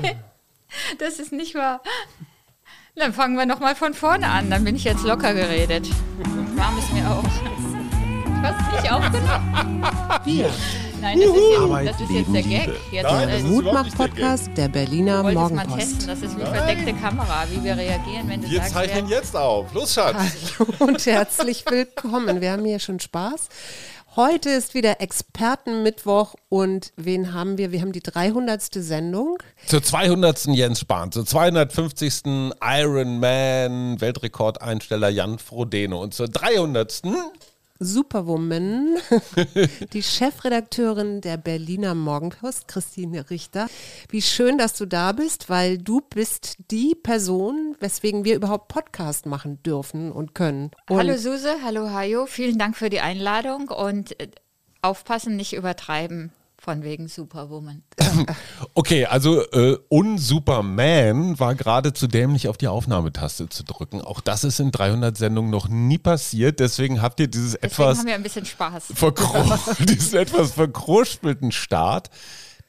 Nee, 0.00 0.16
das 0.98 1.18
ist 1.18 1.32
nicht 1.32 1.54
wahr. 1.54 1.82
Dann 2.94 3.12
fangen 3.12 3.36
wir 3.36 3.46
nochmal 3.46 3.74
von 3.74 3.94
vorne 3.94 4.28
an. 4.28 4.50
Dann 4.50 4.64
bin 4.64 4.76
ich 4.76 4.84
jetzt 4.84 5.02
locker 5.04 5.32
geredet. 5.34 5.88
Warm 6.56 6.78
ist 6.78 6.92
mir 6.92 7.10
auch. 7.10 7.22
Du 7.22 8.48
hast 8.48 8.82
nicht 8.82 8.92
aufgenommen. 8.92 9.86
Wir. 10.24 10.50
Nein, 11.00 11.18
das 11.18 11.28
ist 11.30 11.34
jetzt, 11.34 11.86
das 11.88 12.00
ist 12.00 12.10
jetzt 12.10 12.34
der 12.34 12.42
Gag. 12.42 12.70
Jetzt, 12.92 13.02
Nein, 13.04 13.28
das 13.28 13.40
äh, 13.40 13.42
nicht 13.42 13.44
der 13.44 13.50
Mutmach-Podcast 13.50 14.50
der 14.56 14.68
Berliner 14.68 15.22
mal 15.24 15.34
Morgenpost. 15.34 15.78
testen. 15.78 16.06
Das 16.06 16.22
ist 16.22 16.38
wie 16.38 16.42
verdeckte 16.44 16.94
Kamera, 16.94 17.44
wie 17.50 17.64
wir 17.64 17.76
reagieren, 17.76 18.28
wenn 18.28 18.42
du 18.42 18.50
Wir 18.50 18.58
sagst, 18.58 18.74
zeichnen 18.74 19.08
wer, 19.08 19.18
jetzt 19.18 19.34
auf. 19.34 19.72
Los, 19.74 19.94
Schatz. 19.94 20.14
Hallo 20.58 20.68
und 20.78 21.04
herzlich 21.04 21.64
willkommen. 21.68 22.40
Wir 22.40 22.52
haben 22.52 22.64
hier 22.64 22.78
schon 22.78 23.00
Spaß. 23.00 23.48
Heute 24.14 24.50
ist 24.50 24.74
wieder 24.74 25.00
Expertenmittwoch 25.00 26.34
und 26.50 26.92
wen 26.96 27.32
haben 27.32 27.56
wir? 27.56 27.72
Wir 27.72 27.80
haben 27.80 27.92
die 27.92 28.02
300. 28.02 28.62
Sendung. 28.74 29.38
Zur 29.64 29.82
200. 29.82 30.48
Jens 30.48 30.80
Spahn, 30.80 31.10
zur 31.12 31.24
250. 31.24 32.24
Ironman 32.60 33.98
Weltrekordeinsteller 34.02 35.08
Jan 35.08 35.38
Frodeno 35.38 36.02
und 36.02 36.12
zur 36.12 36.28
300. 36.28 37.00
Superwoman, 37.84 38.96
die 39.92 40.02
Chefredakteurin 40.02 41.20
der 41.20 41.36
Berliner 41.36 41.94
Morgenpost, 41.94 42.68
Christine 42.68 43.30
Richter. 43.30 43.68
Wie 44.08 44.22
schön, 44.22 44.58
dass 44.58 44.76
du 44.76 44.86
da 44.86 45.12
bist, 45.12 45.48
weil 45.50 45.78
du 45.78 46.00
bist 46.00 46.56
die 46.70 46.94
Person, 46.94 47.76
weswegen 47.80 48.24
wir 48.24 48.36
überhaupt 48.36 48.68
Podcast 48.68 49.26
machen 49.26 49.62
dürfen 49.62 50.12
und 50.12 50.34
können. 50.34 50.70
Und 50.88 50.98
Hallo 50.98 51.16
Suse, 51.16 51.56
hallo 51.64 51.90
Hajo, 51.90 52.26
vielen 52.26 52.58
Dank 52.58 52.76
für 52.76 52.90
die 52.90 53.00
Einladung 53.00 53.68
und 53.68 54.18
äh, 54.20 54.28
aufpassen, 54.82 55.36
nicht 55.36 55.52
übertreiben 55.54 56.32
von 56.62 56.84
wegen 56.84 57.08
Superwoman. 57.08 57.82
Okay, 58.74 59.06
also 59.06 59.42
äh, 59.52 59.76
Unsuperman 59.88 61.38
war 61.38 61.54
gerade 61.54 61.92
zu 61.92 62.06
dämlich 62.06 62.48
auf 62.48 62.56
die 62.56 62.68
Aufnahmetaste 62.68 63.48
zu 63.48 63.64
drücken. 63.64 64.00
Auch 64.00 64.20
das 64.20 64.44
ist 64.44 64.60
in 64.60 64.70
300 64.70 65.16
Sendungen 65.16 65.50
noch 65.50 65.68
nie 65.68 65.98
passiert. 65.98 66.60
Deswegen 66.60 67.02
habt 67.02 67.20
ihr 67.20 67.28
dieses 67.28 67.54
Deswegen 67.54 67.66
etwas 67.66 67.98
haben 67.98 68.06
wir 68.06 68.14
ein 68.14 68.22
bisschen 68.22 68.46
Spaß. 68.46 68.84
diesen 69.80 70.18
etwas 70.18 70.52
verkruspelten 70.52 71.52
Start. 71.52 72.10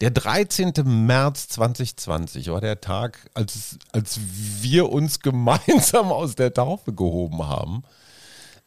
Der 0.01 0.11
13. 0.11 0.73
März 1.05 1.49
2020 1.49 2.49
war 2.49 2.61
der 2.61 2.81
Tag, 2.81 3.29
als, 3.33 3.77
als 3.91 4.19
wir 4.61 4.89
uns 4.89 5.19
gemeinsam 5.19 6.11
aus 6.11 6.35
der 6.35 6.53
Taufe 6.53 6.93
gehoben 6.93 7.47
haben. 7.47 7.83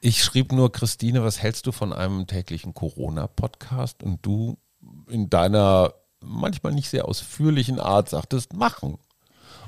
Ich 0.00 0.22
schrieb 0.22 0.52
nur, 0.52 0.70
Christine, 0.72 1.24
was 1.24 1.42
hältst 1.42 1.66
du 1.66 1.72
von 1.72 1.92
einem 1.92 2.26
täglichen 2.26 2.74
Corona-Podcast? 2.74 4.02
Und 4.02 4.24
du 4.24 4.56
in 5.08 5.30
deiner 5.30 5.94
manchmal 6.20 6.72
nicht 6.72 6.88
sehr 6.88 7.06
ausführlichen 7.06 7.80
Art 7.80 8.08
sagtest, 8.08 8.52
machen. 8.54 8.98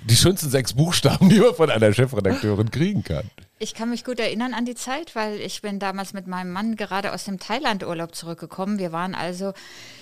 Die 0.05 0.17
schönsten 0.17 0.48
sechs 0.48 0.75
Buchstaben, 0.75 1.28
die 1.28 1.41
man 1.41 1.55
von 1.55 1.70
einer 1.70 1.92
Chefredakteurin 1.92 2.70
kriegen 2.70 3.03
kann. 3.03 3.28
Ich 3.58 3.75
kann 3.75 3.91
mich 3.91 4.05
gut 4.05 4.20
erinnern 4.20 4.55
an 4.55 4.64
die 4.64 4.77
Zeit, 4.77 5.17
weil 5.17 5.41
ich 5.41 5.61
bin 5.62 5.80
damals 5.80 6.12
mit 6.12 6.28
meinem 6.28 6.53
Mann 6.53 6.77
gerade 6.77 7.12
aus 7.12 7.25
dem 7.25 7.41
Thailand-Urlaub 7.41 8.14
zurückgekommen. 8.14 8.78
Wir 8.78 8.92
waren 8.92 9.17
also 9.17 9.53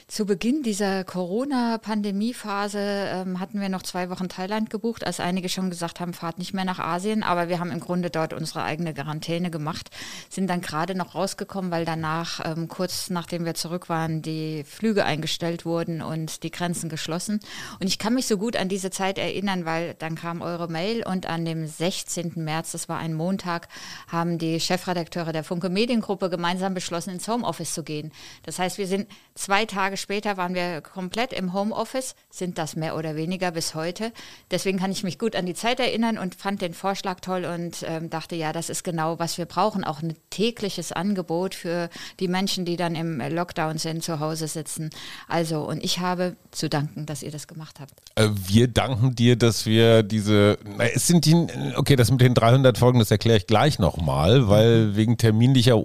zu 0.09 0.25
Beginn 0.25 0.63
dieser 0.63 1.03
Corona-Pandemie-Phase, 1.03 2.79
ähm, 2.79 3.41
hatten 3.41 3.61
wir 3.61 3.69
noch 3.69 3.83
zwei 3.83 4.09
Wochen 4.09 4.29
Thailand 4.29 4.71
gebucht, 4.71 5.05
als 5.05 5.19
einige 5.19 5.49
schon 5.49 5.69
gesagt 5.69 5.99
haben, 5.99 6.13
fahrt 6.13 6.39
nicht 6.39 6.55
mehr 6.55 6.65
nach 6.65 6.79
Asien. 6.79 7.25
Aber 7.25 7.49
wir 7.49 7.59
haben 7.59 7.73
im 7.73 7.81
Grunde 7.81 8.09
dort 8.09 8.33
unsere 8.33 8.63
eigene 8.63 8.95
Quarantäne 8.95 9.51
gemacht, 9.51 9.91
sind 10.31 10.49
dann 10.49 10.61
gerade 10.61 10.95
noch 10.95 11.17
rausgekommen, 11.17 11.73
weil 11.73 11.85
danach, 11.85 12.41
ähm, 12.45 12.69
kurz 12.69 13.11
nachdem 13.11 13.45
wir 13.45 13.55
zurück 13.55 13.89
waren, 13.89 14.23
die 14.23 14.63
Flüge 14.63 15.05
eingestellt 15.05 15.65
wurden 15.65 16.03
und 16.03 16.45
die 16.45 16.53
Grenzen 16.53 16.89
geschlossen. 16.89 17.41
Und 17.81 17.89
ich 17.89 17.99
kann 17.99 18.15
mich 18.15 18.29
so 18.29 18.39
gut 18.39 18.55
an 18.57 18.69
diese 18.69 18.91
Zeit 18.91 19.19
erinnern, 19.19 19.65
weil 19.65 19.95
dann 19.95 20.15
kam 20.15 20.41
eure 20.41 20.69
Mail 20.69 21.05
und 21.05 21.27
an 21.27 21.45
dem 21.45 21.67
16. 21.67 22.35
März, 22.37 22.71
das 22.71 22.89
war 22.89 22.99
ein 22.99 23.13
Montag, 23.13 23.67
haben 24.07 24.39
die 24.39 24.61
Chefredakteure 24.61 25.33
der 25.33 25.43
Funke 25.43 25.69
Mediengruppe 25.69 26.31
gemeinsam 26.31 26.75
beschlossen, 26.75 27.11
ins 27.11 27.27
Homeoffice 27.27 27.75
zu 27.75 27.83
gehen. 27.83 28.13
Das 28.45 28.61
heißt, 28.61 28.79
wir 28.79 28.87
sind 28.87 29.09
zwei 29.35 29.65
Tage 29.65 29.96
später 29.97 30.37
waren 30.37 30.55
wir 30.55 30.81
komplett 30.81 31.33
im 31.33 31.53
Homeoffice, 31.53 32.15
sind 32.31 32.59
das 32.59 32.77
mehr 32.77 32.97
oder 32.97 33.17
weniger 33.17 33.51
bis 33.51 33.75
heute. 33.75 34.13
Deswegen 34.51 34.79
kann 34.79 34.93
ich 34.93 35.03
mich 35.03 35.19
gut 35.19 35.37
an 35.37 35.47
die 35.47 35.55
Zeit 35.55 35.81
erinnern 35.81 36.19
und 36.19 36.35
fand 36.35 36.63
den 36.63 36.75
Vorschlag 36.75 37.21
toll 37.21 37.45
und 37.45 37.85
ähm, 37.87 38.11
dachte, 38.11 38.37
ja, 38.37 38.53
das 38.53 38.71
ist 38.71 38.85
genau, 38.85 39.19
was 39.19 39.39
wir 39.39 39.47
brauchen. 39.47 39.85
Auch 39.85 40.03
ein 40.03 40.15
tägliches 40.31 40.93
Angebot 40.93 41.55
für 41.55 41.89
die 42.21 42.29
Menschen, 42.29 42.65
die 42.65 42.77
dann 42.77 42.95
im 42.95 43.21
Lockdown 43.21 43.79
sind, 43.79 44.03
zu 44.03 44.21
Hause 44.21 44.49
sitzen. 44.49 44.91
Also, 45.29 45.63
und 45.63 45.83
ich 45.85 46.01
habe 46.01 46.37
zu 46.51 46.69
danken, 46.69 47.07
dass 47.07 47.23
ihr 47.23 47.31
das 47.31 47.47
gemacht 47.47 47.81
habt. 47.81 47.93
Äh, 48.15 48.29
Wir 48.49 48.69
danken 48.69 49.15
dir, 49.15 49.37
dass 49.37 49.67
wir 49.67 50.03
diese, 50.03 50.59
es 50.95 51.07
sind 51.07 51.25
die, 51.25 51.47
okay, 51.77 51.97
das 51.97 52.11
mit 52.11 52.21
den 52.21 52.35
300 52.35 52.79
Folgen, 52.79 52.99
das 52.99 53.11
erkläre 53.11 53.39
ich 53.39 53.47
gleich 53.47 53.79
nochmal, 53.79 54.49
weil 54.49 54.97
wegen 54.97 55.17
terminlicher 55.19 55.79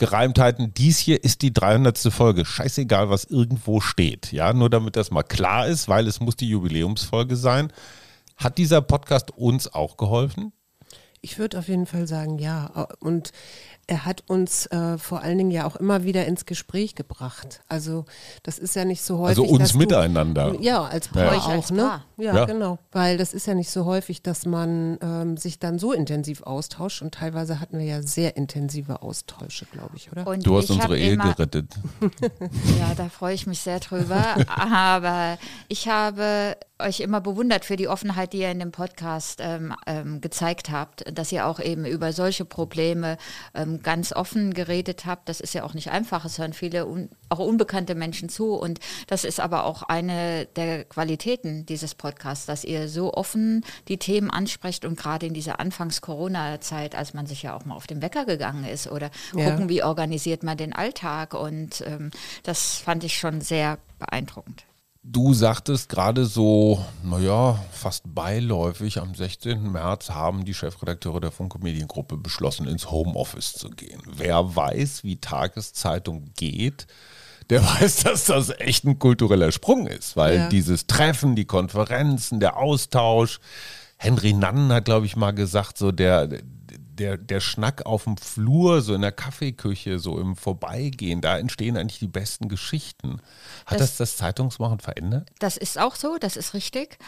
Ungereimtheiten, 0.00 0.72
dies 0.74 0.98
hier 0.98 1.24
ist 1.24 1.42
die 1.42 1.52
300. 1.52 1.98
Folge. 2.12 2.44
Scheißegal, 2.44 3.10
was 3.10 3.24
irgendwo 3.24 3.80
steht, 3.80 4.30
ja, 4.32 4.52
nur 4.52 4.70
damit 4.70 4.94
das 4.94 5.10
mal 5.10 5.24
klar 5.24 5.66
ist, 5.66 5.88
weil 5.88 6.06
es 6.06 6.20
muss 6.20 6.36
die 6.36 6.48
Jubiläumsfolge 6.48 7.36
sein. 7.36 7.72
Hat 8.36 8.58
dieser 8.58 8.80
Podcast 8.80 9.32
uns 9.36 9.72
auch 9.72 9.96
geholfen? 9.96 10.52
Ich 11.20 11.40
würde 11.40 11.58
auf 11.58 11.66
jeden 11.66 11.86
Fall 11.86 12.06
sagen, 12.06 12.38
ja. 12.38 12.86
Und 13.00 13.32
er 13.88 14.04
hat 14.04 14.22
uns 14.28 14.66
äh, 14.66 14.98
vor 14.98 15.22
allen 15.22 15.38
Dingen 15.38 15.50
ja 15.50 15.66
auch 15.66 15.74
immer 15.74 16.04
wieder 16.04 16.26
ins 16.26 16.46
Gespräch 16.46 16.94
gebracht. 16.94 17.62
Also 17.68 18.04
das 18.42 18.58
ist 18.58 18.76
ja 18.76 18.84
nicht 18.84 19.02
so 19.02 19.18
häufig. 19.18 19.38
Also 19.38 19.44
uns 19.50 19.58
dass 19.62 19.72
du- 19.72 19.78
miteinander. 19.78 20.54
Ja, 20.60 20.84
als 20.84 21.06
Ja. 21.06 21.22
Paar 21.24 21.32
Euch 21.32 21.38
auch, 21.44 21.48
als 21.48 21.70
ne? 21.70 21.82
Paar. 21.82 22.04
Ja, 22.18 22.34
Ja. 22.36 22.44
genau. 22.44 22.78
Weil 22.92 23.16
das 23.16 23.32
ist 23.32 23.46
ja 23.46 23.54
nicht 23.54 23.70
so 23.70 23.84
häufig, 23.86 24.22
dass 24.22 24.44
man 24.46 24.98
ähm, 25.02 25.36
sich 25.36 25.58
dann 25.58 25.78
so 25.78 25.92
intensiv 25.92 26.42
austauscht. 26.42 27.00
Und 27.02 27.14
teilweise 27.14 27.60
hatten 27.60 27.78
wir 27.78 27.86
ja 27.86 28.02
sehr 28.02 28.36
intensive 28.36 29.02
Austausche, 29.02 29.66
glaube 29.72 29.96
ich, 29.96 30.12
oder? 30.12 30.26
Und 30.26 30.46
Du 30.46 30.56
hast 30.58 30.70
unsere 30.70 30.98
Ehe 30.98 31.12
immer, 31.14 31.32
gerettet. 31.34 31.72
Ja, 32.78 32.94
da 32.96 33.08
freue 33.08 33.34
ich 33.34 33.46
mich 33.46 33.60
sehr 33.60 33.80
drüber. 33.80 34.22
Aber 34.48 35.38
ich 35.68 35.88
habe 35.88 36.56
euch 36.80 37.00
immer 37.00 37.20
bewundert 37.20 37.64
für 37.64 37.76
die 37.76 37.88
Offenheit, 37.88 38.32
die 38.32 38.38
ihr 38.38 38.50
in 38.50 38.60
dem 38.60 38.70
Podcast 38.72 39.40
ähm, 39.42 39.74
ähm, 39.86 40.20
gezeigt 40.20 40.70
habt, 40.70 41.04
dass 41.16 41.32
ihr 41.32 41.46
auch 41.46 41.60
eben 41.60 41.84
über 41.84 42.12
solche 42.12 42.44
Probleme 42.44 43.16
ähm, 43.54 43.82
ganz 43.82 44.12
offen 44.12 44.54
geredet 44.54 45.04
habt. 45.06 45.28
Das 45.28 45.40
ist 45.40 45.54
ja 45.54 45.64
auch 45.64 45.74
nicht 45.74 45.90
einfach. 45.90 46.24
Es 46.24 46.38
hören 46.38 46.52
viele 46.52 46.86
un 46.86 47.08
auch 47.30 47.40
unbekannte 47.40 47.94
Menschen 47.94 48.28
zu. 48.30 48.54
Und 48.54 48.78
das 49.06 49.24
ist 49.24 49.38
aber 49.38 49.64
auch 49.64 49.82
eine 49.82 50.46
der 50.56 50.84
Qualitäten 50.84 51.66
dieses 51.66 51.94
Podcasts, 51.94 52.46
dass 52.46 52.64
ihr 52.64 52.88
so 52.88 53.12
offen 53.12 53.64
die 53.88 53.98
Themen 53.98 54.30
ansprecht 54.30 54.84
und 54.86 54.98
gerade 54.98 55.26
in 55.26 55.34
dieser 55.34 55.60
Anfangs-Corona-Zeit, 55.60 56.94
als 56.94 57.12
man 57.12 57.26
sich 57.26 57.42
ja 57.42 57.54
auch 57.54 57.64
mal 57.66 57.74
auf 57.74 57.86
den 57.86 58.00
Wecker 58.00 58.24
gegangen 58.24 58.64
ist 58.64 58.90
oder 58.90 59.10
Ja. 59.34 59.50
gucken, 59.50 59.68
wie 59.68 59.82
organisiert 59.82 60.42
man 60.42 60.56
den 60.56 60.72
Alltag. 60.72 61.34
Und 61.34 61.82
ähm, 61.86 62.10
das 62.44 62.76
fand 62.76 63.04
ich 63.04 63.18
schon 63.18 63.40
sehr 63.42 63.78
beeindruckend. 63.98 64.64
Du 65.10 65.32
sagtest 65.32 65.88
gerade 65.88 66.26
so, 66.26 66.84
naja, 67.02 67.58
fast 67.72 68.02
beiläufig, 68.14 69.00
am 69.00 69.14
16. 69.14 69.72
März 69.72 70.10
haben 70.10 70.44
die 70.44 70.52
Chefredakteure 70.52 71.20
der 71.20 71.30
Funke 71.30 71.58
Mediengruppe 71.60 72.18
beschlossen, 72.18 72.68
ins 72.68 72.90
Homeoffice 72.90 73.54
zu 73.54 73.70
gehen. 73.70 74.02
Wer 74.04 74.54
weiß, 74.54 75.04
wie 75.04 75.16
Tageszeitung 75.16 76.26
geht, 76.36 76.86
der 77.48 77.64
weiß, 77.80 78.02
dass 78.04 78.26
das 78.26 78.50
echt 78.58 78.84
ein 78.84 78.98
kultureller 78.98 79.50
Sprung 79.50 79.86
ist, 79.86 80.14
weil 80.14 80.36
Ja. 80.36 80.48
dieses 80.50 80.86
Treffen, 80.86 81.36
die 81.36 81.46
Konferenzen, 81.46 82.38
der 82.38 82.58
Austausch, 82.58 83.40
Henry 83.96 84.34
Nannen 84.34 84.70
hat, 84.72 84.84
glaube 84.84 85.06
ich, 85.06 85.16
mal 85.16 85.32
gesagt, 85.32 85.78
so 85.78 85.90
der, 85.90 86.28
der, 86.98 87.16
der 87.16 87.40
Schnack 87.40 87.86
auf 87.86 88.04
dem 88.04 88.16
Flur, 88.16 88.82
so 88.82 88.92
in 88.94 89.00
der 89.00 89.12
Kaffeeküche, 89.12 89.98
so 89.98 90.18
im 90.18 90.36
Vorbeigehen, 90.36 91.20
da 91.20 91.38
entstehen 91.38 91.76
eigentlich 91.76 91.98
die 92.00 92.08
besten 92.08 92.48
Geschichten. 92.48 93.20
Hat 93.70 93.80
das 93.80 93.90
Das- 93.90 93.96
das, 93.98 94.16
Zeitungsmachen 94.16 94.80
verändert? 94.80 95.28
Das 95.38 95.56
ist 95.56 95.78
auch 95.78 95.94
so, 95.94 96.16
das 96.18 96.36
ist 96.36 96.54
richtig. 96.54 96.98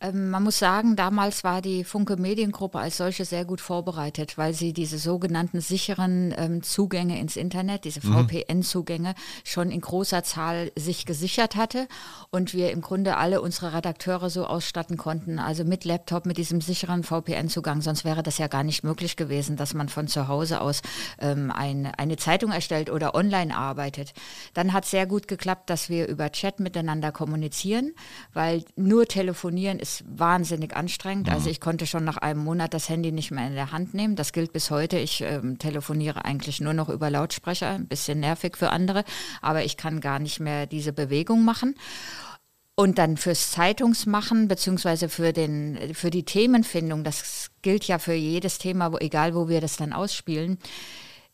Ähm, 0.00 0.30
man 0.30 0.42
muss 0.42 0.58
sagen, 0.58 0.94
damals 0.96 1.42
war 1.44 1.62
die 1.62 1.82
Funke 1.84 2.16
Mediengruppe 2.16 2.78
als 2.78 2.96
solche 2.98 3.24
sehr 3.24 3.44
gut 3.44 3.60
vorbereitet, 3.62 4.36
weil 4.36 4.52
sie 4.52 4.72
diese 4.74 4.98
sogenannten 4.98 5.60
sicheren 5.60 6.34
ähm, 6.36 6.62
Zugänge 6.62 7.18
ins 7.18 7.36
Internet, 7.36 7.84
diese 7.84 8.00
VPN-Zugänge, 8.02 9.14
schon 9.44 9.70
in 9.70 9.80
großer 9.80 10.22
Zahl 10.22 10.70
sich 10.76 11.06
gesichert 11.06 11.56
hatte 11.56 11.88
und 12.30 12.52
wir 12.52 12.70
im 12.72 12.80
Grunde 12.82 13.16
alle 13.16 13.40
unsere 13.40 13.72
Redakteure 13.72 14.28
so 14.30 14.46
ausstatten 14.46 14.96
konnten, 14.96 15.38
also 15.38 15.64
mit 15.64 15.84
Laptop, 15.84 16.26
mit 16.26 16.36
diesem 16.36 16.60
sicheren 16.60 17.02
VPN-Zugang. 17.02 17.80
Sonst 17.80 18.04
wäre 18.04 18.22
das 18.22 18.38
ja 18.38 18.48
gar 18.48 18.64
nicht 18.64 18.84
möglich 18.84 19.16
gewesen, 19.16 19.56
dass 19.56 19.74
man 19.74 19.88
von 19.88 20.08
zu 20.08 20.28
Hause 20.28 20.60
aus 20.60 20.82
ähm, 21.18 21.50
ein, 21.50 21.86
eine 21.96 22.16
Zeitung 22.16 22.52
erstellt 22.52 22.90
oder 22.90 23.14
online 23.14 23.56
arbeitet. 23.56 24.12
Dann 24.54 24.72
hat 24.72 24.84
sehr 24.84 25.06
gut 25.06 25.28
geklappt, 25.28 25.70
dass 25.70 25.88
wir 25.88 26.05
über 26.06 26.30
Chat 26.32 26.60
miteinander 26.60 27.12
kommunizieren, 27.12 27.92
weil 28.32 28.64
nur 28.76 29.06
telefonieren 29.06 29.78
ist 29.78 30.04
wahnsinnig 30.06 30.76
anstrengend. 30.76 31.30
Also 31.30 31.50
ich 31.50 31.60
konnte 31.60 31.86
schon 31.86 32.04
nach 32.04 32.16
einem 32.16 32.42
Monat 32.42 32.74
das 32.74 32.88
Handy 32.88 33.12
nicht 33.12 33.30
mehr 33.30 33.46
in 33.46 33.54
der 33.54 33.72
Hand 33.72 33.94
nehmen. 33.94 34.16
Das 34.16 34.32
gilt 34.32 34.52
bis 34.52 34.70
heute. 34.70 34.98
Ich 34.98 35.20
ähm, 35.22 35.58
telefoniere 35.58 36.24
eigentlich 36.24 36.60
nur 36.60 36.74
noch 36.74 36.88
über 36.88 37.10
Lautsprecher, 37.10 37.70
ein 37.70 37.88
bisschen 37.88 38.20
nervig 38.20 38.56
für 38.56 38.70
andere, 38.70 39.04
aber 39.42 39.64
ich 39.64 39.76
kann 39.76 40.00
gar 40.00 40.18
nicht 40.18 40.40
mehr 40.40 40.66
diese 40.66 40.92
Bewegung 40.92 41.44
machen. 41.44 41.74
Und 42.78 42.98
dann 42.98 43.16
fürs 43.16 43.52
Zeitungsmachen 43.52 44.48
beziehungsweise 44.48 45.08
für, 45.08 45.32
den, 45.32 45.94
für 45.94 46.10
die 46.10 46.24
Themenfindung, 46.24 47.04
das 47.04 47.50
gilt 47.62 47.84
ja 47.84 47.98
für 47.98 48.12
jedes 48.12 48.58
Thema, 48.58 48.92
wo, 48.92 48.98
egal 48.98 49.34
wo 49.34 49.48
wir 49.48 49.62
das 49.62 49.78
dann 49.78 49.94
ausspielen, 49.94 50.58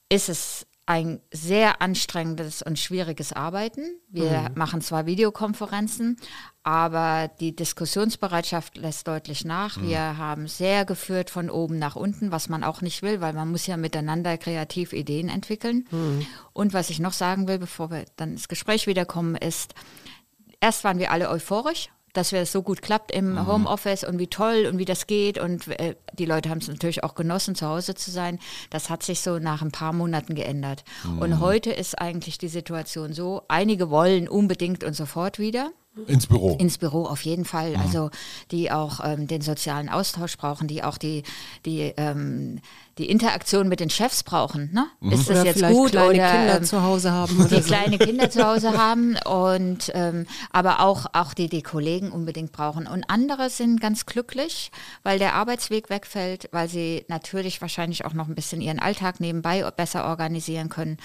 ist 0.09 0.29
es 0.29 0.67
ein 0.85 1.21
sehr 1.33 1.81
anstrengendes 1.81 2.61
und 2.61 2.79
schwieriges 2.79 3.33
Arbeiten. 3.33 4.01
Wir 4.09 4.51
mhm. 4.51 4.59
machen 4.59 4.81
zwar 4.81 5.07
Videokonferenzen, 5.07 6.17
aber 6.65 7.31
die 7.41 7.55
Diskussionsbereitschaft 7.55 8.77
lässt 8.77 9.07
deutlich 9.07 9.45
nach. 9.45 9.77
Mhm. 9.77 9.89
Wir 9.89 10.19
haben 10.19 10.49
sehr 10.49 10.85
geführt 10.85 11.31
von 11.31 11.51
oben 11.51 11.79
nach 11.79 11.95
unten, 11.95 12.33
was 12.33 12.49
man 12.49 12.65
auch 12.65 12.81
nicht 12.81 13.03
will, 13.03 13.21
weil 13.21 13.33
man 13.33 13.51
muss 13.51 13.67
ja 13.67 13.77
miteinander 13.77 14.37
kreativ 14.39 14.93
Ideen 14.93 15.29
entwickeln. 15.29 15.87
Mhm. 15.91 16.27
Und 16.53 16.73
was 16.73 16.91
ich 16.91 16.99
noch 16.99 17.13
sagen 17.13 17.47
will, 17.47 17.59
bevor 17.59 17.91
wir 17.91 18.05
dann 18.17 18.33
ins 18.33 18.49
Gespräch 18.49 18.89
wiederkommen, 18.89 19.37
ist, 19.37 19.75
erst 20.61 20.83
waren 20.83 20.99
wir 20.99 21.13
alle 21.13 21.31
euphorisch 21.31 21.91
dass 22.13 22.33
es 22.33 22.53
so 22.53 22.63
gut 22.63 22.83
klappt 22.83 23.11
im 23.11 23.33
mhm. 23.33 23.47
Homeoffice 23.47 24.05
und 24.05 24.19
wie 24.19 24.27
toll 24.27 24.69
und 24.71 24.79
wie 24.79 24.85
das 24.85 25.07
geht. 25.07 25.39
Und 25.39 25.69
äh, 25.69 25.97
die 26.13 26.27
Leute 26.27 26.51
haben 26.51 26.59
es 26.59 26.69
natürlich 26.69 27.05
auch 27.05 27.15
genossen, 27.15 27.55
zu 27.55 27.67
Hause 27.67 27.95
zu 27.95 28.11
sein. 28.11 28.39
Das 28.71 28.91
hat 28.91 29.03
sich 29.03 29.21
so 29.21 29.39
nach 29.39 29.63
ein 29.63 29.73
paar 29.73 29.93
Monaten 29.93 30.35
geändert. 30.35 30.85
Mhm. 31.05 31.19
Und 31.19 31.41
heute 31.41 31.71
ist 31.71 31.99
eigentlich 31.99 32.39
die 32.39 32.49
Situation 32.49 33.13
so, 33.13 33.43
einige 33.49 33.91
wollen 33.91 34.29
unbedingt 34.29 34.85
und 34.85 34.95
sofort 34.95 35.39
wieder. 35.39 35.71
Ins 36.07 36.27
Büro. 36.27 36.57
Ins 36.59 36.79
Büro 36.79 37.05
auf 37.05 37.21
jeden 37.23 37.45
Fall. 37.45 37.73
Mhm. 37.73 37.83
Also 37.83 38.11
die 38.51 38.71
auch 38.71 39.01
ähm, 39.05 39.27
den 39.27 39.43
sozialen 39.43 39.91
Austausch 39.91 40.39
brauchen, 40.39 40.67
die 40.67 40.83
auch 40.83 40.97
die, 40.97 41.23
die, 41.67 41.93
ähm, 41.99 42.61
die 42.97 43.11
Interaktion 43.11 43.69
mit 43.69 43.79
den 43.79 43.91
Chefs 43.91 44.23
brauchen. 44.23 44.71
Ne? 44.73 44.87
Mhm. 45.01 45.13
Ist 45.13 45.29
das 45.29 45.41
oder 45.41 45.45
jetzt 45.45 45.63
gut 45.63 45.91
kleine 45.91 46.09
oder 46.09 46.31
Kinder 46.31 46.57
ähm, 46.57 46.65
zu 46.65 46.83
Hause 46.83 47.13
haben? 47.13 47.47
Die 47.47 47.61
kleine 47.61 47.99
Kinder 47.99 48.31
zu 48.31 48.43
Hause 48.47 48.73
haben 48.79 49.17
und 49.27 49.93
ähm, 49.95 50.27
aber 50.51 50.81
auch, 50.81 51.07
auch 51.13 51.35
die 51.35 51.51
die 51.51 51.63
Kollegen 51.63 52.11
unbedingt 52.11 52.53
brauchen. 52.53 52.87
Und 52.87 53.05
andere 53.11 53.51
sind 53.51 53.79
ganz 53.79 54.07
glücklich, 54.07 54.73
weil 55.03 55.19
der 55.19 55.35
Arbeitsweg 55.35 55.91
wegfällt, 55.91 56.49
weil 56.53 56.71
sie 56.71 57.05
natürlich 57.09 57.61
wahrscheinlich 57.61 58.07
auch 58.07 58.15
noch 58.15 58.29
ein 58.29 58.35
bisschen 58.35 58.63
ihren 58.63 58.79
Alltag 58.79 59.21
nebenbei 59.21 59.71
besser 59.71 60.07
organisieren 60.07 60.71
können, 60.71 60.97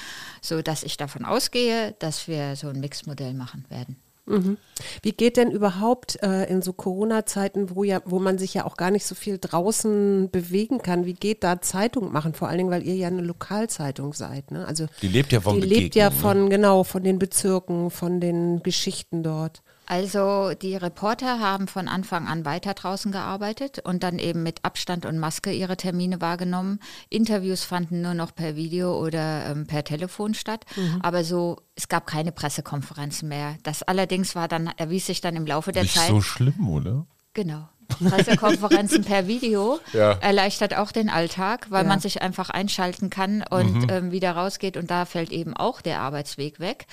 so 0.42 0.62
dass 0.62 0.84
ich 0.84 0.96
davon 0.96 1.26
ausgehe, 1.26 1.94
dass 2.00 2.30
wir 2.30 2.56
so 2.56 2.70
ein 2.70 2.80
Mixmodell 2.80 3.34
machen 3.34 3.66
werden. 3.68 3.98
Mhm. 4.28 4.58
Wie 5.02 5.14
geht 5.14 5.38
denn 5.38 5.52
überhaupt 5.52 6.22
äh, 6.22 6.44
in 6.50 6.62
so 6.62 6.74
Corona-Zeiten, 6.74 7.76
wo 7.76 7.84
ja, 7.84 8.02
wo 8.06 8.20
man 8.20 8.38
sich 8.38 8.54
ja 8.54 8.66
auch 8.66 8.76
gar 8.78 8.92
nicht 8.92 9.06
so 9.06 9.16
viel 9.16 9.38
draußen 9.40 10.30
bewegen 10.32 10.80
kann, 10.80 11.06
wie 11.06 11.14
geht 11.14 11.44
da 11.44 11.62
Zeitung 11.62 12.12
machen? 12.12 12.34
Vor 12.34 12.50
allen 12.50 12.58
Dingen, 12.58 12.70
weil 12.70 12.86
ihr 12.86 12.96
ja 12.96 13.08
eine 13.08 13.22
Lokalzeitung 13.22 14.14
seid. 14.14 14.52
Ne? 14.52 14.68
Also 14.68 14.88
die 15.02 15.08
lebt 15.08 15.32
ja 15.32 15.42
von 15.42 15.62
Die 15.62 15.68
lebt 15.68 15.96
ja 15.96 16.12
von, 16.12 16.46
ne? 16.46 16.50
genau, 16.50 16.84
von 16.84 17.04
den 17.04 17.20
Bezirken, 17.20 17.90
von 17.90 18.20
den 18.20 18.62
Geschichten 18.64 19.24
dort. 19.24 19.64
Also 19.90 20.52
die 20.54 20.76
Reporter 20.76 21.40
haben 21.40 21.68
von 21.70 21.88
Anfang 21.88 22.28
an 22.28 22.44
weiter 22.44 22.74
draußen 22.74 23.10
gearbeitet 23.14 23.80
und 23.80 24.04
dann 24.04 24.20
eben 24.20 24.44
mit 24.44 24.66
Abstand 24.66 25.06
und 25.06 25.18
Maske 25.18 25.52
ihre 25.54 25.78
Termine 25.78 26.20
wahrgenommen. 26.20 26.80
Interviews 27.10 27.64
fanden 27.64 28.02
nur 28.02 28.14
noch 28.14 28.36
per 28.36 28.58
Video 28.58 29.00
oder 29.00 29.46
ähm, 29.46 29.66
per 29.66 29.86
Telefon 29.86 30.34
statt. 30.34 30.66
Mhm. 30.76 31.00
Aber 31.02 31.24
so, 31.24 31.62
es 31.76 31.88
gab 31.88 32.06
keine 32.06 32.34
Pressekonferenzen 32.34 33.30
mehr. 33.30 33.56
Das 33.64 33.82
allerdings 33.82 34.36
war 34.36 34.50
dann, 34.50 34.68
erwies 34.76 35.06
sich 35.06 35.22
dann 35.22 35.38
im 35.38 35.48
Laufe 35.48 35.72
der 35.72 35.84
Nicht 35.84 35.96
Zeit. 35.96 36.10
so 36.10 36.20
schlimm, 36.20 36.68
oder? 36.68 37.08
Genau. 37.34 37.70
Pressekonferenzen 37.88 39.06
per 39.06 39.28
Video 39.28 39.80
ja. 39.94 40.12
erleichtert 40.14 40.76
auch 40.76 40.92
den 40.92 41.10
Alltag, 41.10 41.68
weil 41.70 41.84
ja. 41.84 41.88
man 41.88 42.02
sich 42.02 42.22
einfach 42.22 42.50
einschalten 42.50 43.10
kann 43.10 43.42
und 43.50 43.84
mhm. 43.84 43.90
ähm, 43.90 44.12
wieder 44.12 44.34
rausgeht 44.34 44.76
und 44.76 44.92
da 44.92 45.06
fällt 45.06 45.32
eben 45.32 45.56
auch 45.56 45.80
der 45.80 46.02
Arbeitsweg 46.02 46.60
weg. 46.60 46.88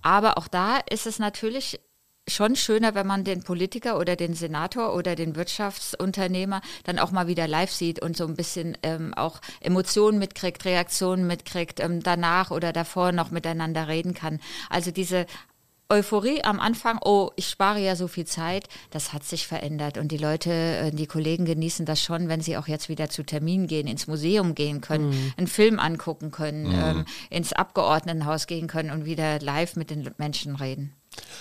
Aber 0.00 0.38
auch 0.38 0.48
da 0.48 0.78
ist 0.88 1.06
es 1.06 1.18
natürlich 1.18 1.80
schon 2.28 2.56
schöner, 2.56 2.94
wenn 2.94 3.06
man 3.06 3.24
den 3.24 3.42
Politiker 3.42 3.98
oder 3.98 4.16
den 4.16 4.34
Senator 4.34 4.94
oder 4.94 5.16
den 5.16 5.36
Wirtschaftsunternehmer 5.36 6.60
dann 6.84 6.98
auch 6.98 7.10
mal 7.10 7.26
wieder 7.26 7.48
live 7.48 7.70
sieht 7.70 8.00
und 8.00 8.16
so 8.16 8.26
ein 8.26 8.36
bisschen 8.36 8.76
ähm, 8.82 9.14
auch 9.14 9.40
Emotionen 9.60 10.18
mitkriegt, 10.18 10.64
Reaktionen 10.64 11.26
mitkriegt, 11.26 11.80
ähm, 11.80 12.02
danach 12.02 12.50
oder 12.50 12.72
davor 12.72 13.12
noch 13.12 13.30
miteinander 13.30 13.88
reden 13.88 14.14
kann. 14.14 14.40
Also 14.70 14.90
diese 14.90 15.26
Euphorie 15.90 16.44
am 16.44 16.60
Anfang, 16.60 16.98
oh, 17.02 17.30
ich 17.36 17.48
spare 17.48 17.80
ja 17.80 17.96
so 17.96 18.08
viel 18.08 18.26
Zeit, 18.26 18.68
das 18.90 19.14
hat 19.14 19.24
sich 19.24 19.46
verändert 19.46 19.96
und 19.96 20.12
die 20.12 20.18
Leute, 20.18 20.50
äh, 20.52 20.90
die 20.90 21.06
Kollegen 21.06 21.46
genießen 21.46 21.86
das 21.86 22.02
schon, 22.02 22.28
wenn 22.28 22.42
sie 22.42 22.58
auch 22.58 22.68
jetzt 22.68 22.90
wieder 22.90 23.08
zu 23.08 23.22
Terminen 23.22 23.66
gehen, 23.66 23.86
ins 23.86 24.06
Museum 24.06 24.54
gehen 24.54 24.82
können, 24.82 25.08
mhm. 25.08 25.32
einen 25.38 25.46
Film 25.46 25.78
angucken 25.78 26.30
können, 26.30 26.68
mhm. 26.68 26.74
ähm, 26.74 27.04
ins 27.30 27.54
Abgeordnetenhaus 27.54 28.46
gehen 28.46 28.66
können 28.66 28.90
und 28.90 29.06
wieder 29.06 29.40
live 29.40 29.76
mit 29.76 29.88
den 29.88 30.10
Menschen 30.18 30.56
reden. 30.56 30.92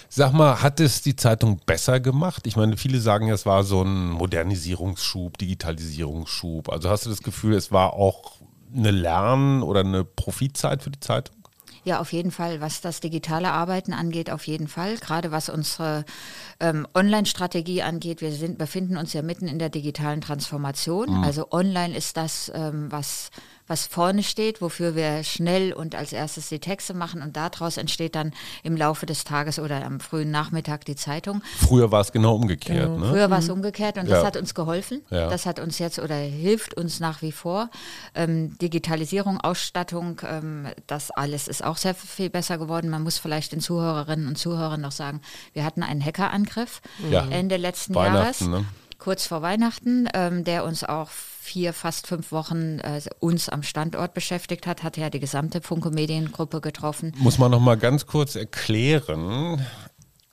Sag 0.09 0.33
mal, 0.33 0.61
hat 0.61 0.79
es 0.79 1.01
die 1.01 1.15
Zeitung 1.15 1.59
besser 1.65 1.99
gemacht? 1.99 2.47
Ich 2.47 2.55
meine, 2.55 2.77
viele 2.77 2.99
sagen, 2.99 3.29
es 3.29 3.45
war 3.45 3.63
so 3.63 3.83
ein 3.83 4.09
Modernisierungsschub, 4.09 5.37
Digitalisierungsschub. 5.37 6.69
Also 6.69 6.89
hast 6.89 7.05
du 7.05 7.09
das 7.09 7.21
Gefühl, 7.21 7.53
es 7.53 7.71
war 7.71 7.93
auch 7.93 8.39
eine 8.75 8.91
Lern- 8.91 9.63
oder 9.63 9.81
eine 9.81 10.03
Profitzeit 10.03 10.81
für 10.83 10.91
die 10.91 10.99
Zeitung? 10.99 11.35
Ja, 11.83 12.01
auf 12.01 12.11
jeden 12.11 12.31
Fall. 12.31 12.59
Was 12.59 12.81
das 12.81 12.99
digitale 12.99 13.51
Arbeiten 13.51 13.93
angeht, 13.93 14.29
auf 14.29 14.45
jeden 14.45 14.67
Fall. 14.67 14.97
Gerade 14.97 15.31
was 15.31 15.47
unsere 15.47 16.03
ähm, 16.59 16.85
Online-Strategie 16.93 17.81
angeht. 17.81 18.19
Wir 18.19 18.33
sind, 18.33 18.57
befinden 18.57 18.97
uns 18.97 19.13
ja 19.13 19.21
mitten 19.21 19.47
in 19.47 19.57
der 19.57 19.69
digitalen 19.69 20.19
Transformation. 20.19 21.19
Mhm. 21.19 21.23
Also 21.23 21.49
online 21.51 21.95
ist 21.95 22.17
das, 22.17 22.51
ähm, 22.53 22.91
was 22.91 23.29
was 23.67 23.87
vorne 23.87 24.23
steht, 24.23 24.61
wofür 24.61 24.95
wir 24.95 25.23
schnell 25.23 25.73
und 25.73 25.95
als 25.95 26.13
erstes 26.13 26.49
die 26.49 26.59
Texte 26.59 26.93
machen 26.93 27.21
und 27.21 27.35
daraus 27.35 27.77
entsteht 27.77 28.15
dann 28.15 28.31
im 28.63 28.75
Laufe 28.77 29.05
des 29.05 29.23
Tages 29.23 29.59
oder 29.59 29.85
am 29.85 29.99
frühen 29.99 30.31
Nachmittag 30.31 30.85
die 30.85 30.95
Zeitung. 30.95 31.41
Früher 31.57 31.91
war 31.91 32.01
es 32.01 32.11
genau 32.11 32.35
umgekehrt. 32.35 32.89
Ja. 32.89 32.97
Ne? 32.97 33.09
Früher 33.09 33.29
war 33.29 33.39
es 33.39 33.47
mhm. 33.47 33.55
umgekehrt 33.55 33.97
und 33.97 34.07
ja. 34.07 34.15
das 34.15 34.25
hat 34.25 34.37
uns 34.37 34.53
geholfen. 34.53 35.01
Ja. 35.09 35.29
Das 35.29 35.45
hat 35.45 35.59
uns 35.59 35.79
jetzt 35.79 35.99
oder 35.99 36.15
hilft 36.15 36.75
uns 36.75 36.99
nach 36.99 37.21
wie 37.21 37.31
vor. 37.31 37.69
Ähm, 38.15 38.57
Digitalisierung, 38.59 39.39
Ausstattung, 39.41 40.21
ähm, 40.27 40.67
das 40.87 41.11
alles 41.11 41.47
ist 41.47 41.63
auch 41.63 41.77
sehr 41.77 41.95
viel 41.95 42.29
besser 42.29 42.57
geworden. 42.57 42.89
Man 42.89 43.03
muss 43.03 43.17
vielleicht 43.17 43.51
den 43.51 43.59
Zuhörerinnen 43.59 44.27
und 44.27 44.37
Zuhörern 44.37 44.81
noch 44.81 44.91
sagen, 44.91 45.21
wir 45.53 45.63
hatten 45.63 45.83
einen 45.83 46.03
Hackerangriff 46.03 46.81
Ende 47.29 47.57
letzten 47.57 47.93
Jahres. 47.93 48.41
Ne? 48.41 48.65
Kurz 48.97 49.27
vor 49.27 49.41
Weihnachten, 49.41 50.07
ähm, 50.13 50.44
der 50.44 50.63
uns 50.63 50.83
auch 50.83 51.09
vier, 51.09 51.73
fast 51.73 52.07
fünf 52.07 52.31
Wochen 52.31 52.79
äh, 52.79 53.01
uns 53.19 53.49
am 53.49 53.63
Standort 53.63 54.13
beschäftigt 54.13 54.67
hat, 54.67 54.83
hat 54.83 54.97
ja 54.97 55.09
die 55.09 55.19
gesamte 55.19 55.61
Funke 55.61 55.91
Mediengruppe 55.91 56.61
getroffen. 56.61 57.13
Muss 57.17 57.38
man 57.38 57.51
noch 57.51 57.59
mal 57.61 57.77
ganz 57.77 58.05
kurz 58.05 58.35
erklären, 58.35 59.65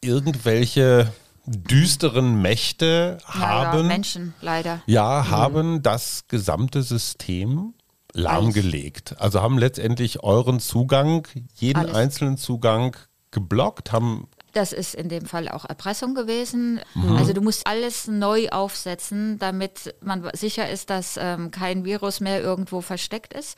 irgendwelche 0.00 1.12
düsteren 1.46 2.40
Mächte 2.40 3.18
haben 3.26 3.80
ja, 3.80 3.82
Menschen 3.84 4.34
leider 4.40 4.80
ja 4.86 5.24
mhm. 5.26 5.30
haben 5.30 5.82
das 5.82 6.24
gesamte 6.26 6.82
System 6.82 7.74
lahmgelegt. 8.14 9.16
Also 9.18 9.42
haben 9.42 9.58
letztendlich 9.58 10.22
euren 10.22 10.60
Zugang, 10.60 11.28
jeden 11.54 11.80
Alles. 11.80 11.94
einzelnen 11.94 12.36
Zugang 12.38 12.96
geblockt, 13.30 13.92
haben 13.92 14.28
das 14.56 14.72
ist 14.72 14.94
in 14.94 15.08
dem 15.08 15.26
Fall 15.26 15.48
auch 15.48 15.64
Erpressung 15.64 16.14
gewesen. 16.14 16.80
Mhm. 16.94 17.16
Also 17.16 17.32
du 17.32 17.40
musst 17.40 17.66
alles 17.66 18.08
neu 18.08 18.48
aufsetzen, 18.48 19.38
damit 19.38 19.94
man 20.00 20.28
sicher 20.34 20.68
ist, 20.70 20.90
dass 20.90 21.18
ähm, 21.20 21.50
kein 21.50 21.84
Virus 21.84 22.20
mehr 22.20 22.40
irgendwo 22.40 22.80
versteckt 22.80 23.34
ist. 23.34 23.56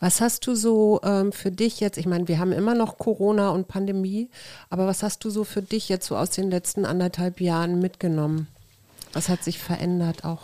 Was 0.00 0.22
hast 0.22 0.46
du 0.46 0.54
so 0.54 1.00
ähm, 1.04 1.30
für 1.30 1.50
dich 1.50 1.80
jetzt? 1.80 1.98
Ich 1.98 2.06
meine, 2.06 2.26
wir 2.26 2.38
haben 2.38 2.52
immer 2.52 2.74
noch 2.74 2.96
Corona 2.96 3.50
und 3.50 3.68
Pandemie, 3.68 4.30
aber 4.70 4.86
was 4.86 5.02
hast 5.02 5.24
du 5.24 5.30
so 5.30 5.44
für 5.44 5.62
dich 5.62 5.90
jetzt 5.90 6.06
so 6.06 6.16
aus 6.16 6.30
den 6.30 6.50
letzten 6.50 6.86
anderthalb 6.86 7.40
Jahren 7.40 7.80
mitgenommen? 7.80 8.48
Was 9.12 9.28
hat 9.28 9.44
sich 9.44 9.58
verändert 9.58 10.24
auch? 10.24 10.42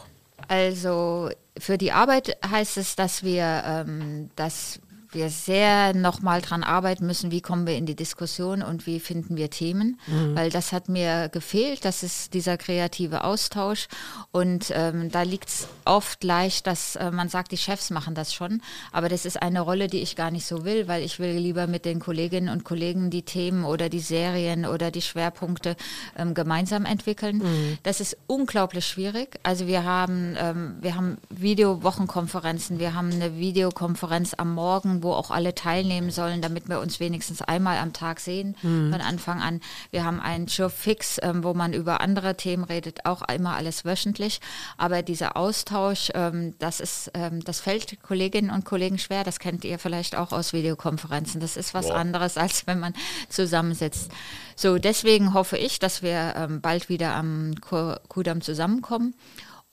Also 0.49 1.31
für 1.59 1.79
die 1.79 1.93
Arbeit 1.93 2.37
heißt 2.47 2.77
es, 2.77 2.97
dass 2.97 3.23
wir, 3.23 3.63
ähm, 3.65 4.31
dass 4.37 4.79
wir 5.17 5.31
sehr 5.31 5.95
nochmal 5.95 6.41
dran 6.41 6.63
arbeiten 6.63 7.07
müssen, 7.07 7.33
wie 7.33 7.41
kommen 7.41 7.67
wir 7.67 7.75
in 7.75 7.87
die 7.87 7.97
Diskussion 7.97 8.63
und 8.63 8.87
wie 8.87 9.01
finden 9.01 9.37
wir 9.37 9.51
Themen, 9.51 9.99
mhm. 10.07 10.37
weil 10.37 10.51
das 10.51 10.73
hat 10.73 10.89
mir 10.89 11.29
gefehlt, 11.29 11.85
das 11.85 12.05
ist 12.05 12.35
dieser 12.35 12.57
kreative 12.57 13.25
Austausch 13.25 13.89
und 14.31 14.73
ähm, 14.73 15.11
da 15.11 15.23
liegt 15.23 15.49
es 15.49 15.69
oft 15.85 16.23
leicht, 16.23 16.67
dass 16.67 16.97
äh, 16.97 17.11
man 17.11 17.29
sagt, 17.29 17.51
die 17.51 17.57
Chefs 17.57 17.91
machen 17.91 18.15
das 18.15 18.33
schon, 18.33 18.63
aber 18.93 19.09
das 19.09 19.25
ist 19.25 19.43
eine 19.43 19.63
Rolle, 19.63 19.89
die 19.89 20.03
ich 20.03 20.15
gar 20.15 20.31
nicht 20.31 20.47
so 20.47 20.65
will, 20.65 20.87
weil 20.87 21.03
ich 21.03 21.19
will 21.19 21.37
lieber 21.39 21.67
mit 21.67 21.85
den 21.85 21.99
Kolleginnen 21.99 22.49
und 22.49 22.65
Kollegen 22.65 23.11
die 23.11 23.23
Themen 23.23 23.65
oder 23.65 23.89
die 23.89 24.01
Serien 24.01 24.67
oder 24.67 24.91
die 24.91 25.03
Schwerpunkte 25.03 25.77
ähm, 26.17 26.35
gemeinsam 26.35 26.85
entwickeln. 26.85 27.39
Mhm. 27.39 27.79
Das 27.83 28.01
ist 28.01 28.17
unglaublich 28.27 28.87
schwierig. 28.87 29.39
Also 29.43 29.67
wir 29.67 29.85
haben, 29.85 30.37
ähm, 30.39 30.77
wir 30.81 30.95
haben 30.95 31.17
Videowochenkonferenzen, 31.31 32.79
wir 32.79 32.95
haben 32.95 33.11
eine 33.13 33.37
Videokonferenz 33.37 34.35
am 34.35 34.55
Morgen, 34.55 35.03
wo 35.07 35.13
auch 35.13 35.31
alle 35.31 35.55
teilnehmen 35.55 36.11
sollen, 36.11 36.43
damit 36.43 36.69
wir 36.69 36.81
uns 36.81 36.99
wenigstens 37.01 37.41
einmal 37.41 37.79
am 37.79 37.93
Tag 37.93 38.19
sehen 38.21 38.57
von 38.61 38.93
Anfang 39.01 39.41
an. 39.41 39.61
Wir 39.93 40.05
haben 40.05 40.21
einen 40.21 40.49
Show 40.49 40.69
Fix, 40.69 41.19
ähm, 41.23 41.45
wo 41.45 41.55
man 41.55 41.73
über 41.73 42.01
andere 42.01 42.37
Themen 42.37 42.65
redet, 42.65 43.07
auch 43.07 43.23
immer 43.29 43.55
alles 43.55 43.85
wöchentlich. 43.85 44.41
Aber 44.77 45.03
dieser 45.03 45.37
Austausch, 45.37 46.11
ähm, 46.15 46.55
das 46.59 46.81
ist, 46.81 47.11
ähm, 47.15 47.45
das 47.45 47.61
fällt 47.61 48.03
Kolleginnen 48.03 48.51
und 48.51 48.65
Kollegen 48.65 48.99
schwer. 48.99 49.23
Das 49.23 49.39
kennt 49.39 49.65
ihr 49.65 49.79
vielleicht 49.79 50.17
auch 50.17 50.33
aus 50.33 50.53
Videokonferenzen. 50.53 51.41
Das 51.41 51.57
ist 51.57 51.73
was 51.73 51.87
Boah. 51.87 51.97
anderes, 51.97 52.37
als 52.37 52.67
wenn 52.67 52.81
man 52.81 52.93
zusammensitzt. 53.29 54.11
So, 54.57 54.79
deswegen 54.79 55.35
hoffe 55.35 55.57
ich, 55.57 55.79
dass 55.79 56.03
wir 56.03 56.35
ähm, 56.37 56.61
bald 56.61 56.89
wieder 56.89 57.15
am 57.15 57.55
Ku- 57.61 57.95
Kudamm 58.09 58.41
zusammenkommen. 58.41 59.15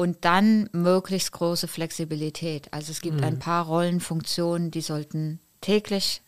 Und 0.03 0.25
dann 0.25 0.69
möglichst 0.74 1.31
große 1.31 1.69
Flexibilität. 1.69 2.67
Also 2.74 2.91
es 2.91 3.00
gibt 3.00 3.24
ein 3.24 3.39
paar 3.39 3.65
Rollenfunktionen, 3.65 4.69
die 4.69 4.81
sollten 4.81 5.39
täglich 5.62 6.22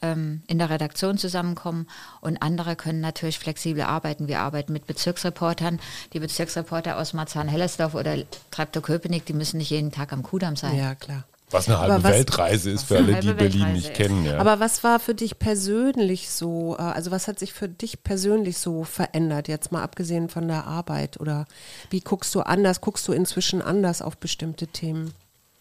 ähm, 0.00 0.44
in 0.46 0.58
der 0.58 0.70
Redaktion 0.70 1.18
zusammenkommen 1.18 1.88
und 2.20 2.40
andere 2.42 2.76
können 2.76 3.00
natürlich 3.00 3.40
flexibel 3.40 3.82
arbeiten. 3.82 4.28
Wir 4.28 4.38
arbeiten 4.38 4.72
mit 4.72 4.86
Bezirksreportern. 4.86 5.80
Die 6.12 6.20
Bezirksreporter 6.20 6.96
aus 6.96 7.12
Marzahn-Hellersdorf 7.12 7.96
oder 7.96 8.18
Treptow-Köpenick, 8.52 9.26
die 9.26 9.32
müssen 9.32 9.58
nicht 9.58 9.70
jeden 9.70 9.90
Tag 9.90 10.12
am 10.12 10.22
Kudamm 10.22 10.54
sein. 10.54 10.76
Ja, 10.76 10.94
klar. 10.94 11.24
Was 11.50 11.66
eine 11.68 11.78
halbe 11.78 11.94
Aber 11.94 12.04
was- 12.04 12.12
Weltreise 12.12 12.70
ist 12.70 12.84
für 12.84 12.96
alle, 12.98 13.20
die 13.20 13.32
Berlin 13.32 13.38
Weltreise 13.60 13.72
nicht 13.72 13.88
ist. 13.90 13.94
kennen. 13.96 14.24
Ja. 14.26 14.38
Aber 14.38 14.60
was 14.60 14.84
war 14.84 15.00
für 15.00 15.14
dich 15.14 15.38
persönlich 15.38 16.28
so, 16.30 16.76
äh, 16.78 16.82
also 16.82 17.10
was 17.10 17.26
hat 17.26 17.38
sich 17.38 17.52
für 17.54 17.68
dich 17.68 18.02
persönlich 18.02 18.58
so 18.58 18.84
verändert, 18.84 19.48
jetzt 19.48 19.72
mal 19.72 19.82
abgesehen 19.82 20.28
von 20.28 20.46
der 20.46 20.66
Arbeit? 20.66 21.18
Oder 21.20 21.46
wie 21.90 22.00
guckst 22.00 22.34
du 22.34 22.40
anders, 22.40 22.80
guckst 22.80 23.08
du 23.08 23.12
inzwischen 23.12 23.62
anders 23.62 24.02
auf 24.02 24.18
bestimmte 24.18 24.66
Themen? 24.66 25.14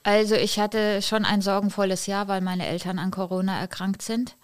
Also 0.03 0.36
ich 0.36 0.60
hatte 0.60 1.01
schon 1.01 1.25
ein 1.25 1.41
sorgenvolles 1.41 2.06
Jahr, 2.06 2.27
weil 2.27 2.41
meine 2.41 2.65
Eltern 2.65 2.98
an 3.00 3.12
Corona 3.12 3.60
erkrankt 3.60 4.01
sind 4.01 4.36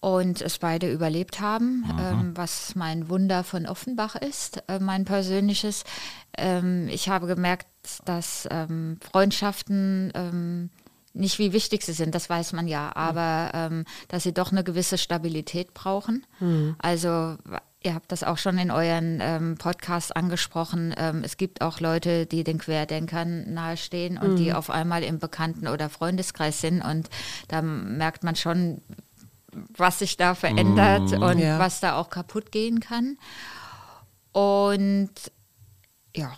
und 0.00 0.40
es 0.40 0.58
beide 0.58 0.90
überlebt 0.90 1.40
haben, 1.40 1.84
ähm, 1.98 2.36
was 2.36 2.74
mein 2.76 3.08
Wunder 3.08 3.42
von 3.42 3.66
Offenbach 3.66 4.14
ist, 4.14 4.62
äh, 4.68 4.78
mein 4.78 5.04
persönliches. 5.04 5.84
Ähm, 6.36 6.88
ich 6.88 7.08
habe 7.08 7.26
gemerkt, 7.26 7.66
dass 8.04 8.46
ähm, 8.50 8.98
Freundschaften 9.10 10.12
ähm, 10.14 10.70
nicht 11.14 11.40
wie 11.40 11.52
wichtig 11.52 11.82
sie 11.82 11.94
sind, 11.94 12.14
das 12.14 12.30
weiß 12.30 12.52
man 12.52 12.68
ja, 12.68 12.94
aber 12.94 13.50
ähm, 13.54 13.84
dass 14.06 14.22
sie 14.22 14.32
doch 14.32 14.52
eine 14.52 14.62
gewisse 14.62 14.98
Stabilität 14.98 15.74
brauchen. 15.74 16.24
Also 16.78 17.36
ihr 17.82 17.94
habt 17.94 18.12
das 18.12 18.22
auch 18.22 18.38
schon 18.38 18.56
in 18.58 18.70
euren 18.70 19.18
ähm, 19.20 19.56
Podcasts 19.56 20.12
angesprochen. 20.12 20.94
Ähm, 20.96 21.22
es 21.24 21.36
gibt 21.36 21.60
auch 21.60 21.80
Leute, 21.80 22.26
die 22.26 22.44
den 22.44 22.58
Querdenkern 22.58 23.52
nahestehen 23.52 24.18
und 24.18 24.36
die 24.36 24.52
auf 24.52 24.70
einmal 24.70 25.02
im 25.02 25.18
Bekannten- 25.18 25.66
oder 25.66 25.88
Freundeskreis 25.88 26.60
sind 26.60 26.82
und 26.82 27.08
da 27.48 27.62
merkt 27.62 28.22
man 28.22 28.36
schon, 28.36 28.82
was 29.76 29.98
sich 30.00 30.16
da 30.16 30.34
verändert 30.34 31.12
und 31.12 31.38
Ja. 31.38 31.58
was 31.58 31.80
da 31.80 31.96
auch 31.98 32.10
kaputt 32.10 32.52
gehen 32.52 32.80
kann. 32.80 33.18
Und 34.32 35.10
ja, 36.14 36.32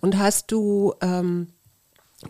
Und 0.00 0.18
hast 0.18 0.50
du, 0.52 0.94
ähm, 1.02 1.48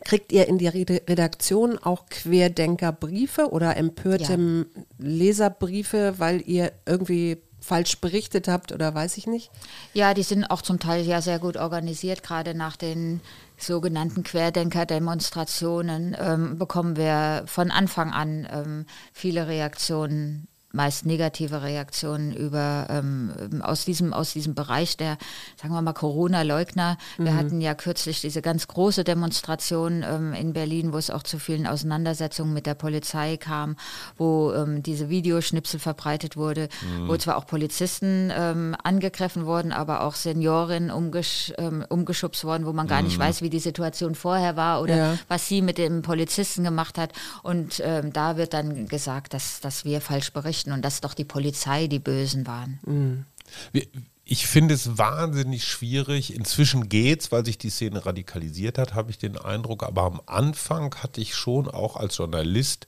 kriegt 0.04 0.32
ihr 0.32 0.46
in 0.48 0.58
die 0.58 0.66
Redaktion 0.68 1.78
auch 1.78 2.06
Querdenkerbriefe 2.10 3.50
oder 3.50 3.76
empörte 3.76 4.66
Leserbriefe, 4.98 6.14
weil 6.18 6.42
ihr 6.46 6.72
irgendwie 6.86 7.38
falsch 7.60 8.00
berichtet 8.00 8.48
habt 8.48 8.72
oder 8.72 8.94
weiß 8.94 9.16
ich 9.18 9.26
nicht? 9.26 9.50
Ja, 9.92 10.14
die 10.14 10.22
sind 10.22 10.44
auch 10.44 10.62
zum 10.62 10.78
Teil 10.80 11.04
ja 11.06 11.20
sehr 11.22 11.38
gut 11.38 11.56
organisiert. 11.56 12.22
Gerade 12.22 12.54
nach 12.54 12.76
den 12.76 13.20
sogenannten 13.62 14.22
Querdenker-Demonstrationen 14.22 16.16
ähm, 16.18 16.58
bekommen 16.58 16.96
wir 16.96 17.44
von 17.46 17.70
Anfang 17.70 18.12
an 18.12 18.46
ähm, 18.50 18.86
viele 19.12 19.46
Reaktionen 19.46 20.48
meist 20.72 21.04
negative 21.06 21.62
Reaktionen 21.62 22.32
über 22.32 22.86
ähm, 22.90 23.60
aus 23.62 23.84
diesem 23.84 24.12
aus 24.12 24.32
diesem 24.32 24.54
Bereich 24.54 24.96
der 24.96 25.18
sagen 25.60 25.74
wir 25.74 25.82
mal 25.82 25.92
Corona-Leugner. 25.92 26.96
Wir 27.18 27.34
hatten 27.36 27.60
ja 27.60 27.74
kürzlich 27.74 28.20
diese 28.20 28.40
ganz 28.42 28.68
große 28.68 29.02
Demonstration 29.04 30.04
ähm, 30.08 30.32
in 30.32 30.52
Berlin, 30.52 30.92
wo 30.92 30.98
es 30.98 31.10
auch 31.10 31.22
zu 31.24 31.38
vielen 31.38 31.66
Auseinandersetzungen 31.66 32.52
mit 32.52 32.66
der 32.66 32.74
Polizei 32.74 33.36
kam, 33.36 33.76
wo 34.16 34.52
ähm, 34.52 34.82
diese 34.82 35.08
Videoschnipsel 35.08 35.80
verbreitet 35.80 36.36
wurde, 36.36 36.68
wo 37.06 37.16
zwar 37.16 37.36
auch 37.36 37.46
Polizisten 37.46 38.30
ähm, 38.32 38.76
angegriffen 38.82 39.46
wurden, 39.46 39.72
aber 39.72 40.02
auch 40.02 40.14
Seniorinnen 40.14 40.90
umgesch 40.90 41.52
ähm, 41.58 41.84
umgeschubst 41.88 42.44
worden, 42.44 42.66
wo 42.66 42.72
man 42.72 42.86
gar 42.86 43.02
nicht 43.02 43.18
weiß, 43.18 43.42
wie 43.42 43.50
die 43.50 43.58
Situation 43.58 44.14
vorher 44.14 44.56
war 44.56 44.82
oder 44.82 44.96
Ja. 44.96 45.18
was 45.28 45.48
sie 45.48 45.62
mit 45.62 45.78
dem 45.78 46.02
Polizisten 46.02 46.62
gemacht 46.64 46.96
hat. 46.98 47.12
Und 47.42 47.80
ähm, 47.84 48.12
da 48.12 48.36
wird 48.36 48.52
dann 48.54 48.86
gesagt, 48.86 49.34
dass, 49.34 49.60
dass 49.60 49.84
wir 49.84 50.00
falsch 50.00 50.32
berichten 50.32 50.59
und 50.68 50.82
dass 50.82 51.00
doch 51.00 51.14
die 51.14 51.24
Polizei 51.24 51.86
die 51.86 51.98
Bösen 51.98 52.46
waren. 52.46 53.24
Wir- 53.72 53.86
Ich 54.32 54.46
finde 54.46 54.74
es 54.74 54.96
wahnsinnig 54.96 55.64
schwierig. 55.66 56.32
Inzwischen 56.34 56.88
geht's, 56.88 57.32
weil 57.32 57.44
sich 57.44 57.58
die 57.58 57.68
Szene 57.70 58.06
radikalisiert 58.06 58.78
hat, 58.78 58.94
habe 58.94 59.10
ich 59.10 59.18
den 59.18 59.36
Eindruck. 59.36 59.82
Aber 59.82 60.02
am 60.02 60.20
Anfang 60.26 60.94
hatte 61.02 61.20
ich 61.20 61.34
schon 61.34 61.66
auch 61.66 61.96
als 61.96 62.16
Journalist 62.18 62.86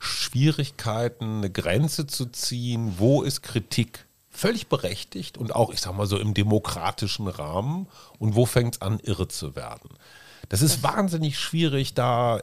Schwierigkeiten, 0.00 1.38
eine 1.38 1.50
Grenze 1.50 2.06
zu 2.06 2.26
ziehen. 2.26 2.94
Wo 2.98 3.22
ist 3.22 3.42
Kritik 3.42 4.06
völlig 4.30 4.68
berechtigt 4.68 5.38
und 5.38 5.54
auch, 5.54 5.72
ich 5.72 5.80
sag 5.80 5.94
mal 5.94 6.06
so, 6.06 6.18
im 6.18 6.34
demokratischen 6.34 7.26
Rahmen? 7.28 7.86
Und 8.18 8.34
wo 8.34 8.46
fängt 8.46 8.76
es 8.76 8.82
an, 8.82 8.98
irre 9.00 9.28
zu 9.28 9.54
werden? 9.56 9.90
Das 10.48 10.62
ist 10.62 10.82
wahnsinnig 10.82 11.38
schwierig, 11.38 11.94
da 11.94 12.42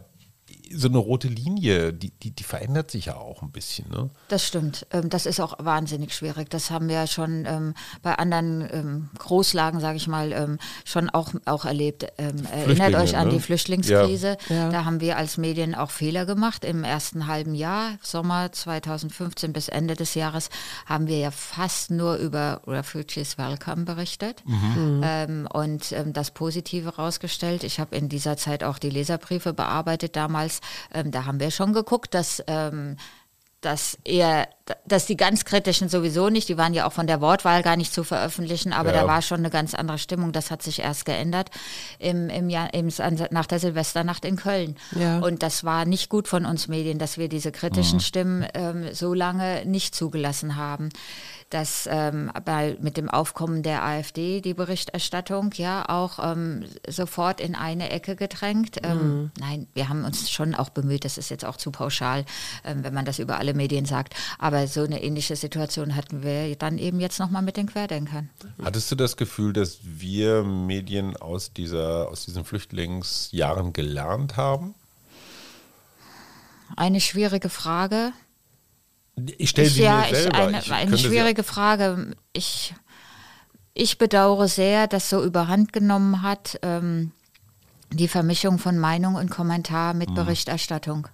so 0.73 0.87
eine 0.87 0.97
rote 0.97 1.27
Linie, 1.27 1.93
die, 1.93 2.11
die, 2.11 2.31
die 2.31 2.43
verändert 2.43 2.91
sich 2.91 3.05
ja 3.05 3.15
auch 3.15 3.41
ein 3.41 3.51
bisschen. 3.51 3.89
Ne? 3.89 4.09
Das 4.27 4.45
stimmt. 4.45 4.85
Ähm, 4.91 5.09
das 5.09 5.25
ist 5.25 5.39
auch 5.39 5.55
wahnsinnig 5.59 6.13
schwierig. 6.13 6.49
Das 6.49 6.71
haben 6.71 6.87
wir 6.87 6.95
ja 6.95 7.07
schon 7.07 7.45
ähm, 7.45 7.73
bei 8.01 8.15
anderen 8.15 8.67
ähm, 8.71 9.09
Großlagen, 9.17 9.79
sage 9.79 9.97
ich 9.97 10.07
mal, 10.07 10.57
schon 10.85 11.09
auch, 11.09 11.33
auch 11.45 11.65
erlebt. 11.65 12.03
Erinnert 12.17 12.95
euch 12.95 13.17
an 13.17 13.27
ne? 13.27 13.35
die 13.35 13.39
Flüchtlingskrise. 13.39 14.37
Ja. 14.49 14.69
Da 14.69 14.85
haben 14.85 14.99
wir 14.99 15.17
als 15.17 15.37
Medien 15.37 15.75
auch 15.75 15.91
Fehler 15.91 16.25
gemacht. 16.25 16.65
Im 16.65 16.83
ersten 16.83 17.27
halben 17.27 17.55
Jahr, 17.55 17.97
Sommer 18.01 18.51
2015 18.51 19.53
bis 19.53 19.69
Ende 19.69 19.95
des 19.95 20.15
Jahres, 20.15 20.49
haben 20.85 21.07
wir 21.07 21.17
ja 21.17 21.31
fast 21.31 21.91
nur 21.91 22.15
über 22.17 22.61
Refugees 22.67 23.37
Welcome 23.37 23.85
berichtet 23.85 24.43
ähm, 25.03 25.47
und 25.51 25.91
ähm, 25.91 26.13
das 26.13 26.31
Positive 26.31 26.95
rausgestellt. 26.95 27.63
Ich 27.63 27.79
habe 27.79 27.95
in 27.95 28.09
dieser 28.09 28.37
Zeit 28.37 28.63
auch 28.63 28.79
die 28.79 28.89
Leserbriefe 28.89 29.53
bearbeitet 29.53 30.15
damals. 30.15 30.36
Ähm, 30.93 31.11
da 31.11 31.25
haben 31.25 31.39
wir 31.39 31.51
schon 31.51 31.73
geguckt, 31.73 32.13
dass 32.13 32.43
ähm, 32.47 32.97
dass 33.61 33.97
eher, 34.03 34.47
dass 34.85 35.07
die 35.07 35.17
ganz 35.17 35.43
kritischen 35.43 35.89
sowieso 35.89 36.29
nicht, 36.29 36.47
die 36.47 36.59
waren 36.59 36.75
ja 36.75 36.85
auch 36.87 36.93
von 36.93 37.07
der 37.07 37.21
Wortwahl 37.21 37.63
gar 37.63 37.75
nicht 37.75 37.91
zu 37.91 38.03
veröffentlichen, 38.03 38.71
aber 38.71 38.93
Ja. 38.93 39.01
da 39.01 39.07
war 39.07 39.23
schon 39.23 39.39
eine 39.39 39.49
ganz 39.49 39.73
andere 39.73 39.97
Stimmung. 39.97 40.31
Das 40.31 40.51
hat 40.51 40.61
sich 40.61 40.79
erst 40.79 41.05
geändert 41.05 41.49
im, 41.97 42.29
im 42.29 42.49
Jahr, 42.49 42.71
im, 42.75 42.89
nach 43.31 43.47
der 43.47 43.59
Silvesternacht 43.59 44.25
in 44.25 44.35
Köln. 44.35 44.75
Ja. 44.95 45.19
Und 45.19 45.41
das 45.41 45.63
war 45.63 45.85
nicht 45.85 46.07
gut 46.07 46.27
von 46.27 46.45
uns 46.45 46.67
Medien, 46.67 46.99
dass 46.99 47.17
wir 47.17 47.29
diese 47.29 47.51
kritischen 47.51 47.99
Stimmen 47.99 48.45
ähm, 48.53 48.93
so 48.93 49.15
lange 49.15 49.65
nicht 49.65 49.95
zugelassen 49.95 50.55
haben. 50.55 50.89
Dass 51.49 51.87
ähm, 51.89 52.29
bei, 52.43 52.77
mit 52.81 52.97
dem 52.97 53.09
Aufkommen 53.09 53.63
der 53.63 53.83
AfD 53.83 54.41
die 54.41 54.53
Berichterstattung 54.53 55.51
ja 55.53 55.87
auch 55.87 56.19
ähm, 56.21 56.65
sofort 56.87 57.39
in 57.39 57.55
eine 57.55 57.89
Ecke 57.89 58.17
gedrängt. 58.17 58.77
Ähm, 58.83 59.31
Nein, 59.39 59.67
wir 59.73 59.87
haben 59.87 60.03
uns 60.03 60.29
schon 60.29 60.55
auch 60.55 60.69
bemüht, 60.69 61.05
das 61.05 61.17
ist 61.17 61.29
jetzt 61.29 61.45
auch 61.45 61.55
zu 61.55 61.71
pauschal, 61.71 62.25
ähm, 62.65 62.83
wenn 62.83 62.93
man 62.93 63.05
das 63.05 63.19
über 63.19 63.37
alle 63.37 63.53
Medien 63.53 63.85
sagt. 63.85 64.13
Aber 64.39 64.67
so 64.67 64.83
eine 64.83 65.01
ähnliche 65.01 65.37
Situation 65.37 65.95
hatten 65.95 66.21
wir 66.21 66.55
dann 66.57 66.77
eben 66.77 66.99
jetzt 66.99 67.19
nochmal 67.19 67.41
mit 67.41 67.55
den 67.55 67.67
Querdenkern. 67.67 68.29
Hattest 68.61 68.91
du 68.91 68.95
das 68.95 69.15
Gefühl, 69.15 69.53
dass 69.53 69.79
wir 69.83 70.43
Medien 70.43 71.15
aus, 71.15 71.53
dieser, 71.53 72.09
aus 72.09 72.25
diesen 72.25 72.43
Flüchtlingsjahren 72.43 73.71
gelernt 73.71 74.35
haben? 74.35 74.75
Eine 76.75 76.99
schwierige 76.99 77.49
Frage. 77.49 78.11
Ich 79.37 79.49
stelle 79.49 79.69
sie 79.69 79.81
ja, 79.83 79.97
mir 79.99 80.05
ich, 80.11 80.17
selber. 80.17 80.37
eine, 80.37 80.59
ich 80.59 80.71
eine 80.71 80.83
könnte 80.89 80.97
sie- 80.97 81.07
schwierige 81.09 81.43
Frage. 81.43 82.15
Ich, 82.33 82.73
ich 83.73 83.97
bedauere 83.97 84.47
sehr, 84.47 84.87
dass 84.87 85.09
so 85.09 85.23
überhand 85.23 85.73
genommen 85.73 86.21
hat. 86.21 86.59
Ähm, 86.61 87.11
die 87.93 88.09
Vermischung 88.09 88.59
von 88.59 88.77
Meinung 88.77 89.15
und 89.15 89.29
Kommentar 89.31 89.93
Mhm. 89.93 89.99
mit 89.99 90.13
Berichterstattung. 90.13 91.07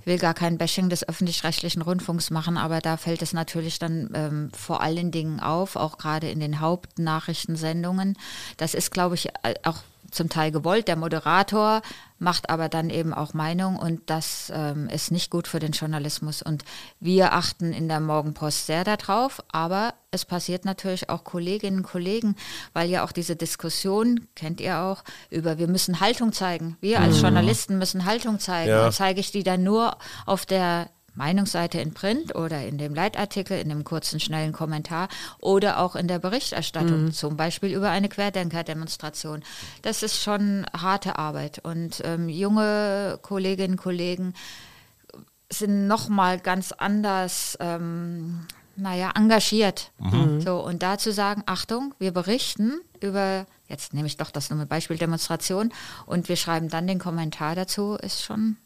Ich 0.00 0.06
will 0.06 0.18
gar 0.18 0.34
kein 0.34 0.58
Bashing 0.58 0.90
des 0.90 1.08
öffentlich-rechtlichen 1.08 1.80
Rundfunks 1.80 2.28
machen, 2.28 2.58
aber 2.58 2.80
da 2.80 2.98
fällt 2.98 3.22
es 3.22 3.32
natürlich 3.32 3.78
dann 3.78 4.10
ähm, 4.12 4.50
vor 4.54 4.82
allen 4.82 5.10
Dingen 5.10 5.40
auf, 5.40 5.74
auch 5.74 5.96
gerade 5.96 6.28
in 6.30 6.38
den 6.38 6.60
Hauptnachrichtensendungen. 6.60 8.18
Das 8.58 8.74
ist, 8.74 8.90
glaube 8.90 9.14
ich, 9.14 9.28
äh, 9.42 9.54
auch 9.64 9.78
zum 10.12 10.28
Teil 10.28 10.52
gewollt. 10.52 10.88
Der 10.88 10.96
Moderator 10.96 11.82
macht 12.18 12.50
aber 12.50 12.68
dann 12.68 12.88
eben 12.90 13.12
auch 13.12 13.34
Meinung 13.34 13.76
und 13.76 14.08
das 14.08 14.52
ähm, 14.54 14.88
ist 14.88 15.10
nicht 15.10 15.30
gut 15.30 15.48
für 15.48 15.58
den 15.58 15.72
Journalismus. 15.72 16.40
Und 16.42 16.64
wir 17.00 17.32
achten 17.32 17.72
in 17.72 17.88
der 17.88 18.00
Morgenpost 18.00 18.66
sehr 18.66 18.84
darauf, 18.84 19.42
aber 19.50 19.94
es 20.10 20.24
passiert 20.24 20.64
natürlich 20.64 21.10
auch 21.10 21.24
Kolleginnen 21.24 21.78
und 21.78 21.82
Kollegen, 21.82 22.36
weil 22.72 22.88
ja 22.88 23.04
auch 23.04 23.12
diese 23.12 23.34
Diskussion, 23.34 24.28
kennt 24.36 24.60
ihr 24.60 24.78
auch, 24.78 25.02
über 25.30 25.58
wir 25.58 25.66
müssen 25.66 26.00
Haltung 26.00 26.32
zeigen. 26.32 26.76
Wir 26.80 27.00
als 27.00 27.16
mhm. 27.16 27.22
Journalisten 27.22 27.78
müssen 27.78 28.04
Haltung 28.04 28.38
zeigen. 28.38 28.70
Ja. 28.70 28.86
Und 28.86 28.92
zeige 28.92 29.20
ich 29.20 29.32
die 29.32 29.42
dann 29.42 29.64
nur 29.64 29.96
auf 30.26 30.46
der 30.46 30.90
Meinungsseite 31.14 31.80
in 31.80 31.92
Print 31.92 32.34
oder 32.34 32.64
in 32.66 32.78
dem 32.78 32.94
Leitartikel, 32.94 33.58
in 33.58 33.68
dem 33.68 33.84
kurzen, 33.84 34.20
schnellen 34.20 34.52
Kommentar 34.52 35.08
oder 35.38 35.78
auch 35.80 35.96
in 35.96 36.08
der 36.08 36.18
Berichterstattung, 36.18 37.06
mhm. 37.06 37.12
zum 37.12 37.36
Beispiel 37.36 37.72
über 37.74 37.90
eine 37.90 38.08
Querdenker-Demonstration. 38.08 39.42
Das 39.82 40.02
ist 40.02 40.22
schon 40.22 40.66
harte 40.72 41.18
Arbeit 41.18 41.60
und 41.62 42.00
ähm, 42.04 42.28
junge 42.28 43.18
Kolleginnen 43.22 43.72
und 43.72 43.76
Kollegen 43.76 44.34
sind 45.50 45.86
nochmal 45.86 46.38
ganz 46.38 46.72
anders, 46.72 47.56
ähm, 47.60 48.46
naja, 48.76 49.10
engagiert. 49.14 49.92
Mhm. 49.98 50.40
So, 50.40 50.64
und 50.64 50.82
dazu 50.82 51.10
sagen, 51.10 51.42
Achtung, 51.46 51.94
wir 51.98 52.12
berichten 52.12 52.80
über, 53.00 53.46
jetzt 53.68 53.92
nehme 53.92 54.06
ich 54.06 54.16
doch 54.16 54.30
das 54.30 54.50
nur 54.50 54.64
Beispiel 54.64 54.96
Demonstration 54.96 55.72
und 56.06 56.28
wir 56.28 56.36
schreiben 56.36 56.68
dann 56.68 56.86
den 56.86 56.98
Kommentar 56.98 57.54
dazu, 57.54 57.96
ist 58.00 58.22
schon 58.22 58.56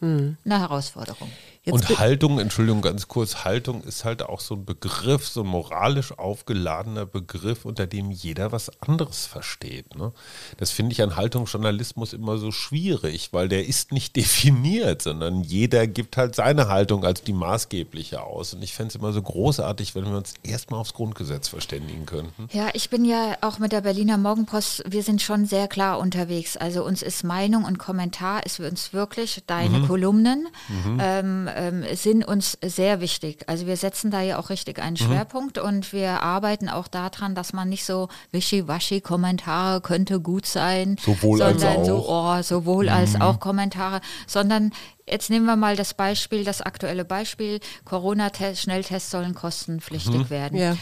mhm. 0.00 0.36
eine 0.44 0.60
Herausforderung. 0.60 1.30
Jetzt 1.68 1.90
und 1.90 1.98
Haltung, 1.98 2.38
Entschuldigung, 2.38 2.80
ganz 2.80 3.08
kurz, 3.08 3.44
Haltung 3.44 3.82
ist 3.82 4.04
halt 4.04 4.22
auch 4.22 4.40
so 4.40 4.54
ein 4.54 4.64
Begriff, 4.64 5.28
so 5.28 5.42
ein 5.42 5.46
moralisch 5.46 6.16
aufgeladener 6.18 7.04
Begriff, 7.04 7.64
unter 7.64 7.86
dem 7.86 8.10
jeder 8.10 8.52
was 8.52 8.70
anderes 8.80 9.26
versteht. 9.26 9.94
Ne? 9.96 10.12
Das 10.56 10.70
finde 10.70 10.92
ich 10.92 11.02
an 11.02 11.16
Haltungsjournalismus 11.16 12.14
immer 12.14 12.38
so 12.38 12.52
schwierig, 12.52 13.32
weil 13.32 13.48
der 13.48 13.66
ist 13.66 13.92
nicht 13.92 14.16
definiert, 14.16 15.02
sondern 15.02 15.42
jeder 15.42 15.86
gibt 15.86 16.16
halt 16.16 16.34
seine 16.34 16.68
Haltung 16.68 17.04
als 17.04 17.22
die 17.22 17.34
maßgebliche 17.34 18.22
aus. 18.22 18.54
Und 18.54 18.62
ich 18.62 18.72
fände 18.72 18.88
es 18.88 18.94
immer 18.94 19.12
so 19.12 19.20
großartig, 19.20 19.94
wenn 19.94 20.04
wir 20.04 20.16
uns 20.16 20.34
erstmal 20.42 20.80
aufs 20.80 20.94
Grundgesetz 20.94 21.48
verständigen 21.48 22.06
könnten. 22.06 22.48
Ja, 22.52 22.68
ich 22.72 22.88
bin 22.88 23.04
ja 23.04 23.36
auch 23.42 23.58
mit 23.58 23.72
der 23.72 23.82
Berliner 23.82 24.16
Morgenpost, 24.16 24.84
wir 24.86 25.02
sind 25.02 25.20
schon 25.20 25.44
sehr 25.44 25.68
klar 25.68 25.98
unterwegs. 25.98 26.56
Also 26.56 26.84
uns 26.84 27.02
ist 27.02 27.24
Meinung 27.24 27.64
und 27.64 27.78
Kommentar, 27.78 28.46
ist 28.46 28.58
uns 28.60 28.92
wirklich 28.92 29.42
deine 29.46 29.80
mhm. 29.80 29.86
Kolumnen. 29.86 30.48
Mhm. 30.68 30.98
Ähm, 31.00 31.48
ähm, 31.58 31.84
sind 31.94 32.24
uns 32.24 32.56
sehr 32.64 33.00
wichtig. 33.00 33.44
Also 33.48 33.66
wir 33.66 33.76
setzen 33.76 34.10
da 34.10 34.22
ja 34.22 34.38
auch 34.38 34.50
richtig 34.50 34.78
einen 34.78 34.94
mhm. 34.94 35.04
Schwerpunkt 35.04 35.58
und 35.58 35.92
wir 35.92 36.22
arbeiten 36.22 36.68
auch 36.68 36.88
daran, 36.88 37.34
dass 37.34 37.52
man 37.52 37.68
nicht 37.68 37.84
so 37.84 38.08
wischiwaschi 38.30 39.00
Kommentare 39.00 39.80
könnte 39.80 40.20
gut 40.20 40.46
sein, 40.46 40.96
sowohl 41.04 41.38
sondern 41.38 41.68
als 41.68 41.78
auch. 41.78 41.84
so 41.84 42.06
oh, 42.08 42.42
sowohl 42.42 42.84
mhm. 42.86 42.92
als 42.92 43.20
auch 43.20 43.40
Kommentare, 43.40 44.00
sondern 44.26 44.72
Jetzt 45.10 45.30
nehmen 45.30 45.46
wir 45.46 45.56
mal 45.56 45.74
das 45.74 45.94
Beispiel, 45.94 46.44
das 46.44 46.60
aktuelle 46.60 47.06
Beispiel, 47.06 47.60
Corona-Schnelltests 47.86 49.10
sollen 49.10 49.34
kostenpflichtig 49.34 50.24
mhm. 50.24 50.30
werden. 50.30 50.58
Ja. 50.58 50.76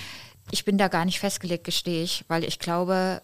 Ich 0.51 0.65
bin 0.65 0.79
da 0.79 0.89
gar 0.89 1.05
nicht 1.05 1.21
festgelegt, 1.21 1.63
gestehe 1.63 2.03
ich, 2.03 2.25
weil 2.27 2.43
ich 2.43 2.59
glaube, 2.59 3.23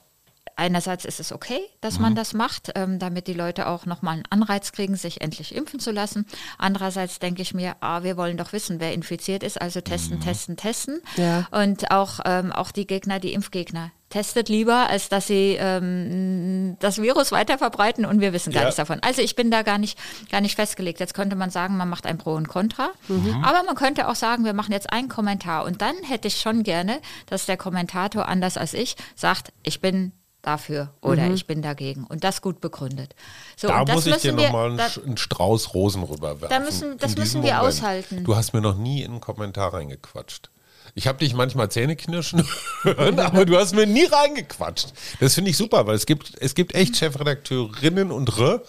einerseits 0.56 1.04
ist 1.04 1.20
es 1.20 1.32
okay, 1.32 1.60
dass 1.80 1.96
mhm. 1.96 2.02
man 2.02 2.14
das 2.14 2.34
macht, 2.34 2.72
ähm, 2.74 2.98
damit 2.98 3.26
die 3.26 3.34
Leute 3.34 3.66
auch 3.66 3.86
nochmal 3.86 4.14
einen 4.14 4.24
Anreiz 4.30 4.72
kriegen, 4.72 4.96
sich 4.96 5.20
endlich 5.20 5.54
impfen 5.54 5.80
zu 5.80 5.90
lassen. 5.90 6.26
Andererseits 6.58 7.18
denke 7.18 7.42
ich 7.42 7.54
mir, 7.54 7.76
ah, 7.80 8.02
wir 8.02 8.16
wollen 8.16 8.36
doch 8.36 8.52
wissen, 8.52 8.80
wer 8.80 8.92
infiziert 8.92 9.42
ist, 9.42 9.60
also 9.60 9.80
testen, 9.80 10.18
mhm. 10.18 10.22
testen, 10.22 10.56
testen. 10.56 11.02
Ja. 11.16 11.46
Und 11.50 11.90
auch, 11.90 12.20
ähm, 12.24 12.52
auch 12.52 12.70
die 12.70 12.86
Gegner, 12.86 13.20
die 13.20 13.32
Impfgegner. 13.32 13.90
Testet 14.10 14.50
lieber, 14.50 14.90
als 14.90 15.08
dass 15.08 15.26
sie 15.26 15.56
ähm, 15.58 16.76
das 16.80 17.00
Virus 17.00 17.32
weiter 17.32 17.56
verbreiten 17.56 18.04
und 18.04 18.20
wir 18.20 18.34
wissen 18.34 18.52
gar 18.52 18.60
ja. 18.60 18.66
nichts 18.66 18.76
davon. 18.76 18.98
Also 19.00 19.22
ich 19.22 19.36
bin 19.36 19.50
da 19.50 19.62
gar 19.62 19.78
nicht, 19.78 19.98
gar 20.30 20.42
nicht 20.42 20.56
festgelegt. 20.56 21.00
Jetzt 21.00 21.14
könnte 21.14 21.34
man 21.34 21.48
sagen, 21.48 21.78
man 21.78 21.88
macht 21.88 22.04
ein 22.04 22.18
Pro 22.18 22.34
und 22.34 22.46
Contra. 22.46 22.90
Mhm. 23.08 23.42
Aber 23.42 23.62
man 23.62 23.74
könnte 23.74 24.08
auch 24.08 24.14
sagen, 24.14 24.44
wir 24.44 24.52
machen 24.52 24.72
jetzt 24.72 24.92
einen 24.92 25.08
Kommentar. 25.08 25.64
Und 25.64 25.80
dann 25.80 25.96
hätte 26.02 26.28
ich 26.28 26.42
schon 26.42 26.62
gerne, 26.62 27.00
dass 27.24 27.46
der 27.46 27.56
Kommentator, 27.56 28.28
anders 28.28 28.58
als 28.58 28.74
ich, 28.74 28.96
sagt, 29.16 29.50
ich 29.62 29.80
bin 29.80 30.12
dafür 30.42 30.90
oder 31.00 31.22
mhm. 31.28 31.34
ich 31.34 31.46
bin 31.46 31.62
dagegen 31.62 32.04
und 32.04 32.24
das 32.24 32.42
gut 32.42 32.60
begründet. 32.60 33.14
So, 33.56 33.68
da 33.68 33.84
muss 33.84 34.06
ich 34.06 34.16
dir 34.16 34.32
nochmal 34.32 34.78
einen 34.78 35.16
Strauß 35.16 35.72
Rosen 35.72 36.02
rüberwerfen. 36.02 36.48
Da 36.50 36.58
müssen, 36.58 36.98
das 36.98 37.16
müssen 37.16 37.42
wir 37.42 37.54
Moment. 37.54 37.68
aushalten. 37.68 38.24
Du 38.24 38.36
hast 38.36 38.52
mir 38.52 38.60
noch 38.60 38.76
nie 38.76 39.02
in 39.02 39.12
einen 39.12 39.20
Kommentar 39.20 39.72
reingequatscht. 39.72 40.50
Ich 40.94 41.06
habe 41.06 41.18
dich 41.18 41.32
manchmal 41.32 41.70
Zähne 41.70 41.96
knirschen 41.96 42.46
hören, 42.82 43.18
aber 43.18 43.46
du 43.46 43.56
hast 43.56 43.74
mir 43.74 43.86
nie 43.86 44.04
reingequatscht. 44.04 44.92
Das 45.20 45.34
finde 45.34 45.50
ich 45.50 45.56
super, 45.56 45.86
weil 45.86 45.94
es 45.94 46.06
gibt, 46.06 46.34
es 46.40 46.54
gibt 46.54 46.74
echt 46.74 46.96
Chefredakteurinnen 46.96 48.10
und 48.10 48.36
R, 48.38 48.62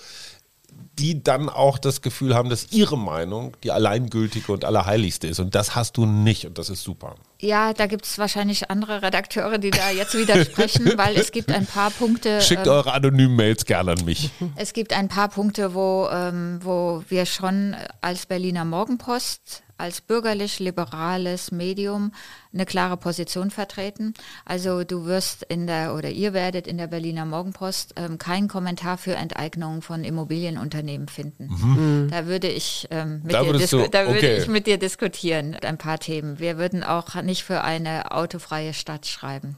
die 1.00 1.24
dann 1.24 1.50
auch 1.50 1.80
das 1.80 2.02
Gefühl 2.02 2.36
haben, 2.36 2.50
dass 2.50 2.72
ihre 2.72 2.98
Meinung 2.98 3.58
die 3.64 3.72
alleingültige 3.72 4.52
und 4.52 4.64
allerheiligste 4.64 5.28
ist. 5.28 5.40
Und 5.40 5.56
das 5.56 5.76
hast 5.76 5.98
du 5.98 6.06
nicht 6.06 6.46
und 6.46 6.58
das 6.58 6.70
ist 6.70 6.84
super. 6.84 7.16
Ja, 7.44 7.74
da 7.74 7.88
gibt 7.88 8.06
es 8.06 8.18
wahrscheinlich 8.18 8.70
andere 8.70 9.02
Redakteure, 9.02 9.58
die 9.58 9.70
da 9.70 9.92
jetzt 9.92 10.18
widersprechen, 10.18 10.94
weil 10.98 11.18
es 11.18 11.34
gibt 11.34 11.52
ein 11.52 11.66
paar 11.66 11.92
Punkte. 11.92 12.40
Schickt 12.40 12.68
ähm, 12.68 12.72
eure 12.72 12.94
anonymen 12.94 13.36
Mails 13.36 13.66
gerne 13.66 13.92
an 13.92 14.06
mich. 14.06 14.30
Es 14.56 14.72
gibt 14.72 14.94
ein 14.94 15.10
paar 15.10 15.28
Punkte, 15.28 15.74
wo, 15.74 16.08
ähm, 16.12 16.60
wo 16.64 17.04
wir 17.10 17.26
schon 17.26 17.76
als 18.02 18.26
Berliner 18.28 18.64
Morgenpost 18.64 19.64
als 19.78 20.02
bürgerlich-liberales 20.02 21.52
Medium 21.52 22.14
eine 22.54 22.66
klare 22.66 22.96
Position 22.96 23.50
vertreten. 23.50 24.14
Also 24.46 24.84
du 24.84 25.06
wirst 25.06 25.44
in 25.44 25.66
der 25.66 25.96
oder 25.96 26.10
ihr 26.10 26.34
werdet 26.34 26.68
in 26.68 26.78
der 26.78 26.88
Berliner 26.88 27.26
Morgenpost 27.26 27.96
ähm, 27.98 28.18
keinen 28.18 28.48
Kommentar 28.48 28.98
für 28.98 29.16
Enteignungen 29.16 29.82
von 29.82 30.04
Immobilienunternehmen 30.04 31.08
finden. 31.08 31.48
Mhm. 31.48 32.08
Da 32.12 32.28
würde 32.28 32.48
ich 32.48 32.88
ähm, 32.92 33.22
mit 33.24 33.34
da 33.34 33.44
dir 33.44 33.68
du, 33.68 33.90
da 33.90 34.08
würde 34.08 34.38
ich 34.38 34.48
mit 34.48 34.68
dir 34.68 34.78
diskutieren 34.78 35.56
ein 35.64 35.78
paar 35.78 36.00
Themen. 36.00 36.40
Wir 36.40 36.58
würden 36.58 36.84
auch 36.84 37.16
nicht 37.24 37.33
für 37.42 37.64
eine 37.64 38.12
autofreie 38.12 38.76
Stadt 38.76 39.08
schreiben. 39.08 39.58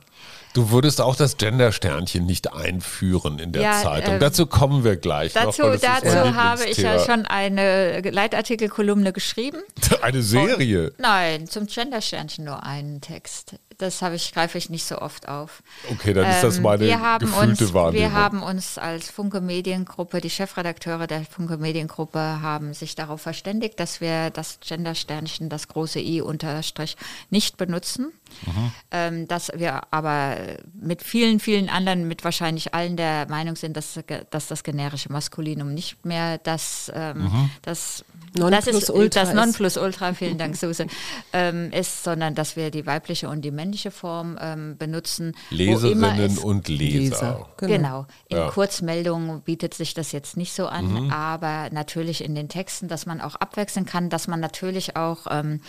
Du 0.54 0.70
würdest 0.70 1.02
auch 1.02 1.18
das 1.18 1.36
Gender-Sternchen 1.36 2.26
nicht 2.26 2.54
einführen 2.54 3.40
in 3.40 3.52
der 3.52 3.62
ja, 3.62 3.82
Zeitung. 3.82 4.14
Ähm, 4.14 4.20
dazu 4.22 4.46
kommen 4.46 4.86
wir 4.86 4.96
gleich. 4.96 5.34
Dazu, 5.34 5.64
noch, 5.64 5.76
dazu 5.78 6.36
habe 6.36 6.64
ich 6.66 6.78
ja 6.78 7.04
schon 7.04 7.26
eine 7.26 8.00
Leitartikelkolumne 8.00 9.12
geschrieben. 9.12 9.58
Eine 10.02 10.22
Serie? 10.22 10.92
Und, 10.92 11.00
nein, 11.00 11.48
zum 11.48 11.66
Gender-Sternchen 11.68 12.46
nur 12.46 12.64
einen 12.64 13.02
Text. 13.02 13.56
Das 13.78 14.02
habe 14.02 14.16
ich, 14.16 14.34
greife 14.34 14.58
ich 14.58 14.70
nicht 14.70 14.86
so 14.86 15.00
oft 15.00 15.28
auf. 15.28 15.64
Okay, 15.92 16.14
dann 16.14 16.30
ist 16.30 16.44
das 16.44 16.58
ähm, 16.58 16.64
meine 16.64 16.86
wir 16.86 17.00
haben 17.00 17.26
gefühlte 17.26 17.66
uns, 17.66 17.74
Wahrnehmung. 17.74 18.12
Wir 18.12 18.18
haben 18.18 18.44
uns 18.44 18.78
als 18.78 19.10
Funke 19.10 19.42
Mediengruppe, 19.42 20.22
die 20.22 20.30
Chefredakteure 20.30 21.08
der 21.08 21.26
Funke 21.26 21.58
Mediengruppe 21.58 22.20
haben 22.20 22.74
sich 22.74 22.96
darauf 22.96 23.22
verständigt, 23.22 23.80
dass 23.80 24.02
wir 24.02 24.30
das 24.30 24.60
Gender-Sternchen, 24.62 25.50
das 25.50 25.68
große 25.68 26.00
I 26.00 26.22
unterstrich, 26.22 26.96
nicht 27.30 27.58
benutzen. 27.58 28.12
Mhm. 28.46 28.72
Ähm, 28.92 29.28
dass 29.28 29.52
wir 29.56 29.82
aber 29.92 30.38
mit 30.74 31.04
vielen, 31.04 31.40
vielen 31.40 31.70
anderen, 31.70 32.08
mit 32.08 32.24
wahrscheinlich 32.24 32.74
allen 32.74 32.98
der 32.98 33.28
Meinung 33.30 33.56
sind, 33.56 33.78
dass, 33.78 34.00
dass 34.30 34.48
das 34.48 34.64
generische 34.64 35.12
Maskulinum 35.12 35.74
nicht 35.74 36.06
mehr 36.06 36.38
das, 36.40 36.92
ähm, 36.94 37.24
mhm. 37.24 37.50
das 37.62 38.04
das 38.36 38.68
ist 38.68 38.90
das 39.14 39.34
Nonplusultra, 39.34 40.14
vielen 40.14 40.38
Dank, 40.38 40.56
Suse, 40.58 40.88
ähm, 41.34 41.72
ist, 41.72 42.04
sondern 42.04 42.36
dass 42.36 42.56
wir 42.56 42.70
die 42.70 42.86
weibliche 42.86 43.30
und 43.30 43.42
die 43.42 43.52
männliche 43.52 43.64
Form 43.91 44.38
ähm, 44.39 44.78
benutzen. 44.78 45.36
Leserinnen 45.49 46.38
und 46.39 46.67
Leser. 46.67 46.99
Leser. 46.99 47.49
Genau. 47.58 47.73
genau. 47.73 48.06
In 48.28 48.38
ja. 48.38 48.49
Kurzmeldungen 48.49 49.41
bietet 49.41 49.73
sich 49.73 49.93
das 49.93 50.12
jetzt 50.12 50.38
nicht 50.38 50.54
so 50.54 50.67
an, 50.67 51.06
mhm. 51.06 51.12
aber 51.12 51.69
natürlich 51.71 52.23
in 52.23 52.36
den 52.36 52.49
Texten, 52.49 52.88
dass 52.88 53.06
man 53.06 53.21
auch 53.21 53.36
abwechseln 53.36 53.86
kann, 53.86 54.10
dass 54.10 54.28
man 54.28 54.39
natürlich 54.39 54.95
auch 54.95 55.28
ähm, 55.30 55.62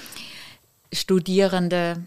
Studierende 0.92 2.04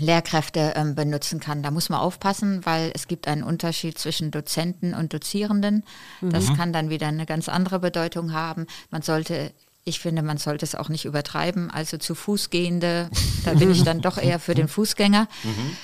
Lehrkräfte 0.00 0.72
ähm, 0.76 0.94
benutzen 0.94 1.40
kann. 1.40 1.62
Da 1.62 1.70
muss 1.70 1.88
man 1.88 2.00
aufpassen, 2.00 2.64
weil 2.64 2.90
es 2.94 3.06
gibt 3.06 3.28
einen 3.28 3.42
Unterschied 3.42 3.98
zwischen 3.98 4.30
Dozenten 4.30 4.94
und 4.94 5.12
Dozierenden. 5.12 5.84
Das 6.22 6.48
mhm. 6.48 6.56
kann 6.56 6.72
dann 6.72 6.90
wieder 6.90 7.08
eine 7.08 7.26
ganz 7.26 7.48
andere 7.48 7.78
Bedeutung 7.78 8.32
haben. 8.32 8.66
Man 8.90 9.02
sollte 9.02 9.52
ich 9.84 10.00
finde, 10.00 10.22
man 10.22 10.38
sollte 10.38 10.64
es 10.64 10.74
auch 10.74 10.88
nicht 10.88 11.04
übertreiben. 11.04 11.70
Also 11.70 11.96
zu 11.96 12.14
Fußgehende, 12.14 13.10
da 13.44 13.54
bin 13.54 13.70
ich 13.70 13.82
dann 13.82 14.00
doch 14.00 14.18
eher 14.18 14.38
für 14.38 14.54
den 14.54 14.68
Fußgänger. 14.68 15.28
Mhm. 15.42 15.76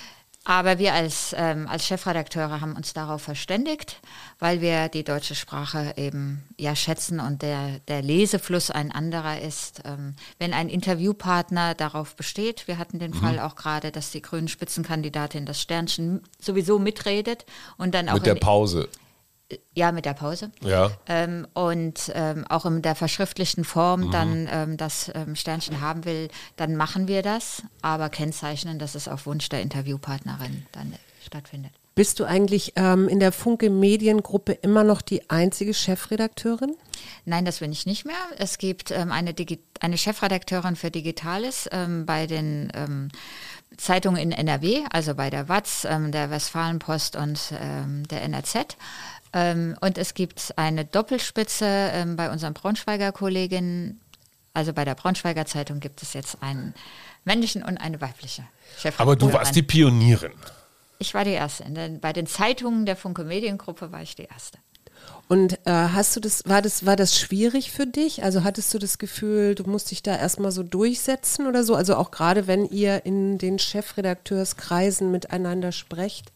Aber 0.49 0.79
wir 0.79 0.95
als, 0.95 1.35
ähm, 1.37 1.67
als 1.67 1.87
Chefredakteure 1.87 2.61
haben 2.61 2.77
uns 2.77 2.93
darauf 2.93 3.21
verständigt, 3.21 4.01
weil 4.39 4.61
wir 4.61 4.89
die 4.89 5.03
deutsche 5.03 5.35
Sprache 5.35 5.95
eben 5.97 6.45
ja 6.57 6.77
schätzen 6.77 7.19
und 7.19 7.43
der, 7.43 7.81
der 7.89 8.01
Lesefluss 8.01 8.71
ein 8.71 8.93
anderer 8.93 9.41
ist. 9.41 9.83
Ähm, 9.85 10.15
wenn 10.39 10.55
ein 10.55 10.69
Interviewpartner 10.69 11.75
darauf 11.75 12.15
besteht, 12.15 12.69
wir 12.69 12.79
hatten 12.79 13.01
den 13.01 13.11
mhm. 13.11 13.17
Fall 13.17 13.41
auch 13.41 13.57
gerade, 13.57 13.91
dass 13.91 14.13
die 14.13 14.23
grünen 14.23 14.47
Spitzenkandidatin 14.47 15.47
das 15.47 15.61
Sternchen 15.61 16.23
sowieso 16.41 16.79
mitredet 16.79 17.45
und 17.77 17.93
dann 17.93 18.09
auch. 18.09 18.15
Mit 18.15 18.27
der 18.27 18.37
Pause. 18.37 18.89
Ja, 19.75 19.93
mit 19.93 20.05
der 20.05 20.15
Pause. 20.15 20.51
Ja. 20.61 20.91
Ähm, 21.07 21.47
und 21.55 22.11
ähm, 22.15 22.45
auch 22.49 22.67
in 22.67 22.83
der 22.83 22.97
verschriftlichten 22.97 23.65
Form 23.65 24.07
mhm. 24.07 24.11
dann 24.11 24.49
ähm, 24.51 24.77
das 24.77 25.11
ähm, 25.15 25.37
Sternchen 25.37 25.81
haben 25.81 26.05
will, 26.05 26.29
dann 26.57 26.75
machen 26.75 27.07
wir 27.07 27.23
das, 27.23 27.63
aber 27.81 28.09
kennzeichnen, 28.09 28.79
dass 28.81 28.97
es 28.97 29.07
auf 29.07 29.27
Wunsch 29.27 29.49
der 29.49 29.63
Interviewpartnerin 29.63 30.67
dann 30.73 30.95
stattfindet. 31.25 31.73
Bist 31.97 32.21
du 32.21 32.25
eigentlich 32.25 32.75
ähm, 32.77 33.09
in 33.09 33.21
der 33.21 33.33
Funke 33.33 33.71
Mediengruppe 33.71 34.53
immer 34.53 34.85
noch 34.85 35.01
die 35.01 35.31
einzige 35.31 35.73
Chefredakteurin? 35.73 36.77
Nein, 37.25 37.47
das 37.47 37.61
bin 37.61 37.73
ich 37.73 37.87
nicht 37.87 38.05
mehr. 38.05 38.17
Es 38.37 38.59
gibt 38.59 38.91
ähm, 38.91 39.11
eine, 39.11 39.33
Digi 39.33 39.61
eine 39.81 39.97
Chefredakteurin 39.97 40.77
für 40.77 40.91
Digitales 40.91 41.71
ähm, 41.73 42.05
bei 42.05 42.27
den 42.27 42.71
ähm, 42.75 43.09
Zeitungen 43.79 44.21
in 44.21 44.33
NRW, 44.33 44.85
also 44.91 45.15
bei 45.15 45.31
der 45.31 45.49
WAZ, 45.49 45.87
ähm, 45.89 46.13
der 46.13 46.31
Westfalenpost 46.31 47.17
und 47.17 47.55
ähm, 47.59 48.07
der 48.09 48.23
NRZ. 48.23 48.77
Ähm, 49.37 49.77
und 49.83 49.99
es 49.99 50.15
gibt 50.15 50.55
eine 50.57 50.87
Doppelspitze 50.87 52.15
bei 52.17 52.31
unseren 52.31 52.55
Braunschweiger 52.55 53.13
Kolleginnen. 53.13 54.01
Also 54.55 54.73
bei 54.73 54.87
der 54.87 54.95
Braunschweiger 54.95 55.45
Zeitung 55.45 55.79
gibt 55.79 56.03
es 56.03 56.15
jetzt 56.15 56.43
einen 56.43 56.73
männlichen 57.27 57.63
und 57.63 57.77
eine 57.77 58.01
weibliche 58.01 58.45
Chefredakteurin. 58.79 59.01
Aber 59.01 59.17
du 59.17 59.33
warst 59.33 59.55
die 59.55 59.63
Pionierin. 59.63 60.33
Ich 60.99 61.13
war 61.13 61.25
die 61.25 61.33
Erste. 61.33 61.65
Den, 61.65 62.01
bei 62.01 62.15
den 62.15 62.27
Zeitungen 62.27 62.87
der 62.87 62.97
Funke 62.97 63.25
Mediengruppe 63.25 63.93
war 63.93 64.01
ich 64.01 64.15
die 64.15 64.25
Erste. 64.25 64.59
Und 65.29 65.55
äh, 65.67 65.71
hast 65.71 66.17
du 66.17 66.21
das, 66.21 66.45
war 66.47 66.63
das, 66.63 66.87
war 66.87 66.97
das 66.97 67.19
schwierig 67.19 67.73
für 67.73 67.87
dich? 67.87 68.23
Also 68.25 68.43
hattest 68.43 68.73
du 68.73 68.79
das 68.79 68.97
Gefühl, 68.97 69.55
du 69.55 69.65
musst 69.65 69.91
dich 69.91 70.03
da 70.03 70.17
erstmal 70.17 70.53
so 70.53 70.63
durchsetzen 70.63 71.47
oder 71.47 71.63
so? 71.63 71.75
Also 71.75 71.97
auch 71.97 72.11
gerade 72.11 72.47
wenn 72.47 72.65
ihr 72.65 73.05
in 73.05 73.37
den 73.37 73.59
Chefredakteurskreisen 73.59 75.11
miteinander 75.11 75.73
sprecht? 75.73 76.33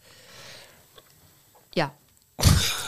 Ja. 1.75 1.95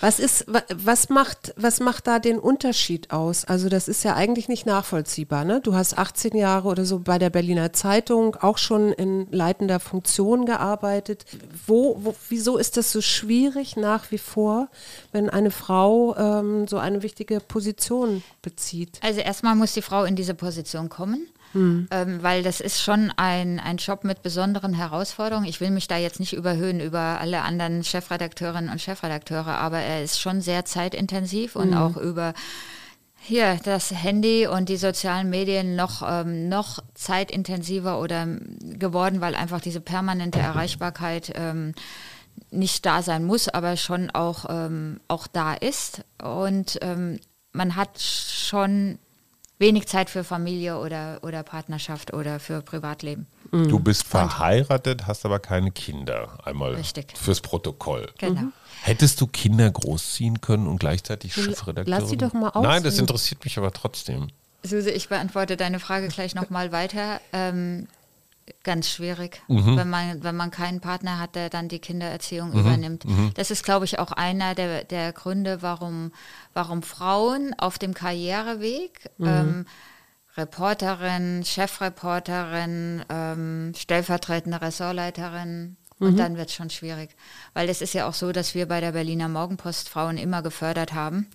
was 0.00 0.18
ist, 0.18 0.46
was 0.74 1.08
macht, 1.08 1.54
was 1.56 1.80
macht 1.80 2.06
da 2.06 2.18
den 2.18 2.38
Unterschied 2.38 3.10
aus? 3.10 3.44
Also 3.44 3.68
das 3.68 3.88
ist 3.88 4.04
ja 4.04 4.14
eigentlich 4.14 4.48
nicht 4.48 4.66
nachvollziehbar. 4.66 5.44
Ne? 5.44 5.60
Du 5.60 5.74
hast 5.74 5.98
18 5.98 6.36
Jahre 6.36 6.68
oder 6.68 6.84
so 6.84 7.00
bei 7.00 7.18
der 7.18 7.30
Berliner 7.30 7.72
Zeitung 7.72 8.36
auch 8.36 8.58
schon 8.58 8.92
in 8.92 9.26
leitender 9.30 9.80
Funktion 9.80 10.46
gearbeitet. 10.46 11.24
Wo, 11.66 11.96
wo 12.00 12.14
wieso 12.28 12.58
ist 12.58 12.76
das 12.76 12.92
so 12.92 13.00
schwierig 13.00 13.76
nach 13.76 14.10
wie 14.10 14.18
vor, 14.18 14.68
wenn 15.12 15.30
eine 15.30 15.50
Frau 15.50 16.16
ähm, 16.16 16.66
so 16.66 16.78
eine 16.78 17.02
wichtige 17.02 17.40
Position 17.40 18.22
bezieht? 18.42 18.98
Also 19.02 19.20
erstmal 19.20 19.54
muss 19.54 19.72
die 19.72 19.82
Frau 19.82 20.04
in 20.04 20.16
diese 20.16 20.34
Position 20.34 20.88
kommen. 20.88 21.26
Mhm. 21.54 21.88
Ähm, 21.90 22.22
weil 22.22 22.42
das 22.42 22.60
ist 22.60 22.82
schon 22.82 23.12
ein, 23.16 23.60
ein 23.60 23.76
Job 23.76 24.04
mit 24.04 24.22
besonderen 24.22 24.74
Herausforderungen. 24.74 25.46
Ich 25.46 25.60
will 25.60 25.70
mich 25.70 25.88
da 25.88 25.96
jetzt 25.96 26.20
nicht 26.20 26.32
überhöhen 26.32 26.80
über 26.80 27.20
alle 27.20 27.42
anderen 27.42 27.84
Chefredakteurinnen 27.84 28.70
und 28.70 28.80
Chefredakteure, 28.80 29.58
aber 29.58 29.78
er 29.78 30.02
ist 30.02 30.20
schon 30.20 30.40
sehr 30.40 30.64
zeitintensiv 30.64 31.56
und 31.56 31.70
mhm. 31.70 31.76
auch 31.76 31.96
über 31.96 32.34
hier 33.24 33.60
das 33.62 33.92
Handy 33.92 34.48
und 34.48 34.68
die 34.68 34.76
sozialen 34.76 35.30
Medien 35.30 35.76
noch, 35.76 36.02
ähm, 36.04 36.48
noch 36.48 36.80
zeitintensiver 36.94 38.00
oder 38.00 38.26
geworden, 38.60 39.20
weil 39.20 39.36
einfach 39.36 39.60
diese 39.60 39.80
permanente 39.80 40.40
Erreichbarkeit 40.40 41.32
ähm, 41.36 41.72
nicht 42.50 42.84
da 42.84 43.00
sein 43.02 43.24
muss, 43.24 43.48
aber 43.48 43.76
schon 43.76 44.10
auch, 44.10 44.46
ähm, 44.48 45.00
auch 45.06 45.28
da 45.28 45.54
ist. 45.54 46.02
Und 46.20 46.78
ähm, 46.82 47.20
man 47.52 47.76
hat 47.76 48.00
schon 48.00 48.98
wenig 49.62 49.88
Zeit 49.88 50.10
für 50.10 50.24
Familie 50.24 50.78
oder, 50.78 51.20
oder 51.22 51.42
Partnerschaft 51.42 52.12
oder 52.12 52.38
für 52.38 52.60
Privatleben. 52.60 53.26
Mhm. 53.50 53.68
Du 53.68 53.78
bist 53.78 54.06
verheiratet, 54.06 55.06
hast 55.06 55.24
aber 55.24 55.38
keine 55.38 55.70
Kinder. 55.70 56.38
Einmal 56.44 56.74
Richtig. 56.74 57.16
fürs 57.16 57.40
Protokoll. 57.40 58.10
Genau. 58.18 58.42
Mhm. 58.42 58.52
Hättest 58.82 59.20
du 59.22 59.26
Kinder 59.26 59.70
großziehen 59.70 60.42
können 60.42 60.66
und 60.66 60.78
gleichzeitig 60.78 61.32
Chefredakteurin? 61.32 61.86
Lass 61.86 62.10
sie 62.10 62.16
doch 62.18 62.34
mal 62.34 62.50
aus. 62.50 62.62
Nein, 62.62 62.82
das 62.82 62.98
interessiert 62.98 63.42
mich 63.44 63.56
aber 63.56 63.72
trotzdem. 63.72 64.28
Suse, 64.64 64.90
ich 64.90 65.08
beantworte 65.08 65.56
deine 65.56 65.80
Frage 65.80 66.08
gleich 66.08 66.34
nochmal 66.34 66.72
weiter. 66.72 67.20
Ähm, 67.32 67.88
ganz 68.64 68.88
schwierig, 68.88 69.42
mhm. 69.48 69.76
wenn, 69.76 69.90
man, 69.90 70.22
wenn 70.22 70.36
man 70.36 70.50
keinen 70.50 70.80
Partner 70.80 71.18
hat, 71.18 71.34
der 71.34 71.50
dann 71.50 71.68
die 71.68 71.78
Kindererziehung 71.78 72.50
mhm. 72.50 72.60
übernimmt. 72.60 73.04
Mhm. 73.04 73.32
Das 73.34 73.50
ist, 73.50 73.64
glaube 73.64 73.84
ich, 73.84 73.98
auch 73.98 74.12
einer 74.12 74.54
der, 74.54 74.84
der 74.84 75.12
Gründe, 75.12 75.62
warum, 75.62 76.12
warum 76.54 76.82
Frauen 76.82 77.54
auf 77.58 77.78
dem 77.78 77.94
Karriereweg 77.94 79.10
mhm. 79.18 79.26
ähm, 79.26 79.66
Reporterin, 80.36 81.44
Chefreporterin, 81.44 83.04
ähm, 83.08 83.72
stellvertretende 83.76 84.62
Ressortleiterin, 84.62 85.76
und 86.02 86.14
mhm. 86.14 86.16
dann 86.16 86.36
wird 86.36 86.48
es 86.48 86.54
schon 86.54 86.68
schwierig. 86.68 87.10
Weil 87.54 87.68
es 87.68 87.80
ist 87.80 87.94
ja 87.94 88.08
auch 88.08 88.14
so, 88.14 88.32
dass 88.32 88.56
wir 88.56 88.66
bei 88.66 88.80
der 88.80 88.90
Berliner 88.90 89.28
Morgenpost 89.28 89.88
Frauen 89.88 90.16
immer 90.16 90.42
gefördert 90.42 90.94
haben. 90.94 91.28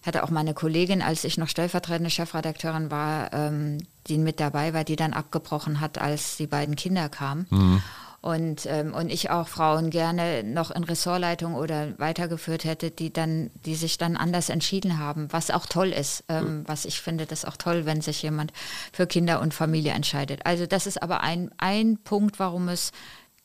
Ich 0.00 0.06
hatte 0.06 0.24
auch 0.24 0.30
meine 0.30 0.54
Kollegin, 0.54 1.02
als 1.02 1.24
ich 1.24 1.36
noch 1.36 1.48
stellvertretende 1.48 2.10
Chefredakteurin 2.10 2.90
war, 2.90 3.32
ähm, 3.32 3.78
die 4.06 4.18
mit 4.18 4.40
dabei 4.40 4.72
war, 4.72 4.84
die 4.84 4.96
dann 4.96 5.12
abgebrochen 5.12 5.80
hat, 5.80 5.98
als 5.98 6.36
die 6.36 6.46
beiden 6.46 6.76
Kinder 6.76 7.08
kamen. 7.08 7.46
Mhm. 7.50 7.82
Und, 8.22 8.66
ähm, 8.66 8.92
und 8.92 9.10
ich 9.10 9.30
auch 9.30 9.48
Frauen 9.48 9.88
gerne 9.88 10.44
noch 10.44 10.70
in 10.70 10.84
Ressortleitung 10.84 11.54
oder 11.54 11.98
weitergeführt 11.98 12.64
hätte, 12.64 12.90
die 12.90 13.10
dann, 13.10 13.50
die 13.64 13.74
sich 13.74 13.96
dann 13.96 14.16
anders 14.16 14.50
entschieden 14.50 14.98
haben, 14.98 15.28
was 15.30 15.50
auch 15.50 15.64
toll 15.64 15.88
ist. 15.88 16.24
Ähm. 16.28 16.64
Was 16.66 16.84
ich 16.84 17.00
finde, 17.00 17.24
das 17.24 17.46
auch 17.46 17.56
toll, 17.56 17.86
wenn 17.86 18.02
sich 18.02 18.22
jemand 18.22 18.52
für 18.92 19.06
Kinder 19.06 19.40
und 19.40 19.54
Familie 19.54 19.92
entscheidet. 19.92 20.44
Also 20.44 20.66
das 20.66 20.86
ist 20.86 21.02
aber 21.02 21.22
ein, 21.22 21.50
ein 21.56 21.96
Punkt, 21.96 22.38
warum 22.38 22.68
es, 22.68 22.92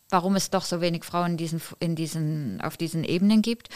warum 0.10 0.36
es 0.36 0.50
doch 0.50 0.66
so 0.66 0.82
wenig 0.82 1.06
Frauen 1.06 1.32
in 1.32 1.38
diesen, 1.38 1.62
in 1.80 1.96
diesen, 1.96 2.60
auf 2.60 2.76
diesen 2.76 3.06
Ebenen 3.06 3.42
gibt. 3.42 3.70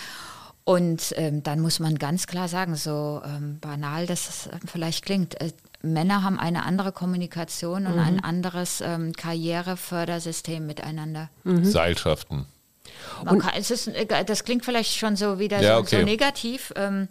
Und 0.64 1.14
ähm, 1.16 1.42
dann 1.42 1.62
muss 1.62 1.80
man 1.80 1.98
ganz 1.98 2.28
klar 2.28 2.48
sagen, 2.48 2.76
so 2.76 3.22
ähm, 3.26 3.60
banal 3.60 4.06
das 4.06 4.48
äh, 4.48 4.52
vielleicht 4.66 5.04
klingt, 5.06 5.40
äh, 5.42 5.52
Männer 5.82 6.24
haben 6.24 6.38
eine 6.38 6.66
andere 6.66 6.92
Kommunikation 6.92 7.88
und 7.88 7.94
mhm. 7.94 8.00
ein 8.00 8.24
anderes 8.24 8.82
ähm, 8.82 9.14
Karrierefördersystem 9.14 10.66
miteinander. 10.66 11.30
Mhm. 11.44 11.64
Seilschaften. 11.64 12.46
Kann, 13.26 13.42
es 13.56 13.72
ist, 13.72 13.88
äh, 13.88 14.26
das 14.26 14.44
klingt 14.44 14.66
vielleicht 14.66 14.96
schon 14.96 15.16
so 15.16 15.40
wieder 15.40 15.62
ja, 15.62 15.76
so, 15.76 15.82
okay. 15.82 16.00
so, 16.00 16.06
negativ. 16.06 16.74
Ähm, 16.76 17.08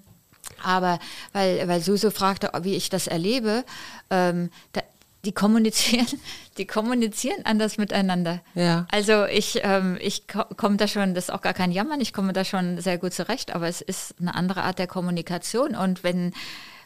aber 0.62 0.98
weil, 1.32 1.66
weil 1.68 1.80
Suso 1.80 2.10
fragte, 2.10 2.50
wie 2.62 2.74
ich 2.74 2.90
das 2.90 3.06
erlebe, 3.06 3.64
ähm, 4.10 4.50
da, 4.72 4.82
die 5.24 5.32
kommunizieren, 5.32 6.06
die 6.58 6.66
kommunizieren 6.66 7.44
anders 7.44 7.78
miteinander. 7.78 8.40
Ja. 8.54 8.86
Also 8.90 9.24
ich, 9.26 9.60
ähm, 9.62 9.98
ich 10.00 10.24
komme 10.28 10.76
da 10.76 10.88
schon, 10.88 11.14
das 11.14 11.24
ist 11.24 11.30
auch 11.30 11.42
gar 11.42 11.54
kein 11.54 11.72
Jammern, 11.72 12.00
ich 12.00 12.12
komme 12.12 12.32
da 12.32 12.44
schon 12.44 12.80
sehr 12.80 12.98
gut 12.98 13.14
zurecht, 13.14 13.54
aber 13.54 13.68
es 13.68 13.80
ist 13.80 14.14
eine 14.20 14.34
andere 14.34 14.62
Art 14.62 14.78
der 14.78 14.86
Kommunikation. 14.86 15.74
Und 15.74 16.02
wenn 16.02 16.32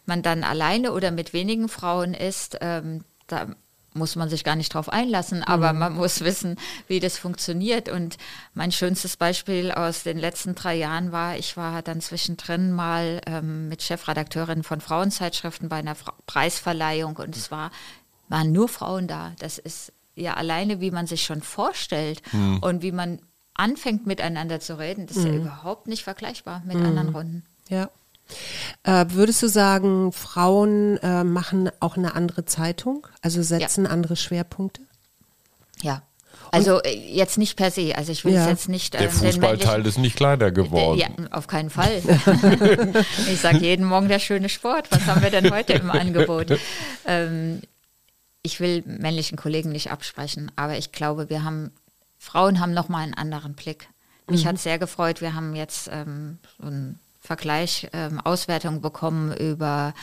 man 0.06 0.22
dann 0.22 0.44
alleine 0.44 0.92
oder 0.92 1.10
mit 1.10 1.32
wenigen 1.32 1.68
Frauen 1.68 2.14
ist, 2.14 2.58
ähm, 2.60 3.04
da 3.26 3.48
muss 3.94 4.16
man 4.16 4.28
sich 4.28 4.44
gar 4.44 4.56
nicht 4.56 4.72
drauf 4.72 4.88
einlassen, 4.88 5.42
aber 5.42 5.72
mhm. 5.72 5.78
man 5.78 5.94
muss 5.94 6.22
wissen, 6.22 6.56
wie 6.88 7.00
das 7.00 7.18
funktioniert. 7.18 7.88
Und 7.88 8.16
mein 8.54 8.72
schönstes 8.72 9.16
Beispiel 9.16 9.70
aus 9.70 10.02
den 10.02 10.18
letzten 10.18 10.54
drei 10.54 10.74
Jahren 10.74 11.12
war, 11.12 11.36
ich 11.36 11.56
war 11.56 11.82
dann 11.82 12.00
zwischendrin 12.00 12.72
mal 12.72 13.20
ähm, 13.26 13.68
mit 13.68 13.82
Chefredakteurin 13.82 14.62
von 14.62 14.80
Frauenzeitschriften 14.80 15.68
bei 15.68 15.76
einer 15.76 15.94
Fra 15.94 16.14
Preisverleihung 16.26 17.16
und 17.16 17.36
es 17.36 17.50
war 17.50 17.70
waren 18.32 18.50
nur 18.50 18.66
Frauen 18.68 19.06
da. 19.06 19.32
Das 19.38 19.58
ist 19.58 19.92
ja 20.16 20.34
alleine, 20.34 20.80
wie 20.80 20.90
man 20.90 21.06
sich 21.06 21.22
schon 21.22 21.42
vorstellt 21.42 22.22
mhm. 22.32 22.58
und 22.58 22.82
wie 22.82 22.90
man 22.90 23.20
anfängt 23.54 24.06
miteinander 24.06 24.58
zu 24.58 24.78
reden, 24.78 25.06
das 25.06 25.18
ist 25.18 25.26
mhm. 25.26 25.34
ja 25.34 25.38
überhaupt 25.40 25.86
nicht 25.86 26.02
vergleichbar 26.02 26.62
mit 26.66 26.78
mhm. 26.78 26.86
anderen 26.86 27.08
Runden. 27.10 27.42
Ja. 27.68 27.90
Äh, 28.84 29.06
würdest 29.10 29.42
du 29.42 29.48
sagen, 29.48 30.12
Frauen 30.12 30.96
äh, 30.98 31.22
machen 31.22 31.70
auch 31.80 31.96
eine 31.96 32.14
andere 32.14 32.46
Zeitung, 32.46 33.06
also 33.20 33.42
setzen 33.42 33.84
ja. 33.84 33.90
andere 33.90 34.16
Schwerpunkte? 34.16 34.80
Ja, 35.82 36.02
also 36.50 36.82
äh, 36.82 36.94
jetzt 36.94 37.36
nicht 37.36 37.56
per 37.56 37.70
se. 37.70 37.94
Also 37.96 38.12
ich 38.12 38.24
will 38.24 38.34
ja. 38.34 38.48
jetzt 38.48 38.68
nicht. 38.68 38.94
Äh, 38.94 38.98
Der 38.98 39.10
Fußballteil 39.10 39.86
ist 39.86 39.98
nicht 39.98 40.16
kleiner 40.16 40.50
geworden. 40.50 40.98
Ja, 40.98 41.08
auf 41.30 41.46
keinen 41.46 41.70
Fall. 41.78 42.00
ich 43.30 43.40
sage 43.40 43.58
jeden 43.58 43.84
Morgen 43.84 44.08
der 44.08 44.18
schöne 44.18 44.48
Sport. 44.48 44.90
Was 44.90 45.06
haben 45.06 45.22
wir 45.22 45.30
denn 45.30 45.50
heute 45.50 45.74
im 45.74 45.90
Angebot? 45.90 46.58
Ähm, 47.04 47.60
ich 48.42 48.60
will 48.60 48.82
männlichen 48.86 49.38
Kollegen 49.38 49.70
nicht 49.70 49.90
absprechen, 49.90 50.50
aber 50.56 50.76
ich 50.76 50.92
glaube, 50.92 51.30
wir 51.30 51.44
haben, 51.44 51.70
Frauen 52.18 52.60
haben 52.60 52.74
nochmal 52.74 53.04
einen 53.04 53.14
anderen 53.14 53.54
Blick. 53.54 53.88
Mich 54.28 54.44
mhm. 54.44 54.48
hat 54.48 54.58
sehr 54.58 54.78
gefreut, 54.78 55.20
wir 55.20 55.34
haben 55.34 55.54
jetzt 55.54 55.88
ähm, 55.92 56.38
so 56.58 56.66
ein 56.66 56.98
Vergleich, 57.24 57.88
ähm, 57.92 58.18
Auswertung 58.18 58.80
bekommen 58.80 59.32
über 59.32 59.94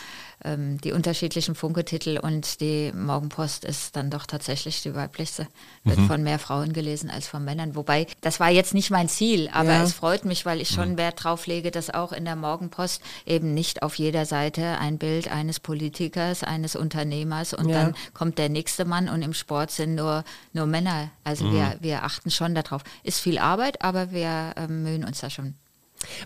ähm, 0.42 0.80
die 0.80 0.94
unterschiedlichen 0.94 1.54
Funketitel 1.54 2.18
und 2.18 2.62
die 2.62 2.94
Morgenpost 2.94 3.66
ist 3.66 3.98
dann 3.98 4.10
doch 4.10 4.26
tatsächlich 4.26 4.82
die 4.84 4.96
weiblichste. 4.96 5.48
Wird 5.84 6.00
mhm. 6.00 6.08
von 6.08 6.24
mehr 6.24 6.40
Frauen 6.40 6.72
gelesen 6.72 7.10
als 7.10 7.28
von 7.28 7.44
Männern. 7.44 7.76
Wobei, 7.76 8.08
das 8.22 8.40
war 8.40 8.50
jetzt 8.50 8.74
nicht 8.74 8.90
mein 8.90 9.10
Ziel, 9.10 9.50
aber 9.52 9.72
ja. 9.72 9.84
es 9.84 9.92
freut 9.92 10.24
mich, 10.24 10.46
weil 10.46 10.62
ich 10.62 10.70
schon 10.70 10.94
mhm. 10.94 10.98
Wert 10.98 11.22
drauf 11.22 11.46
lege, 11.46 11.72
dass 11.72 11.94
auch 11.94 12.14
in 12.14 12.24
der 12.24 12.38
Morgenpost 12.38 13.02
eben 13.26 13.54
nicht 13.54 13.84
auf 13.84 13.96
jeder 13.96 14.26
Seite 14.26 14.78
ein 14.80 14.98
Bild 14.98 15.30
eines 15.30 15.60
Politikers, 15.60 16.44
eines 16.44 16.78
Unternehmers 16.78 17.54
und 17.54 17.68
ja. 17.68 17.84
dann 17.84 17.96
kommt 18.14 18.38
der 18.38 18.48
nächste 18.48 18.86
Mann 18.86 19.10
und 19.10 19.24
im 19.24 19.34
Sport 19.34 19.72
sind 19.72 19.96
nur, 19.96 20.24
nur 20.54 20.68
Männer. 20.68 21.10
Also 21.26 21.44
mhm. 21.44 21.54
wir, 21.54 21.78
wir 21.82 22.04
achten 22.04 22.32
schon 22.32 22.56
darauf. 22.56 22.84
Ist 23.04 23.20
viel 23.20 23.40
Arbeit, 23.40 23.82
aber 23.82 24.12
wir 24.12 24.54
ähm, 24.56 24.84
mühen 24.84 25.04
uns 25.04 25.20
da 25.20 25.30
schon 25.30 25.56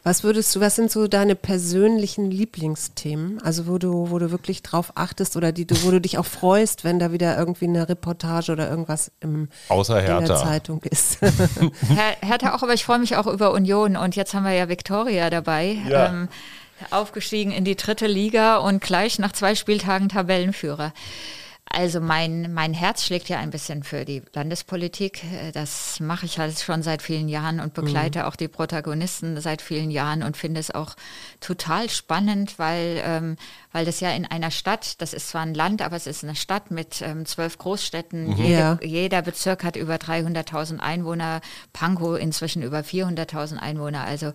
Was 0.03 0.23
würdest 0.23 0.55
du, 0.55 0.59
was 0.59 0.75
sind 0.75 0.91
so 0.91 1.07
deine 1.07 1.35
persönlichen 1.35 2.29
Lieblingsthemen? 2.29 3.41
Also 3.41 3.67
wo 3.67 3.77
du, 3.77 4.09
wo 4.09 4.19
du 4.19 4.31
wirklich 4.31 4.61
drauf 4.63 4.93
achtest 4.95 5.35
oder 5.35 5.51
die, 5.51 5.67
wo 5.83 5.91
du 5.91 5.99
dich 5.99 6.17
auch 6.17 6.25
freust, 6.25 6.83
wenn 6.83 6.99
da 6.99 7.11
wieder 7.11 7.37
irgendwie 7.37 7.65
eine 7.65 7.89
Reportage 7.89 8.51
oder 8.51 8.69
irgendwas 8.69 9.11
im, 9.19 9.49
Außer 9.69 9.99
in 9.99 10.25
der. 10.25 10.35
Zeitung 10.35 10.81
ist. 10.83 11.21
Her 11.21 12.17
Hertha 12.21 12.55
auch, 12.55 12.63
aber 12.63 12.73
ich 12.73 12.83
freue 12.83 12.99
mich 12.99 13.15
auch 13.15 13.27
über 13.27 13.51
Union 13.51 13.95
und 13.95 14.15
jetzt 14.15 14.33
haben 14.33 14.43
wir 14.43 14.53
ja 14.53 14.67
Viktoria 14.69 15.29
dabei. 15.29 15.77
Ja. 15.87 16.07
Ähm, 16.07 16.27
aufgestiegen 16.89 17.51
in 17.51 17.63
die 17.63 17.75
dritte 17.75 18.07
Liga 18.07 18.57
und 18.57 18.81
gleich 18.81 19.19
nach 19.19 19.31
zwei 19.31 19.55
Spieltagen 19.55 20.09
Tabellenführer. 20.09 20.91
Also 21.65 21.99
mein, 22.01 22.53
mein 22.53 22.73
Herz 22.73 23.03
schlägt 23.03 23.29
ja 23.29 23.39
ein 23.39 23.49
bisschen 23.49 23.83
für 23.83 24.05
die 24.05 24.21
Landespolitik. 24.33 25.23
Äh, 25.23 25.51
Das 25.51 25.99
mache 25.99 26.25
ich 26.27 26.37
halt 26.37 26.59
schon 26.59 26.83
seit 26.83 27.01
vielen 27.01 27.27
Jahren 27.29 27.59
und 27.59 27.73
begleite 27.73 28.27
auch 28.27 28.35
die 28.35 28.47
Protagonisten 28.47 29.39
seit 29.41 29.61
vielen 29.61 29.89
Jahren 29.89 30.21
und 30.21 30.37
finde 30.37 30.59
es 30.59 30.69
auch 30.69 30.95
total 31.39 31.89
spannend, 31.89 32.59
weil, 32.59 33.01
ähm, 33.03 33.37
weil 33.71 33.85
das 33.85 34.01
ja 34.01 34.11
in 34.11 34.25
einer 34.27 34.51
Stadt, 34.51 35.01
das 35.01 35.13
ist 35.13 35.29
zwar 35.29 35.41
ein 35.41 35.55
Land, 35.55 35.81
aber 35.81 35.95
es 35.95 36.05
ist 36.05 36.23
eine 36.23 36.35
Stadt 36.35 36.69
mit 36.69 37.01
ähm, 37.01 37.25
zwölf 37.25 37.57
Großstädten. 37.57 38.37
Jede, 38.37 38.49
Ja. 38.53 38.79
Jeder 38.83 39.21
Bezirk 39.23 39.63
hat 39.63 39.75
über 39.75 39.95
300.000 39.95 40.79
Einwohner, 40.79 41.41
Pankow 41.71 42.19
inzwischen 42.19 42.61
über 42.61 42.81
400.000 42.81 43.57
Einwohner. 43.57 44.03
Also 44.03 44.31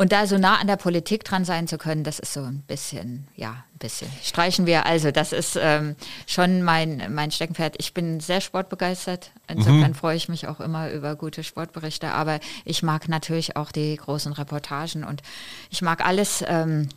und 0.00 0.12
da 0.12 0.28
so 0.28 0.38
nah 0.38 0.56
an 0.56 0.68
der 0.68 0.76
Politik 0.76 1.24
dran 1.24 1.44
sein 1.44 1.66
zu 1.66 1.76
können, 1.76 2.04
das 2.04 2.20
ist 2.20 2.32
so 2.32 2.40
ein 2.40 2.62
bisschen, 2.68 3.26
ja, 3.34 3.50
ein 3.50 3.78
bisschen. 3.80 4.08
Streichen 4.22 4.64
wir. 4.64 4.86
Also, 4.86 5.10
das 5.10 5.32
ist 5.32 5.58
ähm, 5.60 5.96
schon 6.28 6.62
mein, 6.62 7.12
mein 7.12 7.32
Steckenpferd. 7.32 7.74
Ich 7.78 7.94
bin 7.94 8.20
sehr 8.20 8.40
sportbegeistert. 8.40 9.32
Insofern 9.48 9.94
freue 9.94 10.16
ich 10.16 10.28
mich 10.28 10.46
auch 10.46 10.60
immer 10.60 10.92
über 10.92 11.16
gute 11.16 11.42
Sportberichte. 11.42 12.12
Aber 12.12 12.38
ich 12.64 12.84
mag 12.84 13.08
natürlich 13.08 13.56
auch 13.56 13.72
die 13.72 13.96
großen 13.96 14.32
Reportagen 14.32 15.02
und 15.02 15.22
ich 15.68 15.82
mag 15.82 16.06
alles. 16.06 16.44
Ähm, 16.46 16.88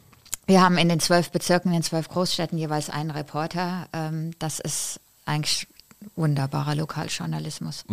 wir 0.45 0.61
haben 0.61 0.77
in 0.77 0.87
den 0.87 0.99
zwölf 0.99 1.31
Bezirken, 1.31 1.69
in 1.69 1.77
den 1.79 1.83
zwölf 1.83 2.07
Großstädten 2.07 2.57
jeweils 2.57 2.91
einen 2.91 3.09
Reporter. 3.09 3.87
Ähm, 3.93 4.31
das 4.37 4.59
ist 4.59 4.99
eigentlich 5.25 5.67
wunderbarer 6.15 6.75
Lokaljournalismus. 6.75 7.85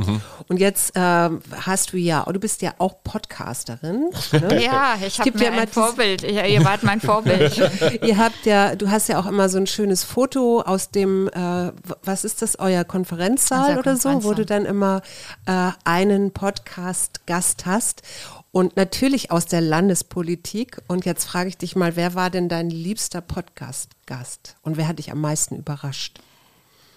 Und 0.49 0.59
jetzt 0.59 0.93
ähm, 0.95 1.41
hast 1.67 1.93
du 1.93 1.97
ja, 1.97 2.27
oh, 2.27 2.33
du 2.33 2.41
bist 2.41 2.63
ja 2.63 2.75
auch 2.79 3.03
Podcasterin. 3.05 4.11
Ne? 4.33 4.61
Ja, 4.65 4.97
ich 5.07 5.19
habe 5.21 5.31
ja 5.39 5.49
immer 5.49 5.59
ein 5.63 5.67
dieses- 5.67 5.75
Vorbild. 5.75 6.23
Ihr, 6.23 6.45
ihr 6.47 6.65
wart 6.65 6.83
mein 6.83 7.01
Vorbild. 7.01 7.57
Ihr 8.03 8.17
habt 8.19 8.45
ja, 8.47 8.75
du 8.77 8.91
hast 8.91 9.09
ja 9.09 9.19
auch 9.21 9.27
immer 9.27 9.49
so 9.49 9.59
ein 9.59 9.67
schönes 9.67 10.05
Foto 10.05 10.61
aus 10.63 10.91
dem, 10.91 11.29
äh, 11.29 11.73
was 12.03 12.25
ist 12.25 12.43
das, 12.43 12.59
euer 12.59 12.85
Konferenzsaal 12.85 13.69
Unser 13.77 13.79
oder 13.81 13.97
so, 13.97 14.09
wo 14.09 14.13
Konferenzsaal. 14.33 14.35
du 14.37 14.45
dann 14.47 14.65
immer 14.65 15.03
äh, 15.47 15.71
einen 15.85 16.33
Podcast-Gast 16.33 17.67
hast. 17.67 18.03
Und 18.51 18.77
natürlich 18.77 19.31
aus 19.31 19.47
der 19.47 19.61
Landespolitik. 19.61 20.79
Und 20.89 21.05
jetzt 21.05 21.25
frage 21.25 21.49
ich 21.51 21.59
dich 21.59 21.77
mal, 21.77 21.97
wer 21.97 22.15
war 22.15 22.31
denn 22.31 22.49
dein 22.49 22.71
liebster 22.71 23.21
Podcast-Gast? 23.21 24.57
Und 24.63 24.77
wer 24.77 24.89
hat 24.89 24.99
dich 24.99 25.13
am 25.13 25.21
meisten 25.21 25.57
überrascht? 25.57 26.21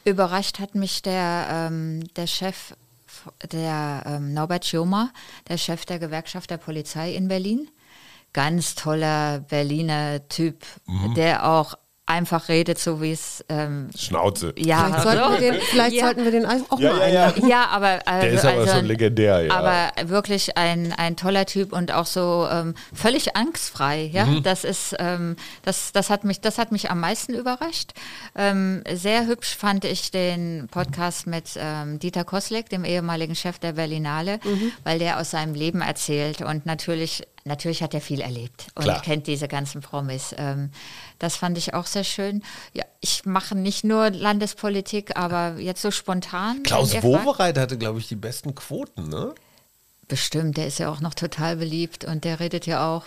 Überrascht 0.04 0.60
hat 0.60 0.76
mich 0.76 1.02
der, 1.02 1.48
ähm, 1.50 2.04
der 2.16 2.28
Chef, 2.28 2.74
der 3.52 4.04
ähm, 4.06 4.34
Norbert 4.34 4.66
Schirmer, 4.66 5.12
der 5.48 5.58
Chef 5.58 5.86
der 5.86 6.00
Gewerkschaft 6.00 6.50
der 6.50 6.58
Polizei 6.58 7.14
in 7.14 7.28
Berlin. 7.28 7.70
Ganz 8.34 8.76
toller 8.76 9.40
Berliner 9.42 10.28
Typ, 10.30 10.66
Mhm. 10.88 11.14
der 11.16 11.46
auch 11.50 11.76
einfach 12.12 12.48
redet, 12.50 12.78
so 12.80 13.02
wie 13.02 13.12
es 13.12 13.44
ähm, 13.50 13.90
Schnauze. 13.98 14.54
ja, 14.58 14.86
Vielleicht, 14.86 15.04
sollten, 15.04 15.24
so. 15.24 15.32
wir 15.42 15.52
den, 15.52 15.62
vielleicht 15.72 15.96
Ja. 15.96 16.06
sollten 16.06 16.24
wir 16.24 16.32
den 16.32 16.46
auch 16.46 16.80
Ja, 16.80 16.94
mal 16.94 17.12
ja, 17.14 17.34
ja. 17.36 17.48
Ja, 17.48 17.66
aber 17.68 17.96
äh, 18.08 18.22
Der 18.22 18.30
ist 18.32 18.46
aber 18.46 18.60
also, 18.62 18.74
schon 18.76 18.86
legendär, 18.86 19.42
ja. 19.46 19.54
Aber 19.54 20.10
wirklich 20.10 20.58
ein, 20.58 20.94
ein 20.94 21.16
toller 21.18 21.46
Typ 21.46 21.74
und 21.74 21.92
auch 21.92 22.06
so 22.06 22.48
ähm, 22.52 22.76
völlig 22.94 23.36
angstfrei. 23.36 24.10
Ja, 24.14 24.26
Mhm. 24.26 24.44
das 24.44 24.64
ist 24.64 24.96
ähm, 25.00 25.36
das 25.64 25.92
das 25.92 26.10
hat 26.10 26.24
mich 26.24 26.42
das 26.42 26.58
hat 26.58 26.72
mich 26.72 26.92
am 26.92 27.00
meisten 27.00 27.34
überrascht. 27.34 27.92
Ähm, 28.36 28.84
sehr 28.94 29.26
hübsch 29.28 29.56
fand 29.56 29.86
ich 29.86 30.12
den 30.12 30.68
Podcast 30.72 31.28
mit 31.28 31.46
ähm, 31.58 32.00
Dieter 32.00 32.24
Kosleck, 32.24 32.70
dem 32.70 32.86
ehemaligen 32.86 33.36
Chef 33.36 33.60
der 33.60 33.74
Berlinale, 33.74 34.40
Mhm. 34.44 34.72
weil 34.84 35.00
der 35.00 35.20
aus 35.20 35.32
seinem 35.32 35.54
Leben 35.56 35.82
erzählt 35.82 36.42
und 36.42 36.66
natürlich 36.66 37.24
natürlich 37.46 37.82
hat 37.84 37.94
er 37.94 38.02
viel 38.02 38.22
erlebt 38.22 38.68
und 38.76 38.84
Klar. 38.84 39.02
kennt 39.02 39.28
diese 39.28 39.48
ganzen 39.48 39.82
Promis. 39.82 40.34
Ähm, 40.38 40.72
das 41.20 41.36
fand 41.36 41.58
ich 41.58 41.74
auch 41.74 41.86
sehr 41.86 42.04
schön. 42.04 42.44
Ja, 42.74 42.84
ich 43.00 43.26
mache 43.26 43.56
nicht 43.56 43.84
nur 43.84 44.10
Landespolitik, 44.10 45.18
aber 45.18 45.60
jetzt 45.60 45.82
so 45.82 45.92
spontan. 45.92 46.64
Klaus 46.64 46.94
Wowereit 47.02 47.58
hatte, 47.58 47.78
glaube 47.78 48.00
ich, 48.00 48.08
die 48.08 48.16
besten 48.16 48.56
Quoten, 48.56 49.10
ne? 49.10 49.34
Bestimmt, 50.08 50.58
der 50.58 50.68
ist 50.68 50.80
ja 50.80 50.90
auch 50.90 51.00
noch 51.00 51.14
total 51.14 51.56
beliebt 51.56 52.04
und 52.04 52.26
der 52.26 52.40
redet 52.40 52.66
ja 52.66 52.86
auch 52.94 53.06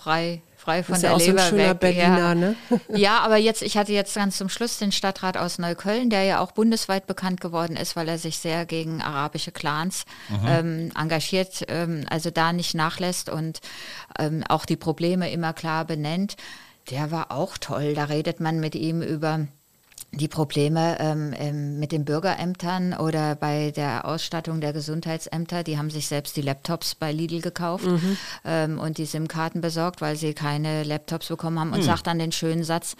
frei, 0.00 0.42
frei 0.56 0.82
von 0.82 0.94
Ist 0.94 1.02
der 1.02 1.10
ja 1.10 1.16
auch 1.16 1.20
so 1.20 1.26
ein 1.26 1.36
Leber 1.36 1.48
schöner 1.48 1.68
weg. 1.70 1.80
Berliner, 1.80 2.18
ja. 2.18 2.34
ne? 2.34 2.56
ja, 2.88 3.18
aber 3.20 3.36
jetzt, 3.36 3.62
ich 3.62 3.76
hatte 3.76 3.92
jetzt 3.92 4.14
ganz 4.14 4.38
zum 4.38 4.48
Schluss 4.48 4.78
den 4.78 4.92
Stadtrat 4.92 5.36
aus 5.36 5.58
Neukölln, 5.58 6.10
der 6.10 6.22
ja 6.24 6.40
auch 6.40 6.52
bundesweit 6.52 7.06
bekannt 7.06 7.40
geworden 7.40 7.76
ist, 7.76 7.96
weil 7.96 8.08
er 8.08 8.18
sich 8.18 8.38
sehr 8.38 8.66
gegen 8.66 9.02
arabische 9.02 9.52
Clans 9.52 10.04
ähm, 10.46 10.90
engagiert, 10.98 11.64
ähm, 11.68 12.06
also 12.08 12.30
da 12.30 12.52
nicht 12.52 12.74
nachlässt 12.74 13.28
und 13.28 13.60
ähm, 14.18 14.42
auch 14.48 14.64
die 14.64 14.76
Probleme 14.76 15.30
immer 15.30 15.52
klar 15.52 15.84
benennt. 15.84 16.36
Der 16.90 17.10
war 17.10 17.30
auch 17.30 17.58
toll. 17.58 17.94
Da 17.94 18.04
redet 18.04 18.40
man 18.40 18.58
mit 18.58 18.74
ihm 18.74 19.02
über 19.02 19.46
die 20.12 20.28
Probleme 20.28 20.98
ähm, 20.98 21.32
ähm, 21.36 21.78
mit 21.78 21.92
den 21.92 22.04
Bürgerämtern 22.04 22.94
oder 22.94 23.36
bei 23.36 23.70
der 23.70 24.04
Ausstattung 24.04 24.60
der 24.60 24.72
Gesundheitsämter, 24.72 25.62
die 25.62 25.78
haben 25.78 25.90
sich 25.90 26.08
selbst 26.08 26.36
die 26.36 26.42
Laptops 26.42 26.94
bei 26.96 27.12
Lidl 27.12 27.40
gekauft 27.40 27.86
ähm, 28.44 28.78
und 28.78 28.98
die 28.98 29.06
SIM-Karten 29.06 29.60
besorgt, 29.60 30.00
weil 30.00 30.16
sie 30.16 30.34
keine 30.34 30.82
Laptops 30.82 31.28
bekommen 31.28 31.60
haben 31.60 31.72
und 31.72 31.82
sagt 31.82 32.06
dann 32.06 32.18
den 32.18 32.32
schönen 32.32 32.64
Satz, 32.64 32.96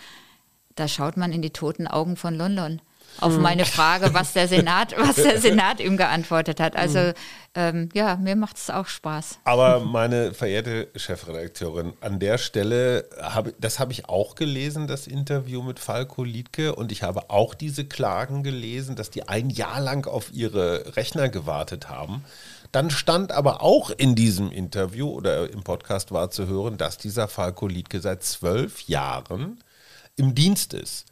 da 0.76 0.86
schaut 0.86 1.16
man 1.16 1.32
in 1.32 1.42
die 1.42 1.50
toten 1.50 1.88
Augen 1.88 2.16
von 2.16 2.34
London. 2.34 2.80
Auf 3.18 3.36
meine 3.38 3.66
Frage, 3.66 4.14
was 4.14 4.32
der 4.32 4.48
Senat, 4.48 4.94
was 4.98 5.16
der 5.16 5.40
Senat 5.40 5.80
ihm 5.80 5.96
geantwortet 5.96 6.60
hat. 6.60 6.76
Also 6.76 7.12
ähm, 7.54 7.88
ja, 7.94 8.16
mir 8.16 8.36
macht 8.36 8.56
es 8.56 8.70
auch 8.70 8.86
Spaß. 8.86 9.40
Aber 9.44 9.80
meine 9.80 10.32
verehrte 10.34 10.88
Chefredakteurin, 10.94 11.94
an 12.00 12.20
der 12.20 12.38
Stelle, 12.38 13.08
habe, 13.20 13.52
das 13.58 13.80
habe 13.80 13.92
ich 13.92 14.08
auch 14.08 14.36
gelesen, 14.36 14.86
das 14.86 15.08
Interview 15.08 15.60
mit 15.62 15.80
Falko 15.80 16.22
Liedke. 16.22 16.74
Und 16.74 16.92
ich 16.92 17.02
habe 17.02 17.28
auch 17.28 17.54
diese 17.54 17.84
Klagen 17.84 18.44
gelesen, 18.44 18.94
dass 18.94 19.10
die 19.10 19.28
ein 19.28 19.50
Jahr 19.50 19.80
lang 19.80 20.06
auf 20.06 20.32
ihre 20.32 20.96
Rechner 20.96 21.28
gewartet 21.28 21.88
haben. 21.88 22.24
Dann 22.70 22.90
stand 22.90 23.32
aber 23.32 23.62
auch 23.62 23.90
in 23.90 24.14
diesem 24.14 24.52
Interview 24.52 25.08
oder 25.08 25.50
im 25.50 25.64
Podcast 25.64 26.12
war 26.12 26.30
zu 26.30 26.46
hören, 26.46 26.78
dass 26.78 26.98
dieser 26.98 27.26
Falko 27.26 27.66
Liedke 27.66 28.00
seit 28.00 28.22
zwölf 28.22 28.82
Jahren 28.82 29.58
im 30.16 30.36
Dienst 30.36 30.72
ist. 30.72 31.06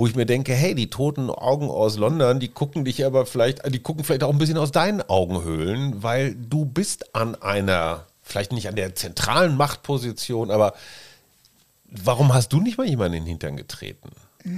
Wo 0.00 0.06
ich 0.06 0.16
mir 0.16 0.24
denke, 0.24 0.54
hey, 0.54 0.74
die 0.74 0.88
toten 0.88 1.28
Augen 1.28 1.68
aus 1.68 1.98
London, 1.98 2.40
die 2.40 2.48
gucken 2.48 2.86
dich 2.86 3.04
aber 3.04 3.26
vielleicht, 3.26 3.70
die 3.70 3.80
gucken 3.80 4.02
vielleicht 4.02 4.22
auch 4.22 4.30
ein 4.32 4.38
bisschen 4.38 4.56
aus 4.56 4.72
deinen 4.72 5.02
Augenhöhlen, 5.02 6.02
weil 6.02 6.34
du 6.34 6.64
bist 6.64 7.14
an 7.14 7.34
einer, 7.34 8.06
vielleicht 8.22 8.50
nicht 8.52 8.66
an 8.66 8.76
der 8.76 8.94
zentralen 8.94 9.58
Machtposition, 9.58 10.50
aber 10.50 10.72
warum 11.84 12.32
hast 12.32 12.54
du 12.54 12.62
nicht 12.62 12.78
mal 12.78 12.86
jemanden 12.88 13.18
in 13.18 13.24
den 13.24 13.28
Hintern 13.28 13.58
getreten? 13.58 14.08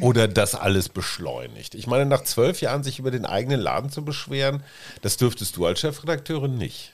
Oder 0.01 0.29
das 0.29 0.55
alles 0.55 0.89
beschleunigt? 0.89 1.75
Ich 1.75 1.89
meine, 1.89 2.07
nach 2.07 2.23
zwölf 2.23 2.61
Jahren 2.61 2.85
sich 2.85 3.01
über 3.01 3.11
den 3.11 3.27
eigenen 3.27 3.59
Laden 3.59 3.91
zu 3.91 4.05
beschweren, 4.05 4.63
das 5.01 5.17
dürftest 5.17 5.57
du 5.57 5.67
als 5.67 5.81
Chefredakteurin 5.81 6.57
nicht. 6.57 6.93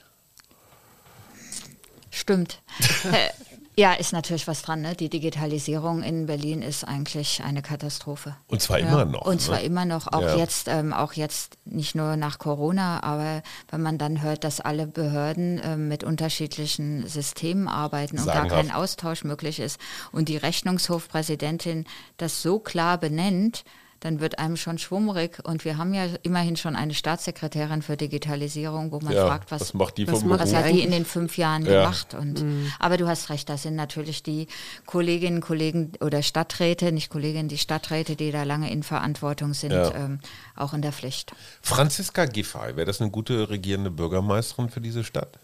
Stimmt. 2.10 2.62
Ja, 3.78 3.92
ist 3.92 4.12
natürlich 4.12 4.48
was 4.48 4.62
dran. 4.62 4.80
Ne? 4.80 4.96
Die 4.96 5.08
Digitalisierung 5.08 6.02
in 6.02 6.26
Berlin 6.26 6.62
ist 6.62 6.82
eigentlich 6.82 7.44
eine 7.44 7.62
Katastrophe. 7.62 8.34
Und 8.48 8.60
zwar 8.60 8.80
Ja, 8.80 8.88
immer 8.88 9.04
noch. 9.04 9.22
Und 9.24 9.40
zwar 9.40 9.58
ne? 9.58 9.62
immer 9.62 9.84
noch, 9.84 10.08
auch 10.12 10.20
Ja. 10.20 10.36
jetzt, 10.36 10.66
ähm, 10.66 10.92
auch 10.92 11.12
jetzt 11.12 11.58
nicht 11.64 11.94
nur 11.94 12.16
nach 12.16 12.40
Corona, 12.40 13.04
aber 13.04 13.40
wenn 13.70 13.80
man 13.80 13.96
dann 13.96 14.20
hört, 14.20 14.42
dass 14.42 14.60
alle 14.60 14.88
Behörden 14.88 15.60
ähm, 15.62 15.86
mit 15.86 16.02
unterschiedlichen 16.02 17.06
Systemen 17.06 17.68
arbeiten 17.68 18.18
und 18.18 18.26
gar 18.26 18.34
Sagenhaft. 18.48 18.66
kein 18.68 18.74
Austausch 18.74 19.22
möglich 19.22 19.60
ist 19.60 19.78
und 20.10 20.28
die 20.28 20.38
Rechnungshofpräsidentin 20.38 21.86
das 22.16 22.42
so 22.42 22.58
klar 22.58 22.98
benennt, 22.98 23.62
dann 24.00 24.20
wird 24.20 24.38
einem 24.38 24.56
schon 24.56 24.78
schwummrig. 24.78 25.38
Und 25.44 25.64
wir 25.64 25.76
haben 25.76 25.92
ja 25.94 26.06
immerhin 26.22 26.56
schon 26.56 26.76
eine 26.76 26.94
Staatssekretärin 26.94 27.82
für 27.82 27.96
Digitalisierung, 27.96 28.92
wo 28.92 29.00
man 29.00 29.12
Ja, 29.12 29.26
fragt, 29.26 29.50
was, 29.50 29.60
was 29.60 29.74
macht 29.74 29.98
die 29.98 30.06
was 30.06 30.20
vom 30.20 30.30
was 30.30 30.54
hat 30.54 30.70
die 30.70 30.82
in 30.82 30.90
den 30.90 31.04
fünf 31.04 31.36
Jahren 31.36 31.66
Ja. 31.66 31.80
gemacht? 31.82 32.14
Und, 32.14 32.44
Aber 32.78 32.96
du 32.96 33.08
hast 33.08 33.30
recht, 33.30 33.48
das 33.48 33.62
sind 33.64 33.74
natürlich 33.74 34.22
die 34.22 34.46
Kolleginnen, 34.86 35.40
Kollegen 35.40 35.92
oder 36.00 36.22
Stadträte, 36.22 36.92
nicht 36.92 37.10
Kolleginnen, 37.10 37.48
die 37.48 37.58
Stadträte, 37.58 38.14
die 38.14 38.30
da 38.30 38.44
lange 38.44 38.70
in 38.70 38.82
Verantwortung 38.82 39.54
sind, 39.54 39.72
Ja. 39.72 39.92
ähm, 39.94 40.20
auch 40.54 40.72
in 40.74 40.82
der 40.82 40.92
Pflicht. 40.92 41.32
Franziska 41.62 42.26
Giffey, 42.26 42.76
wäre 42.76 42.86
das 42.86 43.00
eine 43.00 43.10
gute 43.10 43.50
regierende 43.50 43.90
Bürgermeisterin 43.90 44.68
für 44.70 44.80
diese 44.80 45.02
Stadt? 45.04 45.38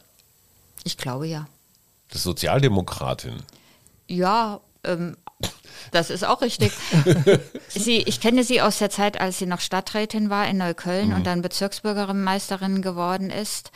Ich 0.85 0.97
glaube 0.97 1.27
ja. 1.27 1.49
Das 2.09 2.19
ist 2.19 2.25
Sozialdemokratin. 2.25 3.43
Ja, 4.07 4.61
ähm, 4.85 5.17
das 5.93 6.11
ist 6.11 6.25
auch 6.25 6.43
richtig. 6.43 6.73
sie, 7.69 7.99
ich 7.99 8.21
kenne 8.21 8.45
sie 8.45 8.61
aus 8.61 8.79
der 8.79 8.91
Zeit, 8.91 9.21
als 9.21 9.39
sie 9.39 9.47
noch 9.47 9.61
Stadträtin 9.61 10.31
war 10.31 10.47
in 10.49 10.59
Neukölln 10.59 11.13
und 11.13 11.27
dann 11.27 11.43
Bezirksbürgermeisterin 11.43 12.83
geworden 12.83 13.31
ist. 13.31 13.71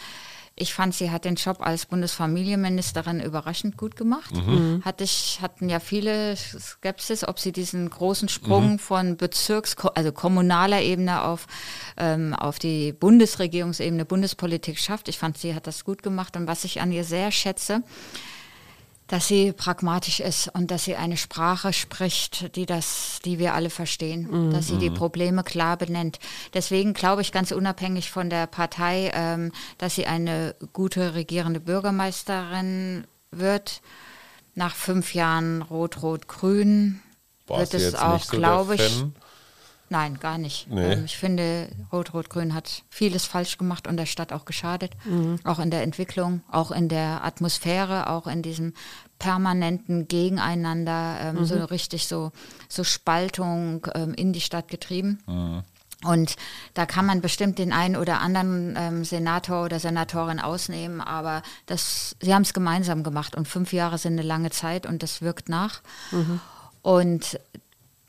Ich 0.61 0.75
fand, 0.75 0.93
sie 0.93 1.13
hat 1.13 1.25
den 1.25 1.37
Job 1.37 1.59
als 1.61 1.87
Bundesfamilienministerin 1.87 3.21
überraschend 3.21 3.77
gut 3.77 3.95
gemacht. 3.95 4.35
Mhm. 4.35 4.83
Hatte 4.85 5.05
ich, 5.05 5.39
hatten 5.41 5.69
ja 5.69 5.79
viele 5.79 6.35
Skepsis, 6.37 7.27
ob 7.27 7.39
sie 7.39 7.53
diesen 7.53 7.89
großen 7.89 8.29
Sprung 8.29 8.73
mhm. 8.73 8.79
von 8.81 9.17
Bezirks-, 9.17 9.77
also 9.95 10.11
kommunaler 10.11 10.83
Ebene 10.83 11.23
auf, 11.23 11.47
ähm, 11.97 12.35
auf 12.35 12.59
die 12.59 12.93
Bundesregierungsebene, 12.93 14.05
Bundespolitik 14.05 14.81
schafft. 14.81 15.09
Ich 15.09 15.19
fand, 15.19 15.39
sie 15.39 15.55
hat 15.55 15.69
das 15.69 15.85
gut 15.85 16.03
gemacht. 16.03 16.37
Und 16.37 16.49
was 16.49 16.65
ich 16.65 16.81
an 16.81 16.91
ihr 16.91 17.05
sehr 17.05 17.31
schätze, 17.31 17.85
dass 19.09 19.27
sie 19.27 19.53
pragmatisch 19.53 20.21
ist 20.21 20.49
und 20.55 20.71
dass 20.71 20.85
sie 20.85 20.95
eine 20.95 21.17
Sprache 21.17 21.73
spricht, 21.73 22.55
die 22.57 22.67
das, 22.67 23.21
die 23.25 23.39
wir 23.39 23.55
alle 23.55 23.71
verstehen, 23.71 24.29
mhm. 24.31 24.53
dass 24.53 24.69
sie 24.69 24.77
die 24.77 24.91
mhm. 24.91 24.95
Probleme 24.95 25.43
klar 25.43 25.79
benennt. 25.79 26.19
Deswegen 26.55 26.93
glaube 26.93 27.23
ich 27.23 27.33
ganz 27.33 27.51
unabhängig 27.51 28.11
von 28.11 28.29
der 28.31 28.47
Partei, 28.47 29.11
ähm, 29.15 29.51
dass 29.79 29.95
sie 29.95 30.07
eine 30.07 30.55
gute 30.75 31.15
regierende 31.15 31.59
Bürgermeisterin 31.59 33.05
wird. 33.31 33.81
Nach 34.55 34.75
fünf 34.75 35.15
Jahren 35.15 35.63
Rot-Rot-Grün 35.63 37.01
wird 37.47 37.75
es 37.75 37.95
auch, 37.95 38.23
so 38.23 38.37
glaube 38.37 38.75
ich. 38.75 39.05
Nein, 39.91 40.19
gar 40.21 40.39
nicht. 40.39 40.69
Nee. 40.71 40.93
Ähm, 40.93 41.05
ich 41.05 41.17
finde, 41.17 41.69
Rot-Rot-Grün 41.93 42.55
hat 42.55 42.83
vieles 42.91 43.25
falsch 43.25 43.59
gemacht 43.59 43.87
und 43.87 43.97
der 43.97 44.07
Stadt 44.07 44.33
auch 44.33 44.45
geschadet. 44.45 44.93
Mhm. 45.05 45.39
Auch 45.45 45.59
in 45.59 45.71
der 45.71 45.83
Entwicklung, 45.83 46.43
auch 46.51 46.71
in 46.71 46.89
der 46.89 47.25
Atmosphäre, 47.25 48.11
auch 48.11 48.27
in 48.27 48.43
diesem 48.43 48.75
permanenten 49.19 50.07
Gegeneinander, 50.09 51.19
ähm, 51.21 51.37
mhm. 51.37 51.45
so 51.45 51.65
richtig 51.65 52.07
so, 52.07 52.33
so 52.69 52.85
Spaltung 52.85 53.87
ähm, 53.95 54.15
in 54.15 54.33
die 54.33 54.41
Stadt 54.41 54.69
getrieben. 54.69 55.19
Mhm. 55.27 55.63
Und 56.05 56.37
da 56.75 56.87
kann 56.87 57.07
man 57.07 57.21
bestimmt 57.21 57.59
den 57.59 57.73
einen 57.73 57.97
oder 57.97 58.21
anderen 58.21 58.77
ähm, 58.77 59.05
Senator 59.05 59.65
oder 59.65 59.81
Senatorin 59.81 60.39
ausnehmen, 60.39 61.01
aber 61.01 61.43
das, 61.67 62.15
sie 62.21 62.33
haben 62.33 62.43
es 62.43 62.55
gemeinsam 62.55 63.03
gemacht 63.03 63.35
und 63.35 63.49
fünf 63.49 63.73
Jahre 63.73 63.99
sind 63.99 64.13
eine 64.13 64.23
lange 64.23 64.51
Zeit 64.51 64.87
und 64.87 65.03
das 65.03 65.23
wirkt 65.23 65.49
nach. 65.49 65.81
Mhm. 66.13 66.41
Und 66.83 67.41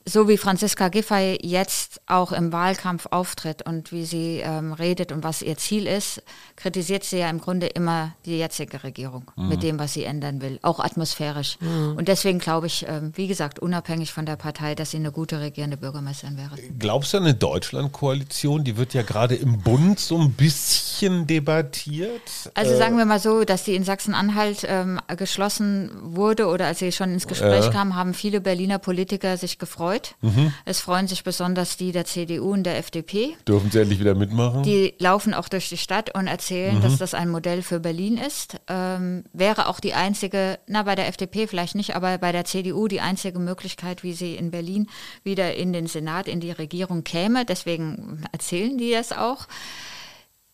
so 0.10 0.28
wie 0.28 0.38
Franziska 0.38 0.90
Giffey 0.90 1.38
jetzt 1.42 2.02
auch 2.08 2.32
im 2.32 2.52
Wahlkampf 2.52 3.08
auftritt 3.12 3.66
und 3.66 3.92
wie 3.92 4.06
sie 4.06 4.42
ähm, 4.44 4.74
redet 4.74 5.12
und 5.12 5.24
was 5.24 5.42
ihr 5.42 5.58
Ziel 5.58 5.88
ist, 5.88 6.24
kritisiert 6.56 7.04
sie 7.04 7.20
ja 7.20 7.30
im 7.30 7.40
Grunde 7.40 7.68
immer 7.68 8.14
die 8.26 8.38
jetzige 8.38 8.84
Regierung 8.84 9.32
mhm. 9.36 9.50
mit 9.50 9.64
dem, 9.64 9.80
was 9.80 9.94
sie 9.94 10.04
ändern 10.04 10.42
will, 10.42 10.60
auch 10.62 10.80
atmosphärisch. 10.80 11.58
Mhm. 11.60 11.96
Und 11.98 12.08
deswegen 12.08 12.40
glaube 12.40 12.68
ich, 12.68 12.86
ähm, 12.88 13.12
wie 13.16 13.28
gesagt, 13.28 13.60
unabhängig 13.60 14.12
von 14.12 14.26
der 14.26 14.36
Partei, 14.36 14.76
dass 14.76 14.92
sie 14.92 14.98
eine 14.98 15.12
gute 15.12 15.40
regierende 15.40 15.78
Bürgermeisterin 15.78 16.38
wäre. 16.38 16.56
Glaubst 16.80 17.14
du 17.14 17.18
eine 17.18 17.34
Deutschland-Koalition, 17.34 18.64
die 18.64 18.78
wird 18.78 18.94
ja 18.94 19.04
gerade 19.04 19.36
im 19.36 19.62
Bund 19.62 20.00
so 20.00 20.18
ein 20.18 20.32
bisschen 20.32 21.28
debattiert? 21.28 22.22
Also 22.56 22.74
äh, 22.74 22.78
sagen 22.78 22.98
wir 22.98 23.06
mal 23.06 23.20
so, 23.20 23.44
dass 23.44 23.66
sie 23.66 23.76
in 23.76 23.84
Sachsen-Anhalt 23.84 24.66
ähm, 24.68 25.00
geschlossen 25.18 25.92
wurde 26.02 26.48
oder 26.48 26.66
als 26.66 26.80
sie 26.80 26.92
schon 26.92 27.12
ins 27.12 27.28
Gespräch 27.28 27.68
äh. 27.68 27.72
kam, 27.72 27.96
haben 27.96 28.14
viele 28.14 28.42
Berliner 28.42 28.80
Politiker 28.80 29.38
sich 29.38 29.60
gefreut 29.60 29.99
gefreut. 30.00 30.16
Mhm. 30.22 30.54
Es 30.66 30.80
freuen 30.80 31.08
sich 31.08 31.24
besonders 31.24 31.78
die 31.78 31.92
der 31.92 32.06
CDU 32.06 32.54
und 32.54 32.64
der 32.64 32.78
FDP. 32.78 33.36
Dürfen 33.48 33.72
sie 33.72 33.80
endlich 33.80 34.00
wieder 34.00 34.16
mitmachen? 34.16 34.64
Die 34.64 34.94
laufen 35.00 35.34
auch 35.34 35.50
durch 35.50 35.70
die 35.70 35.78
Stadt 35.78 36.16
und 36.16 36.28
erzählen, 36.28 36.78
mhm. 36.78 36.82
dass 36.82 36.98
das 36.98 37.14
ein 37.14 37.30
Modell 37.30 37.62
für 37.62 37.80
Berlin 37.80 38.18
ist. 38.18 38.58
Ähm, 38.68 39.24
wäre 39.34 39.68
auch 39.68 39.80
die 39.80 39.94
einzige, 39.94 40.60
na 40.68 40.84
bei 40.84 40.96
der 40.96 41.08
FDP 41.08 41.48
vielleicht 41.48 41.76
nicht, 41.76 41.96
aber 41.96 42.18
bei 42.18 42.32
der 42.32 42.46
CDU 42.46 42.88
die 42.88 43.02
einzige 43.02 43.40
Möglichkeit, 43.40 44.04
wie 44.04 44.14
sie 44.14 44.36
in 44.36 44.52
Berlin 44.52 44.90
wieder 45.24 45.56
in 45.56 45.74
den 45.74 45.88
Senat, 45.88 46.28
in 46.28 46.40
die 46.40 46.52
Regierung 46.52 47.04
käme. 47.04 47.46
Deswegen 47.46 48.24
erzählen 48.32 48.78
die 48.78 48.92
das 48.92 49.12
auch. 49.12 49.48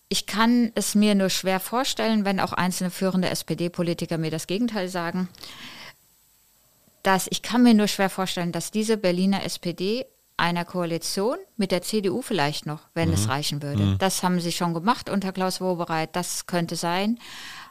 Ich 0.08 0.28
kann 0.28 0.72
es 0.76 0.94
mir 0.94 1.16
nur 1.16 1.30
schwer 1.30 1.60
vorstellen, 1.60 2.26
wenn 2.26 2.40
auch 2.40 2.54
einzelne 2.54 2.92
führende 2.92 3.30
SPD-Politiker 3.30 4.20
mir 4.20 4.30
das 4.30 4.46
Gegenteil 4.46 4.88
sagen 4.88 5.30
dass 7.06 7.28
ich 7.30 7.44
kann 7.44 7.62
mir 7.62 7.76
nur 7.76 7.88
schwer 7.88 8.10
vorstellen, 8.10 8.52
dass 8.52 8.72
diese 8.72 8.98
Berliner 8.98 9.44
SPD 9.44 10.06
einer 10.38 10.66
Koalition 10.66 11.38
mit 11.56 11.72
der 11.72 11.82
CDU 11.82 12.22
vielleicht 12.22 12.66
noch, 12.66 12.82
wenn 12.94 13.10
mhm. 13.10 13.14
es 13.14 13.30
reichen 13.30 13.62
würde. 13.62 13.84
Mhm. 13.84 13.98
Das 14.00 14.24
haben 14.24 14.40
sie 14.40 14.52
schon 14.52 14.74
gemacht 14.74 15.10
unter 15.10 15.32
Klaus 15.32 15.62
Wobereit, 15.62 16.16
das 16.16 16.48
könnte 16.48 16.76
sein. 16.76 17.20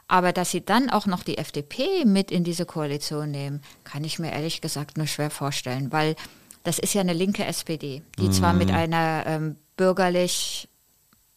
Aber 0.07 0.31
dass 0.31 0.51
sie 0.51 0.63
dann 0.63 0.89
auch 0.89 1.05
noch 1.05 1.23
die 1.23 1.37
FDP 1.37 2.05
mit 2.05 2.31
in 2.31 2.43
diese 2.43 2.65
Koalition 2.65 3.31
nehmen, 3.31 3.61
kann 3.83 4.03
ich 4.03 4.19
mir 4.19 4.31
ehrlich 4.31 4.61
gesagt 4.61 4.97
nur 4.97 5.07
schwer 5.07 5.29
vorstellen, 5.29 5.91
weil 5.91 6.15
das 6.63 6.79
ist 6.79 6.93
ja 6.93 7.01
eine 7.01 7.13
linke 7.13 7.43
SPD, 7.45 8.03
die 8.17 8.27
mhm. 8.27 8.31
zwar 8.31 8.53
mit 8.53 8.69
mhm. 8.69 8.75
einer 8.75 9.23
ähm, 9.27 9.55
bürgerlich, 9.75 10.69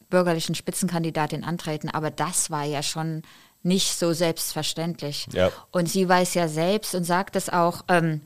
bürgerlichen 0.08 0.54
Spitzenkandidatin 0.54 1.44
antreten, 1.44 1.88
aber 1.88 2.10
das 2.10 2.50
war 2.50 2.64
ja 2.64 2.82
schon 2.82 3.22
nicht 3.62 3.98
so 3.98 4.12
selbstverständlich. 4.12 5.26
Ja. 5.32 5.50
Und 5.70 5.88
sie 5.88 6.08
weiß 6.08 6.34
ja 6.34 6.48
selbst 6.48 6.94
und 6.94 7.04
sagt 7.04 7.36
es 7.36 7.48
auch, 7.48 7.84
ähm, 7.88 8.20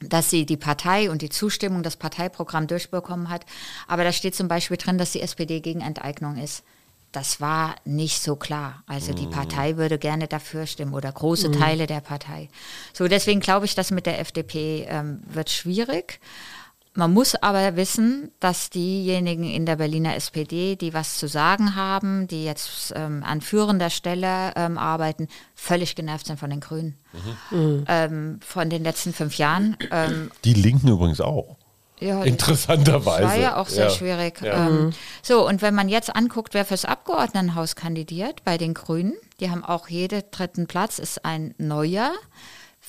dass 0.00 0.30
sie 0.30 0.44
die 0.44 0.56
Partei 0.56 1.10
und 1.10 1.22
die 1.22 1.30
Zustimmung, 1.30 1.82
das 1.82 1.96
Parteiprogramm 1.96 2.66
durchbekommen 2.66 3.30
hat. 3.30 3.46
Aber 3.86 4.04
da 4.04 4.12
steht 4.12 4.34
zum 4.34 4.48
Beispiel 4.48 4.76
drin, 4.76 4.98
dass 4.98 5.12
die 5.12 5.22
SPD 5.22 5.60
gegen 5.60 5.80
Enteignung 5.80 6.36
ist. 6.36 6.64
Das 7.12 7.40
war 7.40 7.76
nicht 7.84 8.22
so 8.22 8.36
klar. 8.36 8.82
Also 8.86 9.14
die 9.14 9.26
mhm. 9.26 9.30
Partei 9.30 9.76
würde 9.78 9.98
gerne 9.98 10.28
dafür 10.28 10.66
stimmen 10.66 10.92
oder 10.92 11.10
große 11.10 11.48
mhm. 11.48 11.52
Teile 11.58 11.86
der 11.86 12.00
Partei. 12.00 12.50
So, 12.92 13.08
deswegen 13.08 13.40
glaube 13.40 13.64
ich, 13.64 13.74
dass 13.74 13.90
mit 13.90 14.04
der 14.04 14.20
FDP 14.20 14.86
ähm, 14.88 15.22
wird 15.26 15.48
schwierig. 15.48 16.20
Man 16.96 17.12
muss 17.12 17.34
aber 17.34 17.76
wissen, 17.76 18.32
dass 18.40 18.70
diejenigen 18.70 19.44
in 19.44 19.66
der 19.66 19.76
Berliner 19.76 20.16
SPD, 20.16 20.76
die 20.76 20.94
was 20.94 21.18
zu 21.18 21.28
sagen 21.28 21.76
haben, 21.76 22.26
die 22.26 22.44
jetzt 22.44 22.92
ähm, 22.96 23.22
an 23.22 23.42
führender 23.42 23.90
Stelle 23.90 24.52
ähm, 24.56 24.78
arbeiten, 24.78 25.28
völlig 25.54 25.94
genervt 25.94 26.26
sind 26.26 26.40
von 26.40 26.48
den 26.48 26.60
Grünen. 26.60 26.96
Mhm. 27.50 27.84
Ähm, 27.86 28.40
von 28.42 28.70
den 28.70 28.82
letzten 28.82 29.12
fünf 29.12 29.36
Jahren. 29.36 29.76
Ähm, 29.90 30.30
die 30.44 30.54
Linken 30.54 30.88
übrigens 30.88 31.20
auch. 31.20 31.56
Ja, 32.00 32.22
Interessanterweise. 32.24 33.22
Das 33.22 33.30
war 33.30 33.38
ja 33.38 33.56
auch 33.56 33.68
sehr 33.68 33.84
ja. 33.84 33.90
schwierig. 33.90 34.40
Ja. 34.42 34.66
Ähm, 34.66 34.92
so, 35.22 35.46
und 35.46 35.62
wenn 35.62 35.74
man 35.74 35.88
jetzt 35.88 36.14
anguckt, 36.14 36.54
wer 36.54 36.64
fürs 36.64 36.84
Abgeordnetenhaus 36.84 37.74
kandidiert 37.74 38.42
bei 38.44 38.58
den 38.58 38.74
Grünen, 38.74 39.14
die 39.40 39.50
haben 39.50 39.64
auch 39.64 39.88
jeden 39.88 40.22
dritten 40.30 40.66
Platz, 40.66 40.98
ist 40.98 41.24
ein 41.24 41.54
neuer 41.58 42.12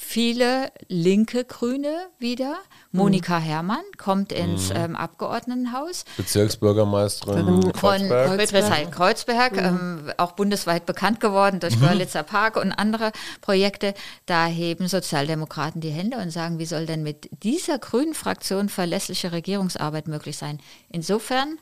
viele 0.08 0.72
linke 0.88 1.44
Grüne 1.44 2.08
wieder. 2.18 2.56
Monika 2.94 3.40
mhm. 3.40 3.44
Herrmann 3.44 3.84
kommt 3.98 4.32
ins 4.32 4.70
mhm. 4.70 4.76
ähm, 4.78 4.96
Abgeordnetenhaus. 4.96 6.06
Bezirksbürgermeisterin 6.16 7.74
von 7.74 8.08
Kreuzberg, 8.08 8.92
Kreuzberg 8.92 9.52
mhm. 9.54 9.60
ähm, 9.60 10.12
auch 10.16 10.32
bundesweit 10.32 10.86
bekannt 10.86 11.20
geworden 11.20 11.60
durch 11.60 11.76
mhm. 11.76 11.82
Görlitzer 11.82 12.24
Park 12.24 12.56
und 12.56 12.72
andere 12.72 13.12
Projekte. 13.42 13.94
Da 14.26 14.46
heben 14.46 14.88
Sozialdemokraten 14.88 15.82
die 15.82 15.92
Hände 15.92 16.18
und 16.18 16.32
sagen, 16.32 16.58
wie 16.58 16.66
soll 16.66 16.86
denn 16.86 17.04
mit 17.04 17.30
dieser 17.44 17.78
grünen 17.78 18.14
Fraktion 18.14 18.70
verlässliche 18.70 19.34
Regierungsarbeit 19.34 20.08
möglich 20.08 20.38
sein? 20.38 20.60
Insofern 20.90 21.60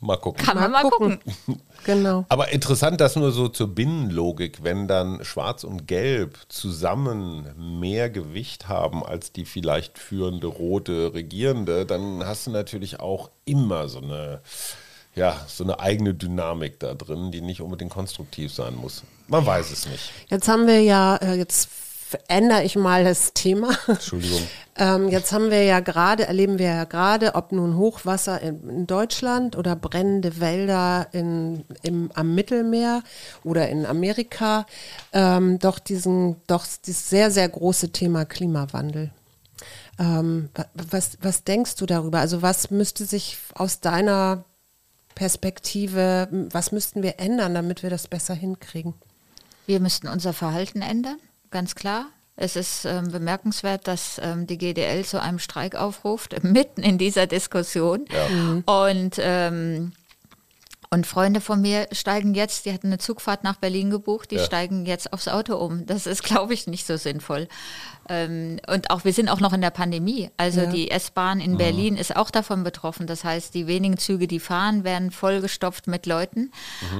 Mal 0.00 0.16
gucken. 0.16 0.44
Kann 0.44 0.56
man 0.56 0.70
mal, 0.70 0.82
mal 0.82 0.90
gucken. 0.90 1.20
gucken. 1.20 1.62
Genau. 1.84 2.24
Aber 2.28 2.50
interessant, 2.50 3.00
dass 3.00 3.14
nur 3.14 3.30
so 3.30 3.46
zur 3.46 3.68
Binnenlogik, 3.68 4.64
wenn 4.64 4.88
dann 4.88 5.24
Schwarz 5.24 5.62
und 5.62 5.86
Gelb 5.86 6.36
zusammen 6.48 7.46
mehr 7.78 8.10
Gewicht 8.10 8.66
haben 8.66 9.04
als 9.04 9.30
die 9.30 9.44
vielleicht 9.44 9.98
führende 9.98 10.48
rote 10.48 11.14
Regierende, 11.14 11.86
dann 11.86 12.26
hast 12.26 12.48
du 12.48 12.50
natürlich 12.50 12.98
auch 12.98 13.30
immer 13.44 13.88
so 13.88 14.00
eine, 14.00 14.40
ja, 15.14 15.40
so 15.46 15.62
eine 15.62 15.78
eigene 15.78 16.12
Dynamik 16.12 16.80
da 16.80 16.94
drin, 16.94 17.30
die 17.30 17.40
nicht 17.40 17.60
unbedingt 17.60 17.92
konstruktiv 17.92 18.52
sein 18.52 18.74
muss. 18.74 19.04
Man 19.28 19.46
weiß 19.46 19.70
es 19.70 19.86
nicht. 19.86 20.10
Jetzt 20.28 20.48
haben 20.48 20.66
wir 20.66 20.80
ja, 20.80 21.16
äh, 21.16 21.34
jetzt 21.34 21.68
ändere 22.28 22.64
ich 22.64 22.76
mal 22.76 23.04
das 23.04 23.32
Thema. 23.32 23.76
Entschuldigung. 23.86 24.42
ähm, 24.76 25.08
jetzt 25.08 25.32
haben 25.32 25.50
wir 25.50 25.64
ja 25.64 25.80
gerade, 25.80 26.26
erleben 26.26 26.58
wir 26.58 26.66
ja 26.66 26.84
gerade, 26.84 27.34
ob 27.34 27.52
nun 27.52 27.76
Hochwasser 27.76 28.40
in, 28.40 28.68
in 28.68 28.86
Deutschland 28.86 29.56
oder 29.56 29.74
brennende 29.76 30.40
Wälder 30.40 31.08
in, 31.12 31.64
im, 31.82 32.10
am 32.14 32.34
Mittelmeer 32.34 33.02
oder 33.44 33.68
in 33.68 33.86
Amerika, 33.86 34.66
ähm, 35.12 35.58
doch 35.58 35.78
diesen, 35.78 36.36
doch 36.46 36.66
dieses 36.84 37.10
sehr, 37.10 37.30
sehr 37.30 37.48
große 37.48 37.90
Thema 37.90 38.24
Klimawandel. 38.24 39.10
Ähm, 39.98 40.50
was, 40.74 41.18
was 41.22 41.44
denkst 41.44 41.76
du 41.76 41.86
darüber? 41.86 42.20
Also 42.20 42.42
was 42.42 42.70
müsste 42.70 43.04
sich 43.04 43.38
aus 43.54 43.80
deiner 43.80 44.44
Perspektive, 45.14 46.28
was 46.52 46.72
müssten 46.72 47.02
wir 47.02 47.18
ändern, 47.18 47.54
damit 47.54 47.82
wir 47.82 47.90
das 47.90 48.06
besser 48.06 48.34
hinkriegen? 48.34 48.94
Wir 49.64 49.80
müssten 49.80 50.06
unser 50.06 50.32
Verhalten 50.32 50.82
ändern 50.82 51.16
ganz 51.50 51.74
klar. 51.74 52.06
Es 52.38 52.54
ist 52.54 52.84
ähm, 52.84 53.10
bemerkenswert, 53.10 53.88
dass 53.88 54.20
ähm, 54.22 54.46
die 54.46 54.58
GDL 54.58 55.04
zu 55.04 55.20
einem 55.22 55.38
Streik 55.38 55.74
aufruft, 55.74 56.36
mitten 56.42 56.82
in 56.82 56.98
dieser 56.98 57.26
Diskussion. 57.26 58.04
Ja. 58.12 58.28
Mhm. 58.28 58.62
Und, 58.66 59.16
ähm, 59.18 59.92
Und 60.90 61.06
Freunde 61.06 61.40
von 61.40 61.60
mir 61.60 61.88
steigen 61.92 62.34
jetzt, 62.34 62.64
die 62.64 62.72
hatten 62.72 62.86
eine 62.88 62.98
Zugfahrt 62.98 63.42
nach 63.42 63.56
Berlin 63.56 63.90
gebucht, 63.90 64.30
die 64.30 64.36
Ja. 64.36 64.44
steigen 64.44 64.86
jetzt 64.86 65.12
aufs 65.12 65.26
Auto 65.28 65.56
um. 65.56 65.84
Das 65.86 66.06
ist, 66.06 66.22
glaube 66.30 66.54
ich, 66.54 66.66
nicht 66.66 66.86
so 66.86 66.96
sinnvoll. 66.96 67.48
Ähm, 68.08 68.58
und 68.68 68.90
auch 68.90 69.04
wir 69.04 69.12
sind 69.12 69.28
auch 69.28 69.40
noch 69.40 69.52
in 69.52 69.60
der 69.60 69.70
Pandemie. 69.70 70.30
Also 70.36 70.60
Ja. 70.62 70.66
die 70.66 70.90
S-Bahn 70.90 71.40
in 71.40 71.56
Berlin 71.56 71.96
ist 71.96 72.14
auch 72.16 72.30
davon 72.30 72.64
betroffen. 72.64 73.06
Das 73.06 73.24
heißt, 73.24 73.54
die 73.54 73.66
wenigen 73.66 73.98
Züge, 73.98 74.26
die 74.26 74.40
fahren, 74.40 74.84
werden 74.84 75.10
vollgestopft 75.10 75.86
mit 75.86 76.06
Leuten. 76.06 76.50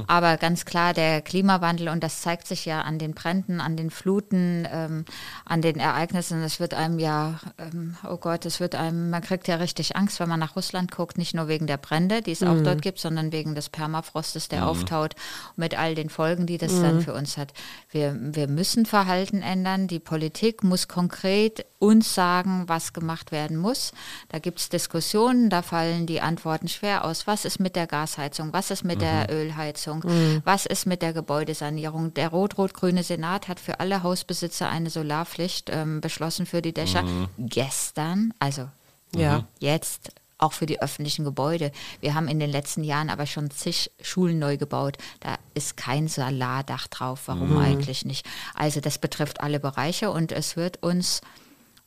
Aber 0.06 0.36
ganz 0.36 0.64
klar, 0.64 0.92
der 0.94 1.20
Klimawandel, 1.22 1.88
und 1.88 2.02
das 2.02 2.20
zeigt 2.22 2.46
sich 2.46 2.64
ja 2.66 2.80
an 2.82 2.98
den 2.98 3.14
Bränden, 3.14 3.60
an 3.60 3.76
den 3.76 3.90
Fluten, 3.90 4.66
ähm, 4.70 5.04
an 5.44 5.62
den 5.62 5.78
Ereignissen, 5.78 6.42
es 6.42 6.60
wird 6.60 6.74
einem 6.74 6.98
ja, 6.98 7.40
ähm, 7.58 7.96
oh 8.08 8.16
Gott, 8.16 8.44
es 8.46 8.60
wird 8.60 8.74
einem, 8.74 9.10
man 9.10 9.22
kriegt 9.22 9.48
ja 9.48 9.56
richtig 9.56 9.96
Angst, 9.96 10.20
wenn 10.20 10.28
man 10.28 10.40
nach 10.40 10.56
Russland 10.56 10.90
guckt, 10.90 11.18
nicht 11.18 11.34
nur 11.34 11.48
wegen 11.48 11.66
der 11.66 11.76
Brände, 11.76 12.22
die 12.22 12.32
es 12.32 12.42
auch 12.42 12.62
dort 12.62 12.82
gibt, 12.82 12.98
sondern 12.98 13.32
wegen 13.32 13.54
des 13.54 13.68
Permafrostes, 13.68 14.48
der 14.48 14.66
auftaut, 14.66 15.14
mit 15.56 15.78
all 15.78 15.94
den 15.94 16.10
Folgen, 16.10 16.46
die 16.46 16.58
das 16.58 16.80
dann 16.80 17.00
für 17.00 17.14
uns 17.14 17.36
hat. 17.36 17.52
Wir, 17.90 18.16
wir 18.20 18.48
müssen 18.48 18.86
Verhalten 18.86 19.42
ändern. 19.42 19.86
Die 19.88 19.98
Politik 20.00 20.64
muss 20.64 20.88
konkret 20.96 21.66
uns 21.78 22.14
sagen, 22.14 22.64
was 22.68 22.94
gemacht 22.94 23.30
werden 23.32 23.58
muss. 23.58 23.92
Da 24.30 24.38
gibt 24.38 24.58
es 24.60 24.70
Diskussionen, 24.70 25.50
da 25.50 25.60
fallen 25.60 26.06
die 26.06 26.22
Antworten 26.22 26.68
schwer 26.68 27.04
aus. 27.04 27.26
Was 27.26 27.44
ist 27.44 27.60
mit 27.60 27.76
der 27.76 27.86
Gasheizung? 27.86 28.54
Was 28.54 28.70
ist 28.70 28.82
mit 28.82 29.02
der 29.02 29.30
Ölheizung? 29.30 30.02
Was 30.44 30.64
ist 30.64 30.86
mit 30.86 31.02
der 31.02 31.12
Gebäudesanierung? 31.12 32.14
Der 32.14 32.30
rot-rot-grüne 32.30 33.02
Senat 33.02 33.46
hat 33.48 33.60
für 33.60 33.78
alle 33.78 34.02
Hausbesitzer 34.02 34.70
eine 34.70 34.88
Solarpflicht 34.88 35.68
ähm, 35.70 36.00
beschlossen 36.00 36.46
für 36.46 36.62
die 36.62 36.72
Dächer. 36.72 37.04
Gestern, 37.36 38.32
also 38.38 38.68
Ja. 39.14 39.44
jetzt 39.58 40.12
auch 40.38 40.52
für 40.52 40.66
die 40.66 40.80
öffentlichen 40.80 41.24
Gebäude. 41.24 41.72
Wir 42.00 42.14
haben 42.14 42.28
in 42.28 42.38
den 42.38 42.50
letzten 42.50 42.84
Jahren 42.84 43.10
aber 43.10 43.26
schon 43.26 43.50
zig 43.50 43.90
Schulen 44.00 44.38
neu 44.38 44.56
gebaut. 44.56 44.98
Da 45.20 45.36
ist 45.54 45.76
kein 45.76 46.08
Solardach 46.08 46.86
drauf. 46.88 47.22
Warum 47.26 47.56
eigentlich 47.58 48.04
nicht? 48.04 48.26
Also 48.54 48.80
das 48.80 48.98
betrifft 48.98 49.40
alle 49.40 49.60
Bereiche 49.60 50.10
und 50.10 50.32
es 50.32 50.56
wird 50.56 50.82
uns 50.82 51.20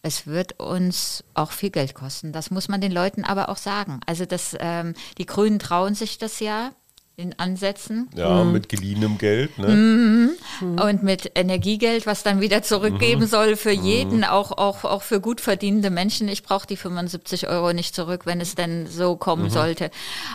es 0.02 0.28
wird 0.28 0.60
uns 0.60 1.26
auch 1.34 1.52
viel 1.52 1.72
Geld 1.72 1.94
kosten. 1.94 2.32
Das 2.32 2.52
muss 2.52 2.70
man 2.70 2.80
den 2.80 2.92
Leuten 2.92 3.26
aber 3.26 3.50
auch 3.50 3.58
sagen. 3.58 4.00
Also 4.06 4.26
das, 4.26 4.56
ähm, 4.58 4.94
die 5.18 5.26
Grünen 5.26 5.60
trauen 5.60 5.94
sich 5.94 6.18
das 6.18 6.40
ja 6.40 6.72
in 7.20 7.38
Ansätzen 7.38 8.10
Ja, 8.16 8.46
mit 8.46 8.70
geliehenem 8.70 9.18
Geld. 9.18 9.58
Ne? 9.58 10.32
und 10.62 11.04
mit 11.04 11.32
Energiegeld, 11.36 12.06
was 12.06 12.24
dann 12.24 12.40
wieder 12.40 12.64
zurückgeben 12.64 13.28
soll 13.28 13.56
für 13.56 13.72
jeden, 13.72 14.24
auch, 14.24 14.52
auch, 14.52 14.86
auch 14.86 15.02
für 15.02 15.20
gut 15.20 15.42
verdienende 15.42 15.90
Menschen. 15.90 16.28
Ich 16.30 16.44
brauche 16.44 16.66
die 16.66 16.78
75 16.78 17.48
Euro 17.48 17.74
nicht 17.74 17.94
zurück, 17.94 18.26
wenn 18.26 18.40
es 18.40 18.56
denn 18.56 18.88
so 18.88 19.18
kommen 19.18 19.50
sollte. 19.50 19.92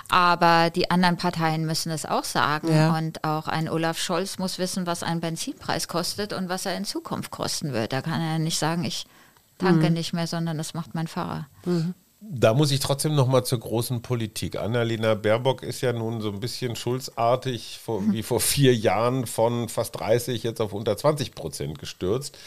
Aber 0.08 0.70
die 0.70 0.90
anderen 0.90 1.16
Parteien 1.16 1.64
müssen 1.64 1.90
es 1.90 2.04
auch 2.04 2.24
sagen. 2.24 2.68
Ja. 2.68 2.96
Und 2.96 3.24
auch 3.24 3.48
ein 3.48 3.68
Olaf 3.68 3.98
Scholz 3.98 4.38
muss 4.38 4.58
wissen, 4.58 4.86
was 4.86 5.02
ein 5.02 5.20
Benzinpreis 5.20 5.88
kostet 5.88 6.32
und 6.32 6.48
was 6.48 6.66
er 6.66 6.76
in 6.76 6.84
Zukunft 6.84 7.30
kosten 7.30 7.72
wird. 7.72 7.92
Da 7.92 8.02
kann 8.02 8.20
er 8.20 8.38
nicht 8.38 8.58
sagen, 8.58 8.84
ich 8.84 9.06
tanke 9.58 9.90
nicht 9.90 10.12
mehr, 10.12 10.26
sondern 10.26 10.58
das 10.58 10.74
macht 10.74 10.94
mein 10.94 11.06
Fahrer. 11.08 11.46
Da 12.30 12.54
muss 12.54 12.70
ich 12.70 12.80
trotzdem 12.80 13.14
noch 13.14 13.26
mal 13.26 13.44
zur 13.44 13.60
großen 13.60 14.00
Politik. 14.00 14.56
Annalena 14.56 15.14
Baerbock 15.14 15.62
ist 15.62 15.82
ja 15.82 15.92
nun 15.92 16.20
so 16.20 16.30
ein 16.30 16.40
bisschen 16.40 16.74
schulzartig 16.74 17.78
vor, 17.82 18.02
wie 18.12 18.22
vor 18.22 18.40
vier 18.40 18.74
Jahren 18.74 19.26
von 19.26 19.68
fast 19.68 19.98
30 19.98 20.42
jetzt 20.42 20.60
auf 20.60 20.72
unter 20.72 20.96
20 20.96 21.34
Prozent 21.34 21.78
gestürzt. 21.78 22.38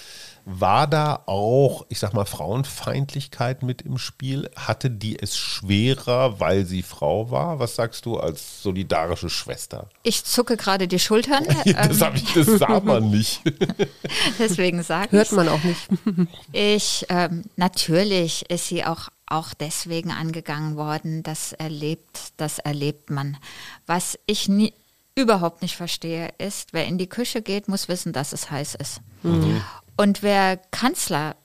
War 0.49 0.87
da 0.87 1.23
auch, 1.25 1.85
ich 1.89 1.99
sag 1.99 2.13
mal, 2.13 2.23
Frauenfeindlichkeit 2.23 3.63
mit 3.63 3.81
im 3.81 3.97
Spiel? 3.97 4.49
Hatte 4.55 4.89
die 4.89 5.19
es 5.19 5.35
schwerer, 5.35 6.39
weil 6.39 6.65
sie 6.65 6.83
Frau 6.83 7.31
war? 7.31 7.59
Was 7.59 7.75
sagst 7.75 8.05
du 8.05 8.17
als 8.17 8.63
solidarische 8.63 9.29
Schwester? 9.29 9.89
Ich 10.03 10.23
zucke 10.23 10.55
gerade 10.55 10.87
die 10.87 10.99
Schultern, 10.99 11.45
Das, 11.65 12.01
hab 12.01 12.15
ich, 12.15 12.33
das 12.33 12.45
sah 12.45 12.79
man 12.79 13.11
nicht. 13.11 13.41
deswegen 14.39 14.81
sage 14.83 15.17
Hört 15.17 15.33
man 15.33 15.49
auch 15.49 15.63
nicht. 15.65 15.89
Ich, 16.53 17.05
ähm, 17.09 17.43
natürlich 17.57 18.49
ist 18.49 18.69
sie 18.69 18.85
auch, 18.85 19.09
auch 19.27 19.53
deswegen 19.53 20.11
angegangen 20.11 20.75
worden. 20.75 21.23
Das 21.23 21.53
erlebt, 21.53 22.33
das 22.37 22.59
erlebt 22.59 23.09
man. 23.09 23.37
Was 23.85 24.17
ich 24.25 24.47
nie, 24.49 24.73
überhaupt 25.15 25.61
nicht 25.61 25.75
verstehe, 25.75 26.33
ist, 26.37 26.73
wer 26.73 26.85
in 26.85 26.97
die 26.97 27.09
Küche 27.09 27.41
geht, 27.41 27.67
muss 27.67 27.87
wissen, 27.87 28.13
dass 28.13 28.33
es 28.33 28.51
heiß 28.51 28.75
ist. 28.75 29.01
Und 29.95 30.21
wer 30.21 30.57
Kanzler 30.71 31.35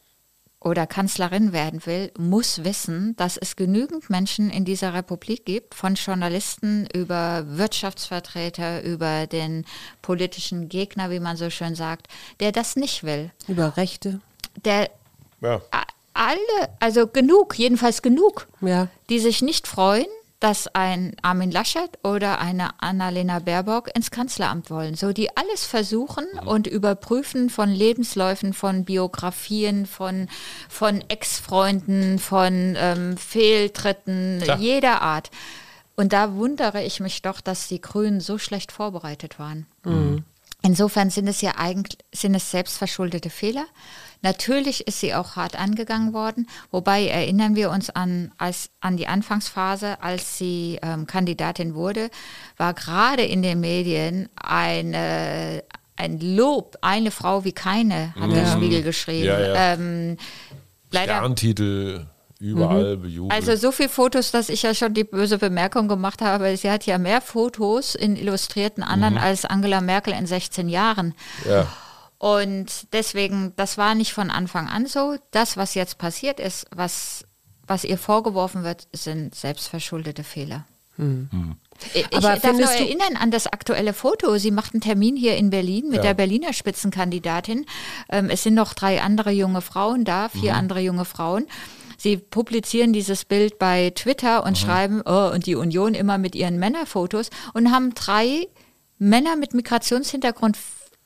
oder 0.61 0.87
Kanzlerin 0.87 1.53
werden 1.53 1.85
will, 1.87 2.13
muss 2.17 2.63
wissen, 2.65 3.17
dass 3.17 3.37
es 3.37 3.57
genügend 3.57 4.11
Menschen 4.11 4.51
in 4.51 4.65
dieser 4.65 4.95
Republik 4.95 5.45
gibt, 5.45 5.75
von 5.75 5.95
Journalisten 5.95 6.87
über 6.95 7.45
Wirtschaftsvertreter, 7.49 8.83
über 8.85 9.27
den 9.27 9.65
politischen 10.03 10.69
Gegner, 10.69 11.11
wie 11.11 11.19
man 11.19 11.37
so 11.37 11.51
schön 11.51 11.75
sagt, 11.75 12.07
der 12.39 12.53
das 12.53 12.77
nicht 12.77 13.03
will. 13.03 13.33
Über 13.49 13.77
Rechte. 13.77 14.21
Der 14.65 14.91
Ja. 15.41 15.61
Alle, 16.15 16.69
also 16.81 17.07
genug, 17.07 17.59
jedenfalls 17.59 18.03
genug, 18.03 18.49
Ja. 18.61 18.89
die 19.09 19.19
sich 19.19 19.43
nicht 19.43 19.67
freuen, 19.67 20.07
dass 20.41 20.67
ein 20.75 21.15
Armin 21.23 21.53
Laschet 21.53 21.89
oder 22.03 22.41
eine 22.41 22.71
Annalena 22.83 23.39
Baerbock 23.39 23.95
ins 23.95 24.11
Kanzleramt 24.11 24.71
wollen. 24.71 24.97
So, 24.97 25.13
die 25.13 25.37
alles 25.37 25.65
versuchen 25.65 26.25
und 26.45 26.67
überprüfen 26.67 27.49
von 27.49 27.71
Lebensläufen, 27.71 28.53
von 28.53 28.85
Biografien, 28.85 29.87
von, 29.87 30.29
von 30.69 31.05
Ex-Freunden, 31.07 32.19
von 32.19 32.75
ähm, 32.77 33.17
Fehltritten 33.17 34.41
Klar. 34.43 34.59
jeder 34.59 35.01
Art. 35.03 35.31
Und 35.95 36.13
da 36.13 36.35
wundere 36.35 36.83
ich 36.83 36.99
mich 36.99 37.23
doch, 37.23 37.41
dass 37.41 37.69
die 37.69 37.81
Grünen 37.81 38.21
so 38.21 38.37
schlecht 38.39 38.73
vorbereitet 38.73 39.39
waren. 39.39 39.67
Insofern 40.63 41.11
sind 41.11 41.29
es 41.29 41.41
ja 41.41 41.53
eigentlich 41.57 41.99
sind 42.13 42.35
es 42.35 42.51
selbstverschuldete 42.51 43.31
Fehler. 43.31 43.67
Natürlich 44.23 44.87
ist 44.87 45.01
sie 45.01 45.15
auch 45.15 45.35
hart 45.35 45.59
angegangen 45.59 46.13
worden, 46.13 46.49
wobei 46.71 47.07
erinnern 47.07 47.57
wir 47.57 47.71
uns 47.71 47.91
an, 47.91 48.31
als, 48.39 48.71
an 48.81 48.97
die 48.97 49.09
Anfangsphase, 49.09 50.01
als 50.01 50.39
sie 50.39 50.79
ähm, 50.83 51.09
Kandidatin 51.09 51.75
wurde, 51.75 52.09
war 52.57 52.73
gerade 52.73 53.25
in 53.25 53.43
den 53.43 53.59
Medien 53.59 54.29
eine, 54.37 55.65
ein 55.97 56.21
Lob, 56.21 56.79
eine 56.83 57.11
Frau 57.11 57.45
wie 57.45 57.53
keine, 57.53 58.15
hat 58.15 58.31
der 58.31 58.47
Spiegel 58.47 58.83
geschrieben. 58.83 59.27
Ja, 59.27 59.41
ja. 59.41 59.75
Ähm, 59.75 60.17
leider, 60.93 61.17
Sterntitel 61.17 62.07
überall 62.39 62.97
bejubelt. 62.97 63.33
also 63.33 63.57
so 63.57 63.73
viele 63.73 63.89
Fotos, 63.89 64.31
dass 64.31 64.49
ich 64.49 64.63
ja 64.63 64.73
schon 64.75 64.95
die 64.95 65.05
böse 65.05 65.39
Bemerkung 65.39 65.89
gemacht 65.89 66.23
habe, 66.23 66.57
sie 66.57 66.71
hat 66.71 66.87
ja 66.87 66.99
mehr 66.99 67.21
Fotos 67.21 67.97
in 67.97 68.17
illustrierten 68.17 68.83
anderen 68.85 69.19
als 69.19 69.45
Angela 69.45 69.81
Merkel 69.81 70.13
in 70.13 70.27
16 70.27 70.69
Jahren. 70.69 71.15
ja. 71.49 71.67
Und 72.23 72.93
deswegen, 72.93 73.53
das 73.57 73.79
war 73.79 73.97
nicht 73.97 74.13
von 74.13 74.31
Anfang 74.31 74.69
an 74.69 74.87
so. 74.87 75.17
Das, 75.33 75.57
was 75.57 75.75
jetzt 75.75 75.99
passiert 75.99 76.39
ist, 76.39 76.67
was, 76.73 77.25
was 77.67 77.83
ihr 77.83 77.99
vorgeworfen 77.99 78.63
wird, 78.63 78.87
sind 78.93 79.35
selbstverschuldete 79.35 80.23
Fehler. 80.23 80.65
Ich, 80.99 81.97
ich 81.97 82.17
Aber 82.17 82.37
darf 82.37 82.53
nur 82.53 82.71
erinnern 82.71 83.17
an 83.19 83.33
das 83.33 83.49
aktuelle 83.49 83.93
Foto. 83.93 84.39
Sie 84.39 84.53
macht 84.53 84.73
einen 84.73 84.81
Termin 84.83 85.17
hier 85.17 85.37
in 85.37 85.51
Berlin 85.51 85.87
mit 85.89 85.97
Ja. 85.97 86.03
der 86.03 86.15
Berliner 86.15 86.53
Spitzenkandidatin. 86.53 87.67
Ähm, 88.09 88.31
es 88.31 88.45
sind 88.45 88.55
noch 88.55 88.75
drei 88.75 89.03
andere 89.03 89.33
junge 89.33 89.61
Frauen 89.61 90.05
da, 90.05 90.29
vier 90.29 90.55
andere 90.55 90.79
junge 90.79 91.05
Frauen. 91.05 91.47
Sie 91.97 92.19
publizieren 92.19 92.93
dieses 92.93 93.25
Bild 93.25 93.59
bei 93.59 93.91
Twitter 93.97 94.47
und 94.47 94.57
schreiben, 94.59 95.03
oh, 95.05 95.29
und 95.35 95.47
die 95.47 95.57
Union 95.57 95.95
immer 95.95 96.19
mit 96.19 96.37
ihren 96.37 96.61
Männerfotos 96.61 97.31
und 97.53 97.73
haben 97.73 97.95
drei 97.95 98.47
Männer 98.99 99.35
mit 99.35 99.55
Migrationshintergrund 99.55 100.57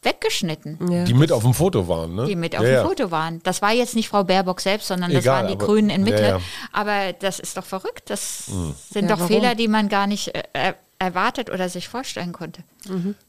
weggeschnitten 0.03 0.78
Ja. 0.90 1.05
Die 1.05 1.14
mit 1.14 1.32
auf 1.32 1.42
dem 1.42 1.55
Foto 1.55 1.88
waren, 1.88 2.14
ne? 2.14 2.26
die 2.26 2.36
mit 2.36 2.55
auf 2.57 2.62
ja, 2.62 2.68
dem 2.68 2.74
ja. 2.74 2.84
Foto 2.84 3.11
waren. 3.11 3.40
Das 3.42 3.62
war 3.62 3.72
jetzt 3.72 3.94
nicht 3.97 4.09
Frau 4.09 4.24
Baerbock 4.24 4.61
selbst, 4.61 4.88
sondern 4.88 5.11
das 5.12 5.24
Egal, 5.24 5.42
waren 5.42 5.49
die 5.49 5.55
aber- 5.55 5.66
Grünen 5.66 5.90
in 5.90 6.05
Mitte. 6.05 6.22
ja, 6.22 6.28
ja. 6.28 6.40
Aber 6.72 7.12
das 7.12 7.38
ist 7.40 7.57
doch 7.57 7.64
verrückt. 7.64 8.11
Das 8.11 8.49
Mhm. 8.49 8.74
sind 8.90 9.05
Ja, 9.09 9.16
doch 9.16 9.20
warum? 9.22 9.28
Fehler, 9.28 9.55
die 9.55 9.68
man 9.68 9.88
gar 9.88 10.07
nicht 10.07 10.34
äh, 10.34 10.42
äh, 10.53 10.72
erwartet 10.99 11.51
oder 11.51 11.68
sich 11.68 11.88
vorstellen 11.88 12.32
konnte. 12.32 12.62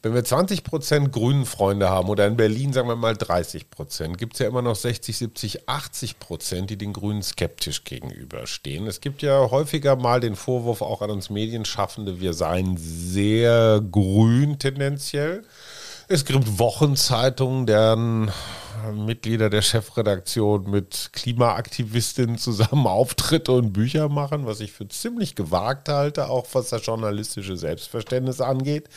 Wenn 0.03 0.13
wir 0.13 0.23
20 0.23 0.63
Prozent 0.63 1.11
grünen 1.11 1.45
Freunde 1.45 1.89
haben 1.89 2.07
oder 2.07 2.25
in 2.27 2.37
Berlin 2.37 2.71
sagen 2.71 2.87
wir 2.87 2.95
mal 2.95 3.17
30 3.17 3.69
Prozent, 3.71 4.17
gibt 4.17 4.33
es 4.33 4.39
ja 4.39 4.47
immer 4.47 4.61
noch 4.61 4.75
60, 4.77 5.17
70, 5.17 5.67
80 5.67 6.19
Prozent, 6.19 6.69
die 6.69 6.77
den 6.77 6.93
Grünen 6.93 7.23
skeptisch 7.23 7.83
gegenüberstehen. 7.83 8.87
Es 8.87 9.01
gibt 9.01 9.21
ja 9.21 9.49
häufiger 9.51 9.95
mal 9.97 10.19
den 10.21 10.35
Vorwurf 10.37 10.81
auch 10.81 11.01
an 11.01 11.09
uns 11.09 11.29
Medienschaffende, 11.29 12.21
wir 12.21 12.33
seien 12.33 12.77
sehr 12.77 13.81
grün 13.91 14.59
tendenziell. 14.59 15.43
Es 16.09 16.23
gibt 16.23 16.57
Wochenzeitungen, 16.57 17.65
deren 17.65 18.31
Mitglieder 18.93 19.49
der 19.49 19.61
Chefredaktion 19.61 20.69
mit 20.69 21.09
Klimaaktivistinnen 21.11 22.37
zusammen 22.37 22.87
Auftritte 22.87 23.51
und 23.51 23.73
Bücher 23.73 24.07
machen, 24.07 24.45
was 24.45 24.61
ich 24.61 24.71
für 24.71 24.87
ziemlich 24.87 25.35
gewagt 25.35 25.89
halte, 25.89 26.29
auch 26.29 26.47
was 26.53 26.69
das 26.69 26.85
journalistische 26.85 27.57
Selbstverständnis 27.57 28.39
angeht. 28.39 28.87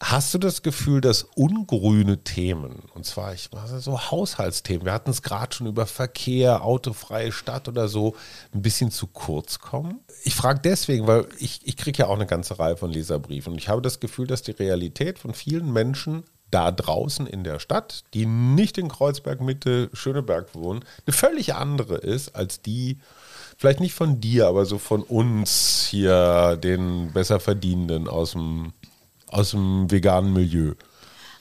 Hast 0.00 0.34
du 0.34 0.38
das 0.38 0.62
Gefühl, 0.62 1.00
dass 1.00 1.22
ungrüne 1.22 2.18
Themen, 2.24 2.82
und 2.94 3.06
zwar 3.06 3.32
ich 3.32 3.50
mache 3.52 3.78
so 3.78 4.10
Haushaltsthemen, 4.10 4.84
wir 4.84 4.92
hatten 4.92 5.10
es 5.10 5.22
gerade 5.22 5.54
schon 5.54 5.68
über 5.68 5.86
Verkehr, 5.86 6.64
autofreie 6.64 7.30
Stadt 7.30 7.68
oder 7.68 7.86
so, 7.86 8.16
ein 8.52 8.60
bisschen 8.60 8.90
zu 8.90 9.06
kurz 9.06 9.60
kommen? 9.60 10.00
Ich 10.24 10.34
frage 10.34 10.60
deswegen, 10.62 11.06
weil 11.06 11.28
ich, 11.38 11.60
ich 11.64 11.76
kriege 11.76 11.98
ja 11.98 12.06
auch 12.08 12.16
eine 12.16 12.26
ganze 12.26 12.58
Reihe 12.58 12.76
von 12.76 12.90
Leserbriefen 12.90 13.52
und 13.52 13.58
ich 13.58 13.68
habe 13.68 13.80
das 13.80 14.00
Gefühl, 14.00 14.26
dass 14.26 14.42
die 14.42 14.50
Realität 14.50 15.20
von 15.20 15.32
vielen 15.32 15.72
Menschen 15.72 16.24
da 16.50 16.70
draußen 16.70 17.26
in 17.26 17.44
der 17.44 17.58
Stadt, 17.58 18.04
die 18.14 18.26
nicht 18.26 18.78
in 18.78 18.88
Kreuzberg 18.88 19.40
Mitte, 19.40 19.90
Schöneberg 19.92 20.54
wohnen, 20.54 20.84
eine 21.06 21.14
völlig 21.14 21.54
andere 21.54 21.96
ist 21.96 22.34
als 22.36 22.62
die, 22.62 22.98
vielleicht 23.56 23.80
nicht 23.80 23.94
von 23.94 24.20
dir, 24.20 24.46
aber 24.46 24.64
so 24.64 24.78
von 24.78 25.02
uns 25.02 25.86
hier, 25.90 26.56
den 26.56 27.12
Besserverdienenden 27.12 28.08
aus 28.08 28.32
dem 28.32 28.72
aus 29.28 29.50
dem 29.50 29.90
veganen 29.90 30.32
Milieu? 30.32 30.74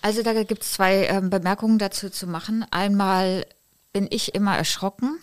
Also 0.02 0.22
da 0.22 0.44
gibt 0.44 0.64
es 0.64 0.74
zwei 0.74 1.06
ähm, 1.06 1.30
Bemerkungen 1.30 1.80
dazu 1.80 2.10
zu 2.10 2.28
machen. 2.28 2.66
Einmal 2.72 3.46
bin 3.92 4.08
ich 4.10 4.36
immer 4.36 4.56
erschrocken, 4.56 5.20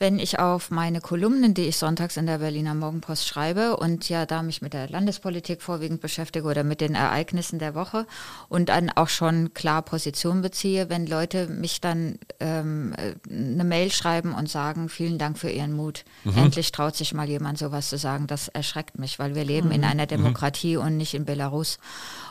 wenn 0.00 0.18
ich 0.18 0.38
auf 0.38 0.70
meine 0.70 1.02
Kolumnen, 1.02 1.52
die 1.52 1.66
ich 1.66 1.76
sonntags 1.76 2.16
in 2.16 2.24
der 2.24 2.38
Berliner 2.38 2.74
Morgenpost 2.74 3.28
schreibe 3.28 3.76
und 3.76 4.08
ja 4.08 4.24
da 4.24 4.42
mich 4.42 4.62
mit 4.62 4.72
der 4.72 4.88
Landespolitik 4.88 5.60
vorwiegend 5.60 6.00
beschäftige 6.00 6.46
oder 6.46 6.64
mit 6.64 6.80
den 6.80 6.94
Ereignissen 6.94 7.58
der 7.58 7.74
Woche 7.74 8.06
und 8.48 8.70
dann 8.70 8.88
auch 8.88 9.10
schon 9.10 9.52
klar 9.52 9.82
Position 9.82 10.40
beziehe, 10.40 10.88
wenn 10.88 11.06
Leute 11.06 11.48
mich 11.48 11.82
dann 11.82 12.18
ähm, 12.40 12.94
eine 13.28 13.64
Mail 13.64 13.92
schreiben 13.92 14.34
und 14.34 14.48
sagen, 14.48 14.88
vielen 14.88 15.18
Dank 15.18 15.36
für 15.36 15.50
Ihren 15.50 15.74
Mut. 15.74 16.06
Mhm. 16.24 16.38
Endlich 16.38 16.72
traut 16.72 16.96
sich 16.96 17.12
mal 17.12 17.28
jemand 17.28 17.58
sowas 17.58 17.90
zu 17.90 17.98
sagen. 17.98 18.26
Das 18.26 18.48
erschreckt 18.48 18.98
mich, 18.98 19.18
weil 19.18 19.34
wir 19.34 19.44
leben 19.44 19.68
mhm. 19.68 19.74
in 19.74 19.84
einer 19.84 20.06
Demokratie 20.06 20.78
mhm. 20.78 20.82
und 20.82 20.96
nicht 20.96 21.12
in 21.12 21.26
Belarus 21.26 21.78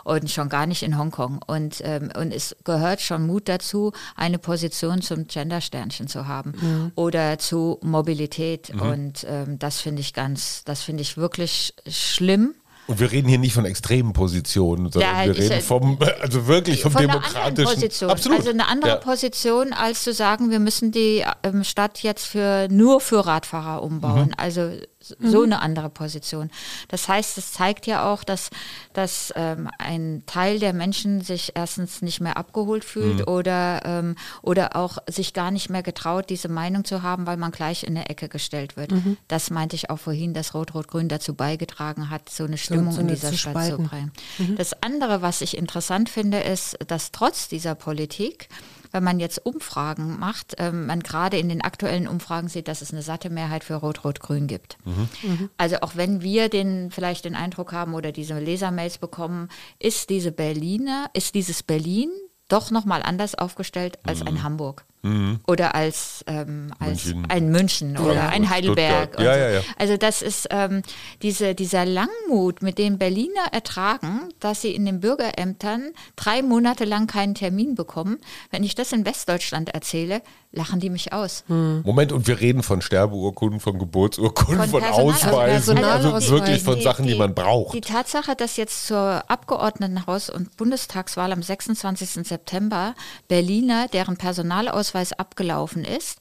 und 0.06 0.32
schon 0.32 0.50
gar 0.50 0.66
nicht 0.66 0.82
in 0.82 0.98
Hongkong. 0.98 1.40
Und, 1.46 1.82
ähm, 1.84 2.10
und 2.18 2.34
es 2.34 2.56
gehört 2.64 3.00
schon 3.00 3.28
Mut 3.28 3.48
dazu, 3.48 3.92
eine 4.16 4.40
Position 4.40 5.04
zum 5.04 5.28
Gender-Sternchen 5.28 6.08
zu 6.08 6.26
haben 6.26 6.54
mhm. 6.60 6.92
oder 6.96 7.38
zu 7.38 7.59
Mobilität. 7.82 8.74
Mhm. 8.74 8.82
Und 8.82 9.26
ähm, 9.28 9.60
das 9.60 9.82
finde 9.82 10.02
ich 10.02 10.14
ganz, 10.14 10.64
das 10.66 10.82
finde 10.82 11.02
ich 11.02 11.18
wirklich 11.18 11.74
schlimm. 11.88 12.56
Und 12.88 13.00
wir 13.00 13.12
reden 13.12 13.30
hier 13.30 13.38
nicht 13.38 13.54
von 13.54 13.66
extremen 13.66 14.14
Positionen, 14.14 14.92
sondern 14.92 15.16
ja, 15.16 15.26
wir 15.26 15.38
reden 15.38 15.62
vom, 15.62 16.00
also 16.22 16.48
wirklich 16.48 16.82
vom 16.82 16.92
von 16.92 17.02
demokratischen. 17.02 17.72
Position. 17.72 18.10
Absolut. 18.10 18.40
Also 18.40 18.50
eine 18.50 18.68
andere 18.68 18.94
ja. 18.94 18.96
Position, 18.96 19.74
als 19.74 20.04
zu 20.04 20.12
sagen, 20.12 20.50
wir 20.50 20.60
müssen 20.60 20.92
die 20.92 21.24
ähm, 21.44 21.64
Stadt 21.64 22.02
jetzt 22.02 22.26
für 22.26 22.68
nur 22.72 23.00
für 23.00 23.28
Radfahrer 23.28 23.84
umbauen. 23.84 24.30
Mhm. 24.30 24.34
Also 24.38 24.72
so 25.02 25.40
mhm. 25.40 25.44
eine 25.46 25.62
andere 25.62 25.90
Position. 25.90 26.52
Das 26.90 27.08
heißt, 27.08 27.38
es 27.38 27.54
zeigt 27.54 27.88
ja 27.88 28.12
auch, 28.12 28.24
dass, 28.26 28.50
dass 28.92 29.34
ähm, 29.38 29.70
ein 29.78 30.24
Teil 30.26 30.60
der 30.60 30.74
Menschen 30.74 31.22
sich 31.22 31.54
erstens 31.56 32.02
nicht 32.02 32.20
mehr 32.20 32.36
abgeholt 32.36 32.84
fühlt 32.84 33.20
mhm. 33.20 33.34
oder, 33.34 33.82
ähm, 33.86 34.16
oder 34.42 34.76
auch 34.76 34.98
sich 35.08 35.34
gar 35.34 35.52
nicht 35.52 35.70
mehr 35.70 35.84
getraut, 35.84 36.30
diese 36.30 36.50
Meinung 36.50 36.84
zu 36.84 37.02
haben, 37.02 37.28
weil 37.28 37.38
man 37.38 37.52
gleich 37.52 37.84
in 37.84 37.96
eine 37.96 38.10
Ecke 38.10 38.28
gestellt 38.28 38.76
wird. 38.76 38.92
Mhm. 38.92 39.18
Das 39.30 39.50
meinte 39.50 39.78
ich 39.78 39.90
auch 39.90 40.00
vorhin, 40.00 40.34
dass 40.34 40.54
Rot-Rot-Grün 40.54 41.08
dazu 41.08 41.34
beigetragen 41.34 42.10
hat, 42.10 42.30
so 42.30 42.44
eine 42.44 42.58
Stimmung 42.58 42.92
so, 42.92 42.98
so 42.98 43.02
in 43.02 43.08
dieser 43.08 43.32
Stadt 43.32 43.66
zu 43.66 43.78
bringen. 43.78 44.12
Mhm. 44.38 44.58
Das 44.58 44.84
andere, 44.84 45.22
was 45.22 45.42
ich 45.42 45.56
interessant 45.56 46.10
finde, 46.10 46.40
ist, 46.40 46.78
dass 46.88 47.12
trotz 47.12 47.48
dieser 47.48 47.76
Politik 47.76 48.50
wenn 48.92 49.04
man 49.04 49.20
jetzt 49.20 49.46
Umfragen 49.46 50.20
macht, 50.20 50.56
ähm, 50.58 50.86
man 50.86 51.02
gerade 51.02 51.38
in 51.38 51.50
den 51.50 51.62
aktuellen 51.62 52.08
Umfragen 52.08 52.48
sieht, 52.48 52.68
dass 52.68 52.82
es 52.82 52.92
eine 52.92 53.02
satte 53.02 53.30
Mehrheit 53.30 53.64
für 53.64 53.76
Rot-Rot-Grün 53.76 54.48
gibt. 54.48 54.78
Mhm. 54.86 55.10
Mhm. 55.24 55.50
Also 55.58 55.78
auch 55.82 55.96
wenn 55.96 56.22
wir 56.22 56.50
den 56.50 56.92
vielleicht 56.92 57.26
den 57.26 57.36
Eindruck 57.36 57.72
haben 57.72 57.94
oder 57.94 58.12
diese 58.12 58.40
Lesermails 58.40 58.98
bekommen, 58.98 59.50
ist 59.80 60.10
diese 60.10 60.32
Berliner, 60.32 61.10
ist 61.14 61.36
dieses 61.36 61.64
Berlin 61.64 62.10
doch 62.48 62.72
nochmal 62.72 63.04
anders 63.04 63.36
aufgestellt 63.36 64.00
als 64.04 64.22
mhm. 64.22 64.28
ein 64.28 64.44
Hamburg. 64.44 64.86
Mhm. 65.02 65.40
Oder 65.48 65.76
als, 65.76 66.26
ähm, 66.28 66.74
als 66.78 67.06
München. 67.06 67.26
ein 67.30 67.50
München 67.50 67.98
oder 67.98 68.16
ja, 68.16 68.30
ein 68.30 68.50
Heidelberg. 68.50 69.18
Ja, 69.18 69.34
so. 69.34 69.40
ja, 69.40 69.50
ja. 69.52 69.62
Also 69.78 69.96
das 69.96 70.22
ist 70.22 70.48
ähm, 70.52 70.82
diese, 71.22 71.56
dieser 71.56 71.86
Langmut, 71.86 72.62
mit 72.62 72.78
dem 72.78 72.98
Berliner 72.98 73.48
ertragen, 73.52 74.30
dass 74.42 74.62
sie 74.62 74.76
in 74.76 74.86
den 74.86 75.00
Bürgerämtern 75.00 75.92
drei 76.18 76.42
Monate 76.42 76.84
lang 76.84 77.08
keinen 77.08 77.34
Termin 77.34 77.76
bekommen. 77.76 78.18
Wenn 78.52 78.64
ich 78.64 78.76
das 78.76 78.92
in 78.92 79.06
Westdeutschland 79.06 79.70
erzähle, 79.70 80.22
lachen 80.52 80.82
die 80.82 80.90
mich 80.90 81.14
aus. 81.14 81.46
Hm. 81.48 81.84
Moment, 81.86 82.12
und 82.12 82.28
wir 82.28 82.42
reden 82.42 82.64
von 82.64 82.82
Sterbeurkunden, 82.82 83.60
von 83.62 83.80
Geburtsurkunden, 83.80 84.68
von, 84.68 84.82
von 84.82 84.84
Ausweisen, 84.84 85.78
also, 85.78 86.12
also 86.12 86.34
wirklich 86.34 86.62
von 86.62 86.76
die, 86.76 86.82
Sachen, 86.82 87.06
die, 87.06 87.14
die, 87.14 87.20
man 87.20 87.36
braucht. 87.36 87.74
Die 87.74 87.82
Tatsache, 87.82 88.36
dass 88.36 88.58
jetzt 88.58 88.88
zur 88.88 89.24
Abgeordnetenhaus- 89.30 90.30
und 90.30 90.58
Bundestagswahl 90.58 91.32
am 91.32 91.44
26. 91.44 92.28
September 92.28 92.96
Berliner, 93.28 93.88
deren 93.88 94.18
Personalausweis 94.18 94.89
abgelaufen 94.96 95.84
ist, 95.84 96.20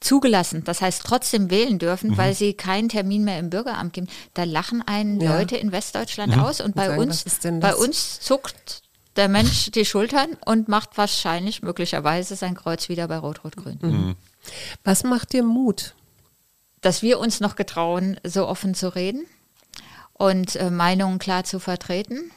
zugelassen, 0.00 0.64
das 0.64 0.82
heißt 0.82 1.02
trotzdem 1.04 1.50
wählen 1.50 1.78
dürfen, 1.78 2.10
mhm. 2.10 2.18
weil 2.18 2.34
sie 2.34 2.54
keinen 2.54 2.88
Termin 2.88 3.24
mehr 3.24 3.38
im 3.38 3.50
Bürgeramt 3.50 3.94
geben. 3.94 4.08
Da 4.34 4.44
lachen 4.44 4.82
einen 4.86 5.20
ja. 5.20 5.36
Leute 5.36 5.56
in 5.56 5.72
Westdeutschland 5.72 6.36
mhm. 6.36 6.42
aus 6.42 6.60
und 6.60 6.74
bei 6.74 6.88
sagen, 6.88 7.00
uns, 7.00 7.24
bei 7.60 7.74
uns 7.74 8.20
zuckt 8.20 8.82
der 9.16 9.28
Mensch 9.28 9.70
die 9.70 9.84
Schultern 9.84 10.36
und 10.44 10.68
macht 10.68 10.98
wahrscheinlich, 10.98 11.62
möglicherweise 11.62 12.36
sein 12.36 12.54
Kreuz 12.54 12.88
wieder 12.88 13.08
bei 13.08 13.16
Rot-Rot-Grün. 13.16 13.78
Mhm. 13.80 14.16
Was 14.82 15.04
macht 15.04 15.32
dir 15.32 15.42
Mut? 15.42 15.94
Dass 16.80 17.02
wir 17.02 17.18
uns 17.18 17.40
noch 17.40 17.56
getrauen, 17.56 18.18
so 18.24 18.46
offen 18.46 18.74
zu 18.74 18.94
reden 18.94 19.24
und 20.12 20.56
äh, 20.56 20.70
Meinungen 20.70 21.18
klar 21.18 21.44
zu 21.44 21.58
vertreten. 21.58 22.30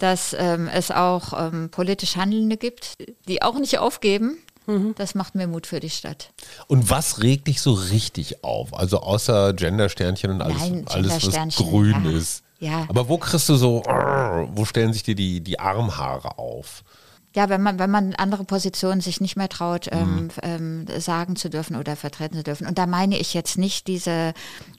Dass 0.00 0.34
ähm, 0.36 0.68
es 0.72 0.90
auch 0.90 1.32
ähm, 1.38 1.70
politisch 1.70 2.16
Handelnde 2.16 2.56
gibt, 2.56 2.96
die 3.28 3.42
auch 3.42 3.58
nicht 3.58 3.78
aufgeben, 3.78 4.38
mhm. 4.66 4.94
das 4.96 5.14
macht 5.14 5.36
mir 5.36 5.46
Mut 5.46 5.66
für 5.68 5.78
die 5.78 5.90
Stadt. 5.90 6.32
Und 6.66 6.90
was 6.90 7.22
regt 7.22 7.46
dich 7.46 7.60
so 7.60 7.72
richtig 7.72 8.42
auf? 8.42 8.74
Also 8.74 9.00
außer 9.00 9.52
Gendersternchen 9.52 10.32
und 10.32 10.42
alles, 10.42 10.58
Nein, 10.58 10.84
alles 10.88 11.26
was 11.26 11.56
grün 11.56 12.04
ja. 12.04 12.10
ist. 12.18 12.42
Ja. 12.58 12.86
Aber 12.88 13.08
wo 13.08 13.16
kriegst 13.16 13.48
du 13.48 13.56
so, 13.56 13.82
wo 13.84 14.64
stellen 14.64 14.92
sich 14.92 15.02
dir 15.02 15.14
die, 15.14 15.40
die 15.40 15.60
Armhaare 15.60 16.38
auf? 16.38 16.82
Ja, 17.34 17.48
wenn 17.48 17.62
man, 17.62 17.78
wenn 17.78 17.90
man 17.90 18.14
andere 18.16 18.42
Positionen 18.42 19.00
sich 19.00 19.20
nicht 19.20 19.36
mehr 19.36 19.48
traut, 19.48 19.88
ähm, 19.92 20.24
mhm. 20.24 20.30
ähm, 20.42 20.86
sagen 20.98 21.36
zu 21.36 21.48
dürfen 21.48 21.76
oder 21.76 21.94
vertreten 21.94 22.36
zu 22.36 22.42
dürfen. 22.42 22.66
Und 22.66 22.76
da 22.76 22.86
meine 22.86 23.16
ich 23.18 23.34
jetzt 23.34 23.56
nicht 23.56 23.86
diese 23.86 24.34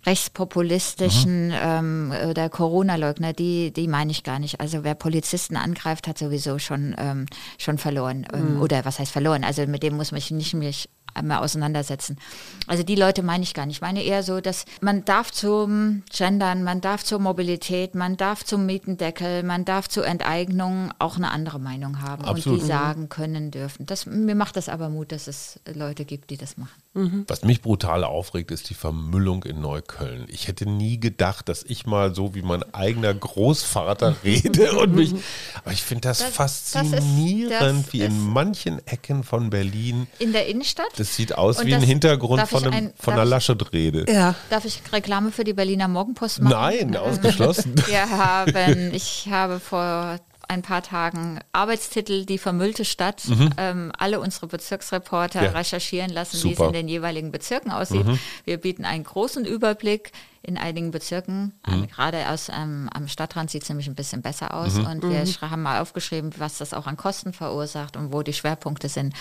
rechtspopulistischen 0.05 1.47
mhm. 1.47 1.53
ähm, 1.61 2.13
oder 2.29 2.49
Corona-Leugner, 2.49 3.31
die, 3.31 3.71
die 3.71 3.87
meine 3.87 4.11
ich 4.11 4.23
gar 4.23 4.39
nicht. 4.39 4.59
Also 4.59 4.83
wer 4.83 4.95
Polizisten 4.95 5.55
angreift, 5.55 6.09
hat 6.09 6.17
sowieso 6.17 6.59
schon, 6.59 6.93
ähm, 6.97 7.25
schon 7.57 7.77
verloren. 7.77 8.27
Ähm, 8.33 8.55
mhm. 8.55 8.61
Oder 8.61 8.83
was 8.83 8.99
heißt 8.99 9.13
verloren? 9.13 9.45
Also 9.45 9.65
mit 9.65 9.81
dem 9.81 9.95
muss 9.95 10.11
man 10.11 10.19
sich 10.19 10.31
nicht 10.31 10.53
mich 10.53 10.89
einmal 11.13 11.39
auseinandersetzen. 11.39 12.17
Also 12.67 12.83
die 12.83 12.95
Leute 12.95 13.23
meine 13.23 13.43
ich 13.43 13.53
gar 13.53 13.65
nicht. 13.65 13.77
Ich 13.77 13.81
meine 13.81 14.03
eher 14.03 14.23
so, 14.23 14.41
dass 14.41 14.65
man 14.81 15.05
darf 15.05 15.31
zum 15.31 16.03
Gendern, 16.11 16.63
man 16.63 16.81
darf 16.81 17.03
zur 17.03 17.19
Mobilität, 17.19 17.95
man 17.95 18.17
darf 18.17 18.43
zum 18.43 18.65
Mietendeckel, 18.65 19.43
man 19.43 19.65
darf 19.65 19.87
zur 19.87 20.05
Enteignung 20.05 20.91
auch 20.99 21.17
eine 21.17 21.31
andere 21.31 21.59
Meinung 21.59 22.01
haben 22.01 22.25
Absolut. 22.25 22.45
und 22.45 22.61
die 22.61 22.67
sagen 22.67 23.09
können 23.09 23.51
dürfen. 23.51 23.85
Das, 23.85 24.05
mir 24.05 24.35
macht 24.35 24.57
das 24.57 24.69
aber 24.69 24.89
Mut, 24.89 25.11
dass 25.11 25.27
es 25.27 25.59
Leute 25.73 26.05
gibt, 26.05 26.29
die 26.29 26.37
das 26.37 26.57
machen. 26.57 26.81
Mhm. 26.93 27.23
Was 27.27 27.43
mich 27.43 27.61
brutal 27.61 28.03
aufregt, 28.03 28.51
ist 28.51 28.69
die 28.69 28.73
Vermüllung 28.73 29.43
in 29.43 29.61
Neukölln. 29.61 30.25
Ich 30.27 30.49
hätte 30.49 30.69
nie 30.69 30.99
gedacht, 30.99 31.47
dass 31.47 31.63
ich 31.63 31.85
mal 31.85 32.13
so 32.13 32.35
wie 32.35 32.41
mein 32.41 32.63
eigener 32.73 33.13
Großvater 33.13 34.17
rede 34.23 34.73
und 34.77 34.93
mich. 34.93 35.13
Aber 35.63 35.71
ich 35.71 35.83
finde 35.83 36.09
das, 36.09 36.19
das, 36.19 36.33
faszinierend, 36.33 37.51
das 37.51 37.71
ist, 37.71 37.85
das 37.85 37.93
wie 37.93 38.01
in 38.01 38.19
manchen 38.19 38.85
Ecken 38.87 39.23
von 39.23 39.49
Berlin. 39.49 40.07
In 40.19 40.33
der 40.33 40.47
Innenstadt? 40.47 40.91
Das 40.97 41.15
sieht 41.15 41.37
aus 41.37 41.59
und 41.59 41.67
wie 41.67 41.75
ein 41.75 41.81
Hintergrund 41.81 42.45
von, 42.49 42.63
einem, 42.63 42.73
ein, 42.73 42.93
von 42.99 43.13
einer 43.13 43.25
Laschet-Rede. 43.25 44.05
Ja. 44.11 44.35
Darf 44.49 44.65
ich 44.65 44.81
Reklame 44.91 45.31
für 45.31 45.45
die 45.45 45.53
Berliner 45.53 45.87
Morgenpost 45.87 46.41
machen? 46.41 46.51
Nein, 46.51 46.97
ausgeschlossen. 46.97 47.73
Wir 47.87 48.09
haben, 48.09 48.93
ich 48.93 49.27
habe 49.29 49.61
vor 49.61 50.19
ein 50.51 50.61
paar 50.61 50.83
Tagen 50.83 51.39
Arbeitstitel 51.53 52.25
Die 52.25 52.37
vermüllte 52.37 52.83
Stadt. 52.83 53.27
Mhm. 53.27 53.49
Ähm, 53.57 53.91
alle 53.97 54.19
unsere 54.19 54.47
Bezirksreporter 54.47 55.43
ja. 55.43 55.51
recherchieren 55.51 56.11
lassen, 56.11 56.37
Super. 56.37 56.49
wie 56.49 56.53
es 56.53 56.67
in 56.67 56.73
den 56.73 56.87
jeweiligen 56.89 57.31
Bezirken 57.31 57.71
aussieht. 57.71 58.05
Mhm. 58.05 58.19
Wir 58.43 58.57
bieten 58.57 58.83
einen 58.83 59.05
großen 59.05 59.45
Überblick 59.45 60.11
in 60.43 60.57
einigen 60.57 60.91
Bezirken. 60.91 61.53
Mhm. 61.65 61.87
Gerade 61.87 62.29
aus 62.29 62.49
ähm, 62.49 62.89
am 62.93 63.07
Stadtrand 63.07 63.49
sieht 63.49 63.63
es 63.63 63.69
nämlich 63.69 63.87
ein 63.87 63.95
bisschen 63.95 64.21
besser 64.21 64.53
aus. 64.53 64.73
Mhm. 64.73 64.85
Und 64.85 65.03
wir 65.03 65.23
mhm. 65.23 65.51
haben 65.51 65.61
mal 65.61 65.79
aufgeschrieben, 65.79 66.31
was 66.37 66.57
das 66.57 66.73
auch 66.73 66.85
an 66.85 66.97
Kosten 66.97 67.31
verursacht 67.31 67.95
und 67.95 68.11
wo 68.11 68.21
die 68.21 68.33
Schwerpunkte 68.33 68.89
sind. 68.89 69.13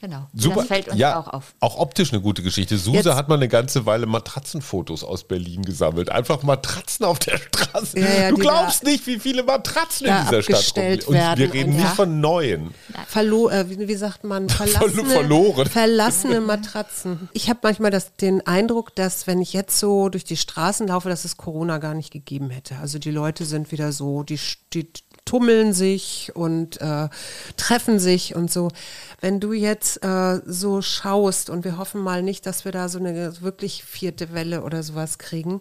Genau. 0.00 0.28
Super. 0.32 0.56
Das 0.56 0.66
fällt 0.66 0.88
uns 0.88 0.98
ja, 0.98 1.18
auch 1.18 1.28
auf. 1.28 1.54
Auch 1.60 1.76
optisch 1.76 2.10
eine 2.10 2.22
gute 2.22 2.42
Geschichte. 2.42 2.78
Suse 2.78 2.96
Jetzt. 2.96 3.14
hat 3.14 3.28
mal 3.28 3.34
eine 3.34 3.48
ganze 3.48 3.84
Weile 3.84 4.06
Matratzenfotos 4.06 5.04
aus 5.04 5.24
Berlin 5.24 5.62
gesammelt. 5.62 6.08
Einfach 6.08 6.42
Matratzen 6.42 7.04
auf 7.04 7.18
der 7.18 7.36
Straße. 7.36 8.00
Ja, 8.00 8.06
ja, 8.06 8.30
du 8.30 8.38
glaubst 8.38 8.82
nicht, 8.82 9.06
wie 9.06 9.18
viele 9.18 9.42
Matratzen 9.42 10.06
in 10.06 10.14
dieser 10.24 10.42
Stadt 10.42 10.78
rumliegen. 10.78 11.04
Und 11.06 11.38
wir 11.38 11.52
reden 11.52 11.76
nicht 11.76 11.88
von 11.88 12.18
neuen. 12.18 12.72
Verlo 13.08 13.50
äh, 13.50 13.68
wie, 13.68 13.88
wie, 13.88 13.94
sagt 13.94 14.24
man? 14.24 14.48
Verlassene, 14.48 15.04
Verloren. 15.04 15.68
Verlassene 15.68 16.40
Matratzen. 16.40 17.28
Ich 17.34 17.50
habe 17.50 17.60
manchmal 17.62 17.90
das, 17.90 18.16
den 18.16 18.46
Eindruck, 18.46 18.94
dass 18.94 19.26
wenn 19.26 19.42
ich 19.42 19.52
jetzt 19.52 19.78
so 19.78 20.08
durch 20.08 20.24
die 20.24 20.38
Straßen 20.38 20.88
laufe, 20.88 21.10
dass 21.10 21.26
es 21.26 21.36
Corona 21.36 21.76
gar 21.76 21.92
nicht 21.92 22.10
gegeben 22.10 22.48
hätte. 22.48 22.78
Also 22.78 22.98
die 22.98 23.10
Leute 23.10 23.44
sind 23.44 23.70
wieder 23.70 23.92
so, 23.92 24.22
die, 24.22 24.40
die 24.72 24.86
tummeln 25.30 25.72
sich 25.72 26.32
und 26.34 26.80
äh, 26.80 27.08
treffen 27.56 28.00
sich 28.00 28.34
und 28.34 28.50
so. 28.50 28.72
Wenn 29.20 29.38
du 29.38 29.52
jetzt 29.52 30.02
äh, 30.02 30.40
so 30.44 30.82
schaust 30.82 31.50
und 31.50 31.64
wir 31.64 31.78
hoffen 31.78 32.00
mal 32.00 32.20
nicht, 32.20 32.46
dass 32.46 32.64
wir 32.64 32.72
da 32.72 32.88
so 32.88 32.98
eine 32.98 33.40
wirklich 33.40 33.84
vierte 33.84 34.32
Welle 34.32 34.64
oder 34.64 34.82
sowas 34.82 35.18
kriegen, 35.18 35.60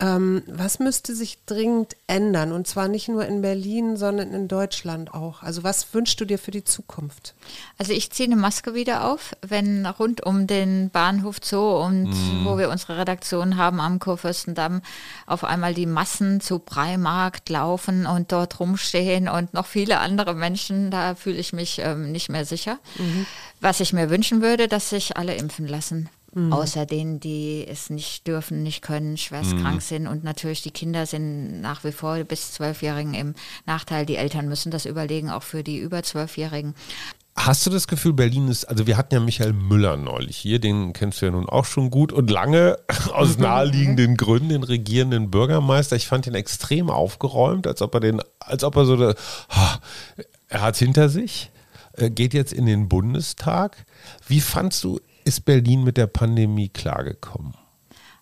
ähm, 0.00 0.42
was 0.46 0.78
müsste 0.78 1.14
sich 1.14 1.44
dringend 1.44 1.94
ändern? 2.06 2.52
Und 2.52 2.66
zwar 2.66 2.88
nicht 2.88 3.08
nur 3.08 3.26
in 3.26 3.42
Berlin, 3.42 3.98
sondern 3.98 4.32
in 4.32 4.48
Deutschland 4.48 5.12
auch. 5.12 5.42
Also 5.42 5.62
was 5.62 5.92
wünschst 5.92 6.18
du 6.18 6.24
dir 6.24 6.38
für 6.38 6.50
die 6.50 6.64
Zukunft? 6.64 7.34
Also 7.76 7.92
ich 7.92 8.10
ziehe 8.12 8.28
eine 8.28 8.36
Maske 8.36 8.74
wieder 8.74 9.10
auf, 9.10 9.36
wenn 9.42 9.84
rund 9.84 10.24
um 10.24 10.46
den 10.46 10.88
Bahnhof 10.88 11.36
Zoo 11.42 11.84
und 11.84 12.04
mm. 12.04 12.44
wo 12.46 12.56
wir 12.56 12.70
unsere 12.70 12.96
Redaktion 12.96 13.58
haben 13.58 13.78
am 13.80 13.98
Kurfürstendamm 13.98 14.80
auf 15.26 15.44
einmal 15.44 15.74
die 15.74 15.86
Massen 15.86 16.40
zu 16.40 16.60
Breimarkt 16.60 17.50
laufen 17.50 18.06
und 18.06 18.32
dort 18.32 18.58
rumstehen 18.58 19.01
und 19.28 19.54
noch 19.54 19.66
viele 19.66 19.98
andere 19.98 20.34
Menschen, 20.34 20.90
da 20.90 21.14
fühle 21.14 21.38
ich 21.38 21.52
mich 21.52 21.78
ähm, 21.78 22.12
nicht 22.12 22.28
mehr 22.28 22.44
sicher. 22.44 22.78
Mhm. 22.98 23.26
Was 23.60 23.80
ich 23.80 23.92
mir 23.92 24.10
wünschen 24.10 24.42
würde, 24.42 24.68
dass 24.68 24.90
sich 24.90 25.16
alle 25.16 25.34
impfen 25.34 25.66
lassen. 25.66 26.08
Mhm. 26.34 26.52
Außer 26.52 26.86
denen, 26.86 27.20
die 27.20 27.66
es 27.68 27.90
nicht 27.90 28.26
dürfen, 28.26 28.62
nicht 28.62 28.80
können, 28.80 29.16
schwerst 29.18 29.52
mhm. 29.52 29.62
krank 29.62 29.82
sind. 29.82 30.06
Und 30.06 30.24
natürlich 30.24 30.62
die 30.62 30.70
Kinder 30.70 31.04
sind 31.04 31.60
nach 31.60 31.84
wie 31.84 31.92
vor 31.92 32.16
bis 32.24 32.52
Zwölfjährigen 32.52 33.14
im 33.14 33.34
Nachteil. 33.66 34.06
Die 34.06 34.16
Eltern 34.16 34.48
müssen 34.48 34.70
das 34.70 34.86
überlegen, 34.86 35.30
auch 35.30 35.42
für 35.42 35.62
die 35.62 35.78
über 35.78 36.02
Zwölfjährigen. 36.02 36.74
Hast 37.34 37.66
du 37.66 37.70
das 37.70 37.88
Gefühl, 37.88 38.12
Berlin 38.12 38.48
ist, 38.48 38.66
also 38.66 38.86
wir 38.86 38.96
hatten 38.96 39.14
ja 39.14 39.20
Michael 39.20 39.54
Müller 39.54 39.96
neulich 39.96 40.36
hier, 40.36 40.58
den 40.58 40.92
kennst 40.92 41.22
du 41.22 41.26
ja 41.26 41.32
nun 41.32 41.48
auch 41.48 41.64
schon 41.64 41.90
gut 41.90 42.12
und 42.12 42.30
lange 42.30 42.78
aus 43.12 43.36
mhm. 43.36 43.44
naheliegenden 43.44 44.16
Gründen 44.16 44.50
den 44.50 44.62
regierenden 44.62 45.30
Bürgermeister. 45.30 45.96
Ich 45.96 46.06
fand 46.06 46.26
ihn 46.26 46.34
extrem 46.34 46.90
aufgeräumt, 46.90 47.66
als 47.66 47.80
ob 47.80 47.94
er 47.94 48.00
den, 48.00 48.22
als 48.38 48.64
ob 48.64 48.76
er 48.76 48.84
so, 48.84 49.14
er 50.48 50.60
hat 50.60 50.74
es 50.74 50.78
hinter 50.78 51.08
sich. 51.08 51.50
Äh, 51.94 52.10
geht 52.10 52.34
jetzt 52.34 52.52
in 52.52 52.66
den 52.66 52.88
Bundestag. 52.88 53.84
Wie 54.26 54.40
fandst 54.40 54.84
du, 54.84 55.00
ist 55.24 55.44
Berlin 55.44 55.84
mit 55.84 55.96
der 55.96 56.06
Pandemie 56.06 56.68
klargekommen? 56.68 57.54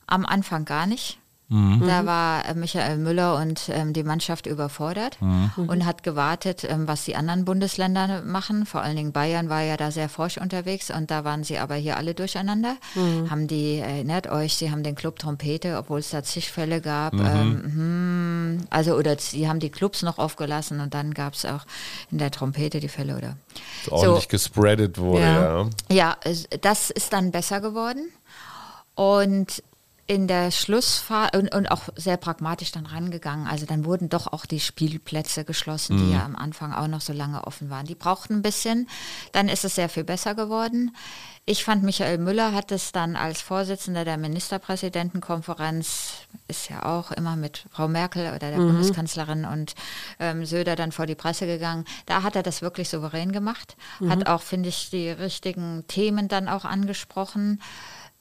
Am 0.06 0.26
Anfang 0.26 0.64
gar 0.64 0.86
nicht. 0.86 1.19
Mhm. 1.50 1.84
Da 1.84 2.06
war 2.06 2.48
äh, 2.48 2.54
Michael 2.54 2.96
Müller 2.98 3.36
und 3.36 3.68
ähm, 3.70 3.92
die 3.92 4.04
Mannschaft 4.04 4.46
überfordert 4.46 5.20
mhm. 5.20 5.50
und 5.56 5.84
hat 5.84 6.04
gewartet, 6.04 6.62
ähm, 6.62 6.86
was 6.86 7.04
die 7.04 7.16
anderen 7.16 7.44
Bundesländer 7.44 8.22
machen. 8.22 8.66
Vor 8.66 8.82
allen 8.82 8.94
Dingen 8.94 9.10
Bayern 9.10 9.48
war 9.48 9.60
ja 9.62 9.76
da 9.76 9.90
sehr 9.90 10.08
forsch 10.08 10.38
unterwegs 10.38 10.92
und 10.92 11.10
da 11.10 11.24
waren 11.24 11.42
sie 11.42 11.58
aber 11.58 11.74
hier 11.74 11.96
alle 11.96 12.14
durcheinander. 12.14 12.76
Mhm. 12.94 13.30
Haben 13.30 13.48
die, 13.48 13.78
erinnert 13.78 14.28
euch, 14.28 14.54
sie 14.54 14.70
haben 14.70 14.84
den 14.84 14.94
Club 14.94 15.18
Trompete, 15.18 15.76
obwohl 15.76 15.98
es 15.98 16.10
da 16.10 16.22
zig 16.22 16.52
Fälle 16.52 16.80
gab. 16.80 17.14
Mhm. 17.14 17.26
Ähm, 17.26 17.62
hm, 17.64 18.58
also, 18.70 18.94
oder 18.94 19.18
sie 19.18 19.48
haben 19.48 19.58
die 19.58 19.70
Clubs 19.70 20.02
noch 20.02 20.18
aufgelassen 20.18 20.78
und 20.78 20.94
dann 20.94 21.14
gab 21.14 21.34
es 21.34 21.44
auch 21.44 21.64
in 22.12 22.18
der 22.18 22.30
Trompete 22.30 22.78
die 22.78 22.88
Fälle, 22.88 23.16
oder? 23.16 23.36
So 23.84 23.92
ordentlich 23.92 24.28
gespreadet 24.28 24.98
wurde, 24.98 25.22
ja. 25.22 25.62
Ja, 25.62 25.66
ja 25.90 26.16
das 26.60 26.90
ist 26.90 27.12
dann 27.12 27.32
besser 27.32 27.60
geworden. 27.60 28.08
Und 28.94 29.62
in 30.10 30.26
der 30.26 30.50
Schlussphase 30.50 31.38
und, 31.38 31.54
und, 31.54 31.70
auch 31.70 31.82
sehr 31.94 32.16
pragmatisch 32.16 32.72
dann 32.72 32.84
rangegangen. 32.84 33.46
Also 33.46 33.64
dann 33.64 33.84
wurden 33.84 34.08
doch 34.08 34.26
auch 34.26 34.44
die 34.44 34.58
Spielplätze 34.58 35.44
geschlossen, 35.44 35.98
die 35.98 36.02
mhm. 36.02 36.12
ja 36.12 36.24
am 36.24 36.34
Anfang 36.34 36.72
auch 36.72 36.88
noch 36.88 37.00
so 37.00 37.12
lange 37.12 37.44
offen 37.44 37.70
waren. 37.70 37.86
Die 37.86 37.94
brauchten 37.94 38.38
ein 38.38 38.42
bisschen. 38.42 38.88
Dann 39.30 39.48
ist 39.48 39.64
es 39.64 39.76
sehr 39.76 39.88
viel 39.88 40.02
besser 40.02 40.34
geworden. 40.34 40.96
Ich 41.46 41.62
fand, 41.62 41.84
Michael 41.84 42.18
Müller 42.18 42.52
hat 42.52 42.72
es 42.72 42.90
dann 42.90 43.14
als 43.14 43.40
Vorsitzender 43.40 44.04
der 44.04 44.16
Ministerpräsidentenkonferenz, 44.16 46.12
ist 46.48 46.68
ja 46.68 46.84
auch 46.86 47.12
immer 47.12 47.36
mit 47.36 47.66
Frau 47.70 47.86
Merkel 47.86 48.30
oder 48.34 48.50
der 48.50 48.58
mhm. 48.58 48.72
Bundeskanzlerin 48.72 49.44
und 49.44 49.76
ähm, 50.18 50.44
Söder 50.44 50.74
dann 50.74 50.90
vor 50.90 51.06
die 51.06 51.14
Presse 51.14 51.46
gegangen. 51.46 51.84
Da 52.06 52.24
hat 52.24 52.34
er 52.34 52.42
das 52.42 52.62
wirklich 52.62 52.88
souverän 52.88 53.30
gemacht, 53.30 53.76
mhm. 54.00 54.10
hat 54.10 54.26
auch, 54.26 54.42
finde 54.42 54.70
ich, 54.70 54.90
die 54.90 55.08
richtigen 55.08 55.84
Themen 55.86 56.26
dann 56.26 56.48
auch 56.48 56.64
angesprochen 56.64 57.60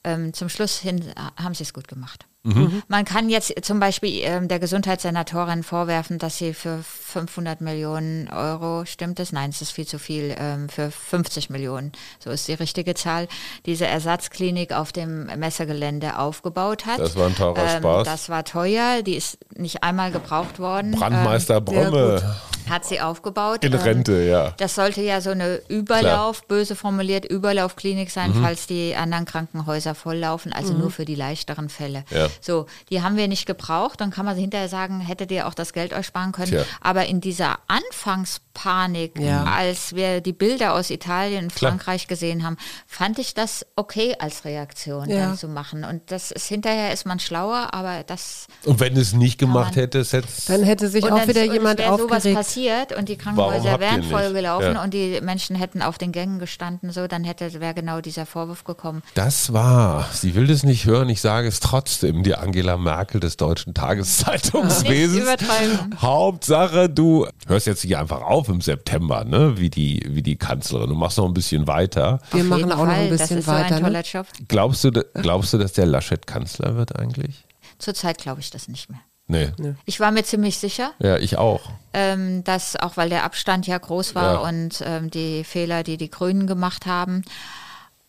ähm, 0.04 0.32
zum 0.32 0.48
Schluss 0.48 0.78
hin 0.78 1.12
haben 1.36 1.54
sie 1.54 1.62
es 1.62 1.72
gut 1.72 1.88
gemacht. 1.88 2.26
Mhm. 2.42 2.82
Man 2.88 3.04
kann 3.04 3.28
jetzt 3.28 3.52
zum 3.62 3.80
Beispiel 3.80 4.20
ähm, 4.22 4.48
der 4.48 4.58
Gesundheitssenatorin 4.58 5.62
vorwerfen, 5.62 6.18
dass 6.18 6.38
sie 6.38 6.54
für 6.54 6.82
500 6.82 7.60
Millionen 7.60 8.30
Euro, 8.30 8.86
stimmt 8.86 9.20
es? 9.20 9.32
Nein, 9.32 9.50
es 9.50 9.60
ist 9.60 9.72
viel 9.72 9.86
zu 9.86 9.98
viel, 9.98 10.34
ähm, 10.38 10.70
für 10.70 10.90
50 10.90 11.50
Millionen, 11.50 11.92
so 12.18 12.30
ist 12.30 12.48
die 12.48 12.54
richtige 12.54 12.94
Zahl, 12.94 13.28
diese 13.66 13.86
Ersatzklinik 13.86 14.72
auf 14.72 14.90
dem 14.90 15.26
Messegelände 15.38 16.18
aufgebaut 16.18 16.86
hat. 16.86 16.98
Das 16.98 17.14
war 17.14 17.26
ein 17.26 17.34
teurer 17.34 17.58
ähm, 17.58 17.78
Spaß. 17.78 18.04
Das 18.06 18.30
war 18.30 18.44
teuer, 18.44 19.02
die 19.02 19.16
ist 19.16 19.38
nicht 19.54 19.82
einmal 19.82 20.10
gebraucht 20.10 20.58
worden. 20.58 20.92
Brandmeister 20.92 21.58
ähm, 21.58 21.64
Bromme. 21.66 22.36
Hat 22.70 22.86
sie 22.86 23.00
aufgebaut. 23.00 23.64
In 23.64 23.72
ähm, 23.72 23.80
Rente, 23.80 24.22
ja. 24.22 24.52
Das 24.56 24.76
sollte 24.76 25.02
ja 25.02 25.20
so 25.20 25.30
eine 25.30 25.60
Überlauf, 25.68 26.46
Klar. 26.46 26.58
böse 26.58 26.76
formuliert, 26.76 27.24
Überlaufklinik 27.24 28.10
sein, 28.10 28.30
mhm. 28.30 28.42
falls 28.42 28.66
die 28.66 28.94
anderen 28.94 29.26
Krankenhäuser 29.26 29.94
volllaufen, 29.94 30.52
also 30.52 30.72
mhm. 30.72 30.78
nur 30.80 30.90
für 30.90 31.04
die 31.04 31.16
leichteren 31.16 31.68
Fälle. 31.68 32.04
Ja. 32.10 32.29
So, 32.40 32.66
die 32.88 33.02
haben 33.02 33.16
wir 33.16 33.28
nicht 33.28 33.46
gebraucht. 33.46 34.00
Dann 34.00 34.10
kann 34.10 34.24
man 34.24 34.36
hinterher 34.36 34.68
sagen, 34.68 35.00
hättet 35.00 35.30
ihr 35.30 35.46
auch 35.46 35.54
das 35.54 35.72
Geld 35.72 35.92
euch 35.92 36.06
sparen 36.06 36.32
können. 36.32 36.50
Tja. 36.50 36.64
Aber 36.80 37.06
in 37.06 37.20
dieser 37.20 37.58
Anfangspanik, 37.68 39.18
ja. 39.18 39.44
als 39.44 39.94
wir 39.94 40.20
die 40.20 40.32
Bilder 40.32 40.74
aus 40.74 40.90
Italien 40.90 41.44
und 41.44 41.52
Frankreich 41.52 42.06
Klar. 42.06 42.16
gesehen 42.16 42.44
haben, 42.44 42.56
fand 42.86 43.18
ich 43.18 43.34
das 43.34 43.66
okay 43.76 44.16
als 44.18 44.44
Reaktion 44.44 45.08
ja. 45.08 45.26
dann 45.26 45.38
zu 45.38 45.48
machen. 45.48 45.84
Und 45.84 46.10
das 46.10 46.30
ist 46.30 46.46
hinterher 46.46 46.92
ist 46.92 47.06
man 47.06 47.20
schlauer, 47.20 47.72
aber 47.72 48.02
das. 48.04 48.46
Und 48.64 48.80
wenn 48.80 48.96
es 48.96 49.12
nicht 49.12 49.38
gemacht 49.38 49.76
hätte, 49.76 50.00
es 50.00 50.12
hätte 50.12 50.28
dann 50.48 50.62
hätte 50.62 50.88
sich 50.88 51.04
auch 51.04 51.18
dann, 51.18 51.28
wieder 51.28 51.44
jemand 51.44 51.80
aufgeregt. 51.80 52.22
sowas 52.22 52.34
passiert 52.34 52.96
und 52.96 53.08
die 53.08 53.16
Krankenhäuser 53.16 53.80
wären 53.80 54.02
vollgelaufen 54.02 54.74
ja. 54.74 54.82
und 54.82 54.94
die 54.94 55.20
Menschen 55.20 55.56
hätten 55.56 55.82
auf 55.82 55.98
den 55.98 56.12
Gängen 56.12 56.38
gestanden, 56.38 56.90
so 56.90 57.06
dann 57.06 57.24
hätte 57.24 57.60
wäre 57.60 57.74
genau 57.74 58.00
dieser 58.00 58.26
Vorwurf 58.26 58.64
gekommen. 58.64 59.02
Das 59.14 59.52
war. 59.52 60.08
Sie 60.12 60.34
will 60.34 60.46
das 60.46 60.62
nicht 60.62 60.84
hören. 60.86 61.08
Ich 61.08 61.20
sage 61.20 61.48
es 61.48 61.60
trotzdem 61.60 62.19
die 62.22 62.34
Angela 62.34 62.76
Merkel 62.76 63.20
des 63.20 63.36
deutschen 63.36 63.74
Tageszeitungswesens. 63.74 65.28
Hauptsache, 66.00 66.88
du 66.88 67.26
hörst 67.46 67.66
jetzt 67.66 67.82
hier 67.82 68.00
einfach 68.00 68.22
auf 68.22 68.48
im 68.48 68.60
September, 68.60 69.24
ne? 69.24 69.58
wie, 69.58 69.70
die, 69.70 70.02
wie 70.08 70.22
die 70.22 70.36
Kanzlerin. 70.36 70.88
Du 70.88 70.94
machst 70.94 71.18
noch 71.18 71.26
ein 71.26 71.34
bisschen 71.34 71.66
weiter. 71.66 72.20
Wir 72.32 72.44
machen 72.44 72.72
auch 72.72 72.78
Fall. 72.78 72.86
noch 72.86 72.94
ein 72.94 73.10
bisschen 73.10 73.36
das 73.36 73.46
ist 73.46 73.46
weiter. 73.46 73.68
So 73.68 73.74
ein 73.74 73.82
toller 73.82 74.02
Job. 74.02 74.26
Glaubst, 74.48 74.84
du, 74.84 74.90
glaubst 75.14 75.52
du, 75.52 75.58
dass 75.58 75.72
der 75.72 75.86
Laschet 75.86 76.26
Kanzler 76.26 76.76
wird 76.76 76.98
eigentlich? 76.98 77.44
Zurzeit 77.78 78.18
glaube 78.18 78.40
ich 78.40 78.50
das 78.50 78.68
nicht 78.68 78.90
mehr. 78.90 79.00
Nee. 79.26 79.52
Ich 79.84 80.00
war 80.00 80.10
mir 80.10 80.24
ziemlich 80.24 80.58
sicher. 80.58 80.92
Ja, 80.98 81.16
ich 81.16 81.38
auch. 81.38 81.60
Ähm, 81.92 82.42
dass 82.42 82.74
auch 82.74 82.96
weil 82.96 83.10
der 83.10 83.22
Abstand 83.22 83.66
ja 83.66 83.78
groß 83.78 84.16
war 84.16 84.34
ja. 84.34 84.48
und 84.48 84.82
ähm, 84.84 85.08
die 85.10 85.44
Fehler, 85.44 85.84
die 85.84 85.96
die 85.96 86.10
Grünen 86.10 86.48
gemacht 86.48 86.86
haben. 86.86 87.22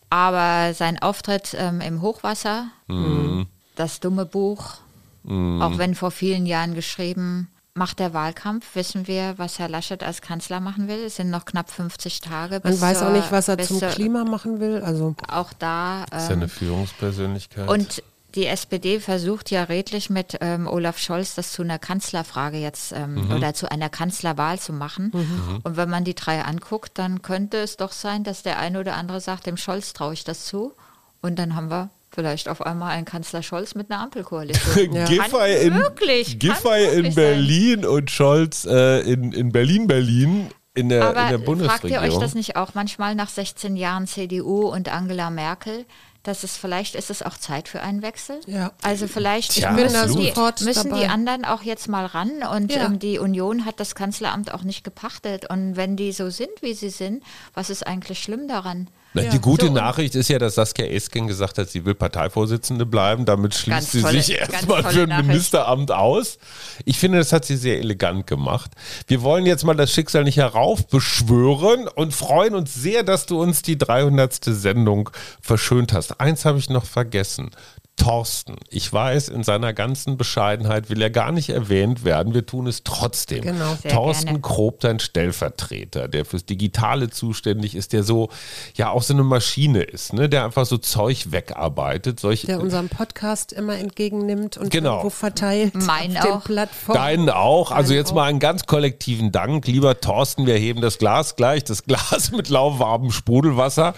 Aber 0.10 0.74
sein 0.74 1.00
Auftritt 1.00 1.56
ähm, 1.58 1.80
im 1.80 2.02
Hochwasser, 2.02 2.68
mhm 2.88 3.48
das 3.76 4.00
dumme 4.00 4.26
Buch, 4.26 4.78
mm. 5.24 5.62
auch 5.62 5.78
wenn 5.78 5.96
vor 5.96 6.12
vielen 6.12 6.46
Jahren 6.46 6.76
geschrieben, 6.76 7.48
macht 7.74 8.00
der 8.00 8.14
Wahlkampf. 8.14 8.76
Wissen 8.76 9.08
wir, 9.08 9.36
was 9.38 9.60
Herr 9.60 9.70
Laschet 9.70 10.04
als 10.04 10.22
Kanzler 10.22 10.60
machen 10.60 10.88
will? 10.88 11.00
Es 11.06 11.16
sind 11.16 11.30
noch 11.30 11.46
knapp 11.46 11.70
50 11.70 12.22
Tage. 12.22 12.62
Man 12.64 12.80
weiß 12.80 13.00
zur, 13.00 13.08
auch 13.08 13.14
nicht, 13.14 13.32
was 13.32 13.48
er 13.48 13.58
zum 13.60 13.80
Klima 13.80 14.24
machen 14.24 14.60
will. 14.60 14.82
Also 14.82 15.16
auch 15.28 15.54
da. 15.54 16.06
Ähm, 16.12 16.18
ist 16.18 16.28
ja 16.28 16.36
eine 16.36 16.44
ähm, 16.44 16.50
Führungspersönlichkeit. 16.50 17.70
Und 17.70 18.04
die 18.36 18.46
SPD 18.46 19.00
versucht 19.00 19.52
ja 19.52 19.64
redlich 19.64 20.10
mit 20.10 20.38
ähm, 20.40 20.68
Olaf 20.68 20.98
Scholz 20.98 21.36
das 21.36 21.52
zu 21.52 21.64
einer 21.64 21.80
Kanzlerfrage 21.80 22.58
jetzt 22.58 22.94
ähm, 22.94 23.16
mhm. 23.16 23.32
oder 23.32 23.54
zu 23.54 23.70
einer 23.70 23.90
Kanzlerwahl 23.90 24.58
zu 24.58 24.72
machen. 24.72 25.12
Mhm. 25.14 25.60
Und 25.64 25.78
wenn 25.78 25.90
man 25.90 26.06
die 26.06 26.16
drei 26.16 26.42
anguckt, 26.44 26.98
dann 26.98 27.22
könnte 27.22 27.58
es 27.58 27.78
doch 27.78 27.92
sein, 27.92 28.24
dass 28.24 28.44
der 28.44 28.60
eine 28.60 28.80
oder 28.80 28.96
andere 28.96 29.20
sagt, 29.20 29.48
dem 29.48 29.58
Scholz 29.58 29.94
traue 29.94 30.14
ich 30.14 30.24
das 30.24 30.46
zu. 30.46 30.74
Und 31.22 31.38
dann 31.40 31.56
haben 31.56 31.70
wir 31.70 31.90
Vielleicht 32.14 32.50
auf 32.50 32.62
einmal 32.62 32.92
ein 32.92 33.06
Kanzler 33.06 33.42
Scholz 33.42 33.74
mit 33.74 33.90
einer 33.90 34.02
Ampelkoalition. 34.02 34.94
ja. 34.94 35.06
Giffey 35.06 35.66
in, 35.66 35.76
wirklich, 35.76 36.40
Giffey 36.40 37.00
in 37.00 37.16
Berlin 37.16 37.84
sein. 37.84 37.90
und 37.90 38.12
Scholz 38.12 38.66
äh, 38.66 39.00
in, 39.02 39.32
in 39.32 39.52
Berlin, 39.52 39.88
Berlin. 39.88 40.52
In 40.74 40.90
der, 40.90 41.06
Aber 41.06 41.24
in 41.24 41.30
der 41.32 41.38
Bundesregierung. 41.38 41.90
fragt 41.90 41.92
ihr 41.92 42.02
euch 42.02 42.18
das 42.20 42.34
nicht 42.34 42.56
auch 42.56 42.74
manchmal 42.76 43.14
nach 43.16 43.28
16 43.28 43.76
Jahren 43.76 44.08
CDU 44.08 44.70
und 44.70 44.88
Angela 44.88 45.30
Merkel? 45.30 45.86
Dass 46.24 46.44
es 46.44 46.58
vielleicht 46.58 46.96
ist 46.96 47.10
es 47.10 47.24
auch 47.24 47.38
Zeit 47.38 47.68
für 47.68 47.82
einen 47.82 48.02
Wechsel. 48.02 48.40
Ja. 48.46 48.72
Also 48.82 49.08
vielleicht 49.08 49.58
ja, 49.58 49.72
müssen, 49.72 50.18
die, 50.18 50.34
müssen 50.64 50.94
die, 50.94 51.06
anderen 51.06 51.46
auch 51.46 51.64
jetzt 51.64 51.88
mal 51.88 52.06
ran 52.06 52.44
und 52.44 52.72
ja. 52.72 52.86
ähm, 52.86 53.00
die 53.00 53.18
Union 53.18 53.66
hat 53.66 53.80
das 53.80 53.96
Kanzleramt 53.96 54.54
auch 54.54 54.64
nicht 54.64 54.84
gepachtet 54.84 55.50
und 55.50 55.76
wenn 55.76 55.96
die 55.96 56.12
so 56.12 56.30
sind, 56.30 56.62
wie 56.62 56.74
sie 56.74 56.90
sind, 56.90 57.24
was 57.54 57.70
ist 57.70 57.86
eigentlich 57.88 58.22
schlimm 58.22 58.48
daran? 58.48 58.88
Na, 59.14 59.24
die 59.24 59.40
gute 59.40 59.68
so, 59.68 59.74
Nachricht 59.74 60.16
ist 60.16 60.30
ja, 60.30 60.40
dass 60.40 60.56
Saskia 60.56 60.86
Esken 60.86 61.28
gesagt 61.28 61.58
hat, 61.58 61.70
sie 61.70 61.84
will 61.84 61.96
Parteivorsitzende 61.96 62.86
bleiben. 62.86 63.26
Damit 63.26 63.54
schließt 63.54 63.92
sie 63.92 64.02
tolle, 64.02 64.22
sich 64.22 64.38
erstmal 64.38 64.84
für 64.84 65.04
ein 65.04 65.10
Nachricht. 65.10 65.28
Ministeramt 65.28 65.92
aus. 65.92 66.38
Ich 66.86 66.98
finde, 66.98 67.18
das 67.18 67.34
hat 67.34 67.44
sie 67.44 67.58
sehr 67.58 67.80
elegant 67.80 68.26
gemacht. 68.26 68.72
Wir 69.08 69.22
wollen 69.22 69.46
jetzt 69.46 69.66
mal 69.66 69.74
das 69.74 69.92
Schicksal 69.92 70.24
nicht 70.24 70.38
heraufbeschwören 70.38 71.90
und 71.90 72.14
freuen 72.14 72.56
uns 72.56 72.74
sehr, 72.74 73.04
dass 73.04 73.26
du 73.26 73.42
uns 73.42 73.62
die 73.62 73.78
300. 73.78 74.46
Sendung 74.46 75.10
verschönt 75.42 75.92
hast. 75.92 76.11
Eins 76.20 76.46
habe 76.46 76.60
ich 76.60 76.70
noch 76.70 76.86
vergessen. 76.86 77.52
Thorsten. 77.98 78.56
Ich 78.70 78.92
weiß, 78.92 79.30
in 79.30 79.44
seiner 79.44 79.74
ganzen 79.74 80.18
Bescheidenheit 80.18 80.90
will 80.90 81.00
er 81.04 81.12
gar 81.12 81.32
nicht 81.32 81.50
erwähnt 81.50 82.04
werden. 82.04 82.34
Wir 82.34 82.44
tun 82.48 82.66
es 82.66 82.84
trotzdem. 82.84 83.44
Genau. 83.44 83.76
Sehr 83.80 83.92
Thorsten 83.92 84.26
gerne. 84.26 84.42
Krob, 84.42 84.80
dein 84.80 85.00
Stellvertreter, 85.00 86.08
der 86.08 86.26
fürs 86.26 86.46
Digitale 86.46 87.12
zuständig 87.12 87.76
ist, 87.76 87.94
der 87.94 88.02
so, 88.02 88.30
ja, 88.76 88.90
auch 88.90 89.04
so 89.04 89.14
eine 89.14 89.22
Maschine 89.22 89.84
ist, 89.84 90.14
ne? 90.14 90.30
der 90.30 90.46
einfach 90.46 90.66
so 90.66 90.80
Zeug 90.80 91.32
wegarbeitet. 91.32 92.20
Solch, 92.20 92.48
Der 92.48 92.60
unseren 92.60 92.90
Podcast 92.90 93.54
immer 93.54 93.78
entgegennimmt 93.78 94.58
und 94.58 94.72
Genau. 94.72 94.94
irgendwo 94.94 95.10
verteilt 95.12 95.76
Meinen 95.76 96.18
auf 96.18 96.24
den 96.24 96.32
auch. 96.34 96.44
Plattformen. 96.44 97.00
Deinen 97.00 97.30
auch. 97.30 97.70
Also 97.72 97.94
jetzt 97.94 98.12
auch. 98.12 98.16
mal 98.16 98.30
einen 98.30 98.40
ganz 98.40 98.66
kollektiven 98.66 99.32
Dank. 99.32 99.68
Lieber 99.68 100.00
Thorsten, 100.00 100.48
wir 100.48 100.56
heben 100.56 100.82
das 100.82 100.98
Glas 100.98 101.36
gleich, 101.36 101.66
das 101.66 101.84
Glas 101.84 102.32
mit 102.32 102.50
lauwarmem 102.50 103.12
Sprudelwasser, 103.12 103.94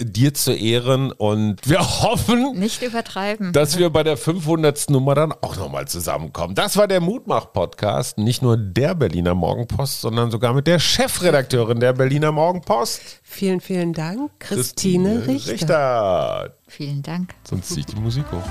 dir 0.00 0.32
zu 0.32 0.54
Ehren. 0.54 1.12
Und 1.12 1.68
wir 1.68 1.80
hoffen, 1.80 2.58
Nicht 2.58 2.80
übertreiben. 2.82 3.41
Dass 3.52 3.78
wir 3.78 3.90
bei 3.90 4.02
der 4.04 4.16
500. 4.16 4.90
Nummer 4.90 5.14
dann 5.14 5.32
auch 5.32 5.56
nochmal 5.56 5.88
zusammenkommen. 5.88 6.54
Das 6.54 6.76
war 6.76 6.86
der 6.86 7.00
Mutmach-Podcast. 7.00 8.18
Nicht 8.18 8.42
nur 8.42 8.56
der 8.56 8.94
Berliner 8.94 9.34
Morgenpost, 9.34 10.00
sondern 10.00 10.30
sogar 10.30 10.54
mit 10.54 10.66
der 10.66 10.78
Chefredakteurin 10.78 11.80
der 11.80 11.92
Berliner 11.94 12.30
Morgenpost, 12.32 13.00
Vielen, 13.22 13.60
vielen 13.60 13.92
Dank, 13.94 14.30
Christine, 14.38 15.26
Richter. 15.26 15.52
Richter. 15.52 16.56
Vielen 16.68 17.02
Dank. 17.02 17.34
Sonst 17.48 17.68
ziehe 17.68 17.80
ich 17.80 17.86
die 17.86 17.96
Musik 18.00 18.24
hoch. 18.30 18.42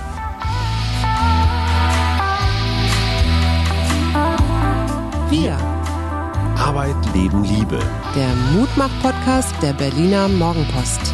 Wir, 5.29 5.55
Arbeit, 6.57 6.95
Leben, 7.13 7.43
Liebe. 7.43 7.79
der 8.15 8.35
Mutmach-Podcast 8.53 9.53
der 9.61 9.73
Berliner 9.73 10.27
Morgenpost. 10.27 11.13